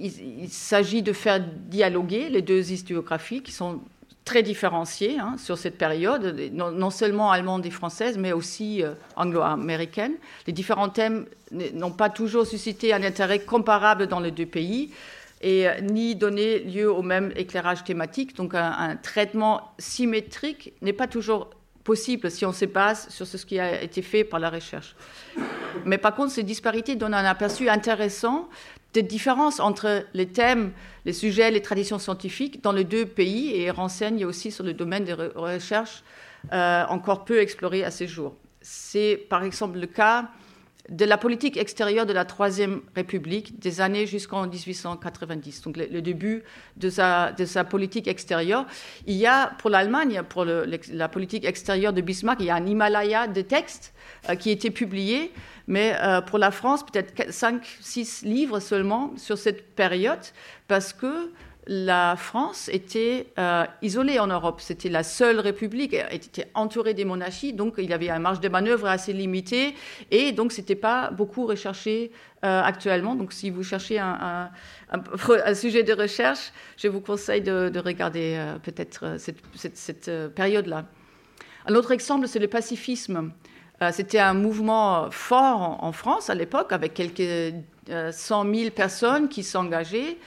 il, 0.00 0.48
s'agit 0.48 1.02
de 1.02 1.12
faire 1.12 1.38
dialoguer 1.38 2.28
les 2.28 2.42
deux 2.42 2.72
historiographies 2.72 3.42
qui 3.42 3.52
sont 3.52 3.78
très 4.24 4.42
différenciées 4.42 5.20
hein, 5.20 5.36
sur 5.38 5.56
cette 5.56 5.78
période, 5.78 6.36
non, 6.52 6.90
seulement 6.90 7.30
allemande 7.30 7.64
et 7.64 7.70
française, 7.70 8.18
mais 8.18 8.32
aussi 8.32 8.82
euh, 8.82 8.94
anglo-américaine. 9.14 10.14
Les 10.48 10.52
différents 10.52 10.88
thèmes 10.88 11.26
n'ont 11.52 11.92
pas 11.92 12.10
toujours 12.10 12.44
suscité 12.44 12.92
un 12.92 13.04
intérêt 13.04 13.38
comparable 13.38 14.08
dans 14.08 14.18
les 14.18 14.32
deux 14.32 14.46
pays 14.46 14.92
et 15.42 15.68
euh, 15.68 15.80
ni 15.82 16.16
donné 16.16 16.58
lieu 16.58 16.92
au 16.92 17.02
même 17.02 17.32
éclairage 17.36 17.84
thématique. 17.84 18.34
Donc 18.34 18.56
un, 18.56 18.96
traitement 18.96 19.74
symétrique 19.78 20.72
n'est 20.82 20.92
pas 20.92 21.06
toujours 21.06 21.50
possible 21.84 22.30
si 22.30 22.44
on 22.44 22.52
se 22.52 22.64
base 22.64 23.08
sur 23.08 23.26
ce 23.26 23.36
qui 23.44 23.58
a 23.58 23.82
été 23.82 24.02
fait 24.02 24.24
par 24.24 24.40
la 24.40 24.50
recherche. 24.50 24.94
Mais 25.84 25.98
par 25.98 26.14
contre, 26.14 26.32
ces 26.32 26.42
disparités 26.42 26.96
donnent 26.96 27.14
un 27.14 27.24
aperçu 27.24 27.68
intéressant 27.68 28.48
des 28.92 29.02
différences 29.02 29.60
entre 29.60 30.04
les 30.14 30.26
thèmes, 30.26 30.72
les 31.04 31.12
sujets, 31.12 31.50
les 31.50 31.62
traditions 31.62 31.98
scientifiques 31.98 32.62
dans 32.62 32.72
les 32.72 32.84
deux 32.84 33.06
pays 33.06 33.54
et 33.54 33.70
renseignent 33.70 34.24
aussi 34.24 34.50
sur 34.50 34.64
le 34.64 34.74
domaine 34.74 35.04
des 35.04 35.14
recherches 35.14 36.02
euh, 36.52 36.84
encore 36.88 37.24
peu 37.24 37.40
explorées 37.40 37.84
à 37.84 37.90
ce 37.90 38.06
jour. 38.06 38.34
C'est 38.60 39.16
par 39.28 39.44
exemple 39.44 39.78
le 39.78 39.86
cas 39.86 40.28
de 40.90 41.04
la 41.04 41.16
politique 41.16 41.56
extérieure 41.56 42.04
de 42.04 42.12
la 42.12 42.24
Troisième 42.24 42.82
République 42.96 43.60
des 43.60 43.80
années 43.80 44.06
jusqu'en 44.06 44.46
1890, 44.46 45.62
donc 45.62 45.76
le, 45.76 46.02
début 46.02 46.42
de 46.76 46.90
sa, 46.90 47.32
politique 47.68 48.08
extérieure. 48.08 48.66
Il 49.06 49.14
y 49.14 49.26
a 49.26 49.52
pour 49.58 49.70
l'Allemagne, 49.70 50.22
pour 50.28 50.44
la 50.44 51.08
politique 51.08 51.44
extérieure 51.44 51.92
de 51.92 52.00
Bismarck, 52.00 52.40
il 52.40 52.46
y 52.46 52.50
a 52.50 52.56
un 52.56 52.66
Himalaya 52.66 53.28
de 53.28 53.40
textes 53.40 53.94
euh, 54.28 54.34
qui 54.34 54.50
étaient 54.50 54.70
publiés, 54.70 55.32
mais 55.68 55.94
euh, 56.00 56.20
pour 56.20 56.38
la 56.38 56.50
France, 56.50 56.84
peut-être 56.84 57.32
5, 57.32 57.64
6 57.80 58.22
livres 58.22 58.58
seulement 58.58 59.12
sur 59.16 59.38
cette 59.38 59.76
période, 59.76 60.18
parce 60.66 60.92
que 60.92 61.30
la 61.72 62.16
France 62.16 62.68
était 62.72 63.28
euh, 63.38 63.64
isolée 63.80 64.18
en 64.18 64.26
Europe. 64.26 64.60
C'était 64.60 64.88
la 64.88 65.04
seule 65.04 65.38
république, 65.38 65.94
elle 65.94 66.16
était 66.16 66.48
entourée 66.54 66.94
des 66.94 67.04
monarchies, 67.04 67.52
donc 67.52 67.74
il 67.78 67.88
y 67.88 67.92
avait 67.92 68.10
une 68.10 68.22
marge 68.22 68.40
de 68.40 68.48
manœuvre 68.48 68.88
assez 68.88 69.12
limitée, 69.12 69.76
et 70.10 70.32
donc 70.32 70.50
ce 70.50 70.60
n'était 70.60 70.74
pas 70.74 71.12
beaucoup 71.12 71.46
recherché 71.46 72.10
euh, 72.44 72.60
actuellement. 72.60 73.14
Donc 73.14 73.32
si 73.32 73.50
vous 73.50 73.62
cherchez 73.62 74.00
un, 74.00 74.50
sujet 75.54 75.84
de 75.84 75.92
recherche, 75.92 76.50
je 76.76 76.88
vous 76.88 77.00
conseille 77.00 77.40
de, 77.40 77.78
regarder 77.78 78.34
euh, 78.36 78.58
peut-être 78.58 79.16
cette, 79.16 80.10
période-là. 80.34 80.86
Un 81.66 81.74
autre 81.76 81.92
exemple, 81.92 82.26
c'est 82.26 82.40
le 82.40 82.48
pacifisme. 82.48 83.30
C'était 83.92 84.18
un 84.18 84.34
mouvement 84.34 85.10
fort 85.10 85.78
en, 85.82 85.92
France 85.92 86.28
à 86.28 86.34
l'époque, 86.34 86.72
avec 86.72 86.92
quelques 86.92 87.54
100 87.88 88.54
000 88.54 88.70
personnes 88.72 89.28
qui 89.28 89.42
s'engageaient. 89.42 90.18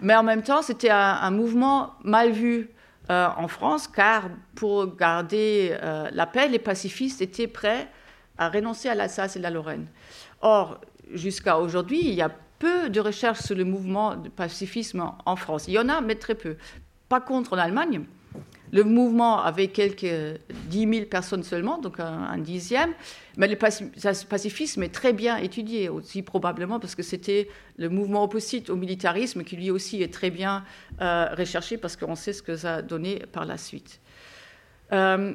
Mais 0.00 0.14
en 0.14 0.22
même 0.22 0.42
temps, 0.42 0.62
c'était 0.62 0.90
un, 0.90 1.30
mouvement 1.30 1.94
mal 2.02 2.30
vu 2.30 2.70
euh, 3.10 3.28
en 3.36 3.48
France, 3.48 3.88
car 3.88 4.30
pour 4.54 4.96
garder 4.96 5.76
euh, 5.82 6.08
la 6.12 6.26
paix, 6.26 6.48
les 6.48 6.58
pacifistes 6.58 7.20
étaient 7.20 7.46
prêts 7.46 7.88
à 8.38 8.48
renoncer 8.48 8.88
à 8.88 8.94
l'Alsace 8.94 9.36
et 9.36 9.38
la 9.38 9.50
Lorraine. 9.50 9.86
Or, 10.40 10.80
jusqu'à 11.12 11.58
aujourd'hui, 11.58 12.00
il 12.02 12.14
y 12.14 12.22
a 12.22 12.30
peu 12.58 12.88
de 12.88 13.00
recherches 13.00 13.40
sur 13.40 13.56
le 13.56 13.64
mouvement 13.64 14.16
de 14.16 14.28
pacifisme 14.28 15.12
en 15.24 15.36
France. 15.36 15.66
Il 15.68 15.74
y 15.74 15.78
en 15.78 15.88
a, 15.88 16.00
mais 16.00 16.14
très 16.14 16.34
peu. 16.34 16.56
Pas 17.08 17.20
contre 17.20 17.52
en 17.52 17.58
Allemagne, 17.58 18.04
le 18.74 18.82
mouvement 18.82 19.40
avait 19.40 19.68
quelques 19.68 20.40
10 20.50 20.94
000 20.94 21.06
personnes 21.06 21.44
seulement, 21.44 21.78
donc 21.78 22.00
un, 22.00 22.36
dixième. 22.38 22.92
Mais 23.36 23.46
le 23.46 23.54
pacifisme 23.54 24.82
est 24.82 24.92
très 24.92 25.12
bien 25.12 25.36
étudié 25.36 25.88
aussi, 25.88 26.22
probablement 26.22 26.80
parce 26.80 26.96
que 26.96 27.04
c'était 27.04 27.48
le 27.76 27.88
mouvement 27.88 28.24
opposite 28.24 28.70
au 28.70 28.76
militarisme 28.76 29.44
qui 29.44 29.54
lui 29.54 29.70
aussi 29.70 30.02
est 30.02 30.12
très 30.12 30.30
bien 30.30 30.64
euh, 31.00 31.26
recherché 31.38 31.78
parce 31.78 31.96
qu'on 31.96 32.16
sait 32.16 32.32
ce 32.32 32.42
que 32.42 32.56
ça 32.56 32.74
a 32.76 32.82
donné 32.82 33.22
par 33.30 33.44
la 33.44 33.58
suite. 33.58 34.00
Euh, 34.92 35.34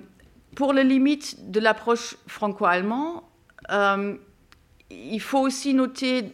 pour 0.57 0.73
les 0.73 0.83
limites 0.83 1.49
de 1.49 1.61
l'approche 1.61 2.17
franco-allemande, 2.27 3.21
euh, 3.71 4.17
il 4.91 5.21
faut 5.21 5.39
aussi 5.39 5.73
noter 5.73 6.33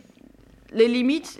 les 0.72 0.88
limites. 0.88 1.40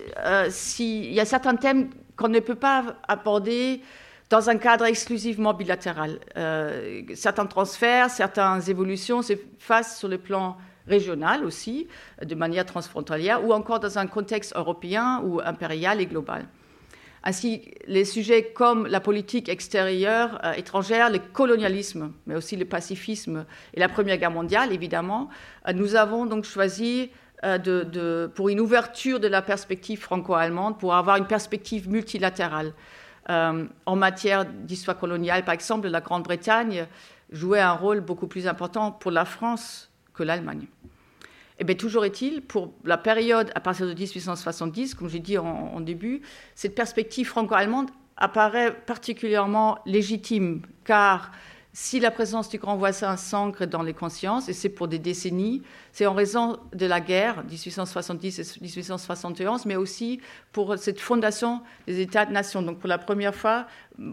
s'il 0.50 1.12
y 1.12 1.20
a 1.20 1.26
certains 1.26 1.56
thèmes 1.56 1.90
qu'on 2.16 2.30
ne 2.30 2.40
peut 2.40 2.54
pas 2.54 2.98
aborder 3.08 3.82
dans 4.30 4.50
un 4.50 4.58
cadre 4.58 4.86
exclusivement 4.86 5.54
bilatéral. 5.54 6.20
Euh, 6.36 7.04
certains 7.14 7.46
transferts, 7.46 8.10
certaines 8.10 8.68
évolutions 8.68 9.22
se 9.22 9.34
fassent 9.60 10.00
sur 10.00 10.08
le 10.08 10.18
plan 10.18 10.58
régional 10.88 11.46
aussi, 11.46 11.88
de 12.24 12.36
manière 12.36 12.66
transfrontalière, 12.66 13.44
ou 13.46 13.54
encore 13.54 13.80
dans 13.80 13.98
un 13.98 14.08
contexte 14.08 14.56
européen 14.56 15.22
ou 15.24 15.42
impérial 15.44 16.00
et 16.02 16.06
global. 16.06 16.46
Ainsi, 17.24 17.72
les 17.88 18.06
sujets 18.06 18.52
comme 18.54 18.86
la 18.86 19.00
politique 19.00 19.50
extérieure, 19.50 20.40
euh, 20.44 20.54
étrangère, 20.54 21.10
le 21.10 21.18
colonialisme, 21.20 22.12
mais 22.28 22.36
aussi 22.36 22.56
le 22.56 22.66
pacifisme 22.66 23.46
et 23.74 23.80
la 23.80 23.90
Première 23.90 24.18
Guerre 24.18 24.32
mondiale, 24.32 24.72
évidemment, 24.72 25.30
euh, 25.68 25.74
nous 25.74 25.96
avons 25.96 26.26
donc 26.26 26.46
choisi 26.46 27.12
pour 28.34 28.50
une 28.50 28.60
ouverture 28.60 29.20
de 29.20 29.28
la 29.28 29.44
perspective 29.44 30.00
franco-allemande, 30.00 30.80
pour 30.80 30.96
avoir 30.96 31.18
une 31.18 31.28
perspective 31.28 31.88
multilatérale. 31.88 32.74
Euh, 33.30 33.66
en 33.86 33.96
matière 33.96 34.46
d'histoire 34.46 34.98
coloniale, 34.98 35.44
par 35.44 35.54
exemple, 35.54 35.88
la 35.88 36.02
Grande-Bretagne 36.02 36.88
jouait 37.32 37.60
un 37.60 37.74
rôle 37.74 38.02
beaucoup 38.02 38.28
plus 38.28 38.48
important 38.48 38.92
pour 38.92 39.12
la 39.12 39.26
France 39.26 39.90
que 40.14 40.24
l'Allemagne. 40.24 40.68
Et 41.58 41.62
eh 41.62 41.64
bien, 41.64 41.76
toujours 41.76 42.04
est-il, 42.04 42.42
pour 42.42 42.74
la 42.84 42.98
période 42.98 43.50
à 43.56 43.62
partir 43.62 43.88
de 43.88 43.94
1870, 43.94 44.94
comme 44.94 45.10
j'ai 45.10 45.20
dit 45.20 45.38
en, 45.38 45.80
début, 45.80 46.22
cette 46.54 46.76
perspective 46.76 47.28
franco-allemande 47.28 47.90
apparaît 48.18 48.76
particulièrement 48.76 49.80
légitime, 49.86 50.64
car 50.84 51.32
si 51.78 52.00
la 52.00 52.10
présence 52.10 52.48
du 52.48 52.58
grand 52.58 52.78
voisin 52.78 53.18
s'ancre 53.18 53.66
dans 53.66 53.84
les 53.84 53.94
consciences, 53.94 54.48
et 54.48 54.54
c'est 54.54 54.70
pour 54.70 54.88
des 54.88 54.98
décennies, 54.98 55.62
c'est 55.92 56.06
en 56.06 56.14
raison 56.14 56.58
de 56.74 56.86
la 56.86 57.02
guerre 57.02 57.44
1870 57.44 58.40
et 58.40 58.62
1871, 58.62 59.66
mais 59.66 59.76
aussi 59.76 60.22
pour 60.54 60.78
cette 60.78 61.02
fondation 61.02 61.62
des 61.86 62.00
États-nations. 62.00 62.62
Donc 62.62 62.80
pour 62.80 62.88
la 62.88 62.98
première 62.98 63.36
fois, 63.36 63.68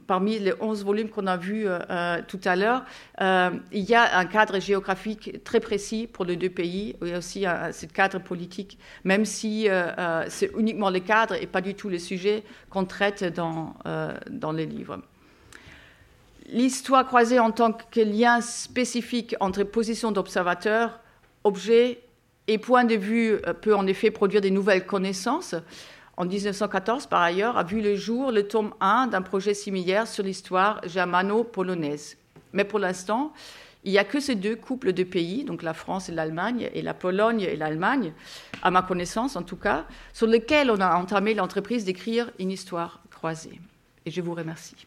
parmi 0.09 0.41
les 0.41 0.55
11 0.59 0.85
volumes 0.85 1.09
qu'on 1.09 1.29
a 1.29 1.37
vus 1.37 1.69
euh, 1.69 1.79
euh, 1.89 2.21
tout 2.27 2.41
à 2.45 2.57
l'heure, 2.57 2.85
euh, 3.21 3.51
il 3.71 3.85
y 3.85 3.95
a 3.95 4.19
un 4.19 4.25
cadre 4.25 4.59
géographique 4.59 5.45
très 5.45 5.61
précis 5.61 6.09
pour 6.13 6.25
les 6.25 6.35
deux 6.35 6.51
pays, 6.51 6.97
il 7.01 7.09
y 7.11 7.15
a 7.15 7.19
aussi 7.19 7.45
ce 7.45 7.87
cadre 7.87 8.19
politique, 8.19 8.77
même 9.05 9.25
si 9.25 9.69
c'est 10.29 10.51
uniquement 10.59 10.91
le 10.91 10.99
cadre 10.99 11.35
et 11.41 11.47
pas 11.47 11.61
du 11.61 11.77
tout 11.77 11.89
les 11.89 12.01
sujets 12.01 12.43
qu'on 12.71 12.87
traite 12.87 13.23
dans, 13.23 13.77
dans 14.29 14.51
les 14.51 14.67
livres 14.67 14.99
l'histoire 16.47 17.07
croisée 17.07 17.39
en 17.39 17.51
tant 17.51 17.73
que 17.73 18.01
lien 18.01 18.41
spécifique 18.41 19.35
entre 19.41 19.63
position 19.65 20.13
d'observateur, 20.13 21.01
objet 21.45 22.01
et 22.49 22.59
point 22.59 22.85
de 22.85 22.95
vue 22.95 23.33
euh, 23.47 23.53
peut 23.53 23.75
en 23.75 23.87
effet 23.87 24.11
produire 24.11 24.41
des 24.41 24.51
nouvelles 24.51 24.87
connaissances. 24.87 25.55
En 26.17 26.27
1914, 26.27 27.07
par 27.07 27.23
ailleurs, 27.23 27.57
a 27.57 27.65
vu 27.65 27.81
le 27.81 27.97
jour 27.97 28.33
le 28.33 28.47
tome 28.47 28.75
1 28.81 29.09
d'un 29.09 29.23
projet 29.23 29.55
similaire 29.55 30.07
sur 30.07 30.25
l'histoire 30.25 30.81
germano-polonaise. 30.87 32.17
Mais 32.53 32.65
pour 32.65 32.79
l'instant, 32.79 33.33
il 33.85 33.93
n'y 33.93 33.99
a 33.99 34.05
que 34.05 34.21
ces 34.21 34.35
deux 34.35 34.55
couples 34.55 34.93
de 34.93 35.03
pays, 35.05 35.45
donc 35.45 35.63
la 35.63 35.75
France 35.75 36.09
et 36.09 36.13
l'Allemagne, 36.13 36.71
et 36.75 36.83
la 36.83 36.95
Pologne 36.95 37.41
et 37.41 37.57
l'Allemagne, 37.57 38.13
à 38.63 38.71
ma 38.71 38.83
connaissance 38.83 39.37
en 39.37 39.43
tout 39.43 39.57
cas, 39.57 39.87
sur 40.13 40.27
lesquels 40.27 40.71
on 40.71 40.81
a 40.81 40.97
entamé 40.97 41.35
l'entreprise 41.35 41.85
d'écrire 41.85 42.31
une 42.39 42.51
histoire 42.51 43.01
croisée. 43.11 43.59
Et 44.05 44.11
je 44.11 44.21
vous 44.21 44.35
remercie. 44.35 44.87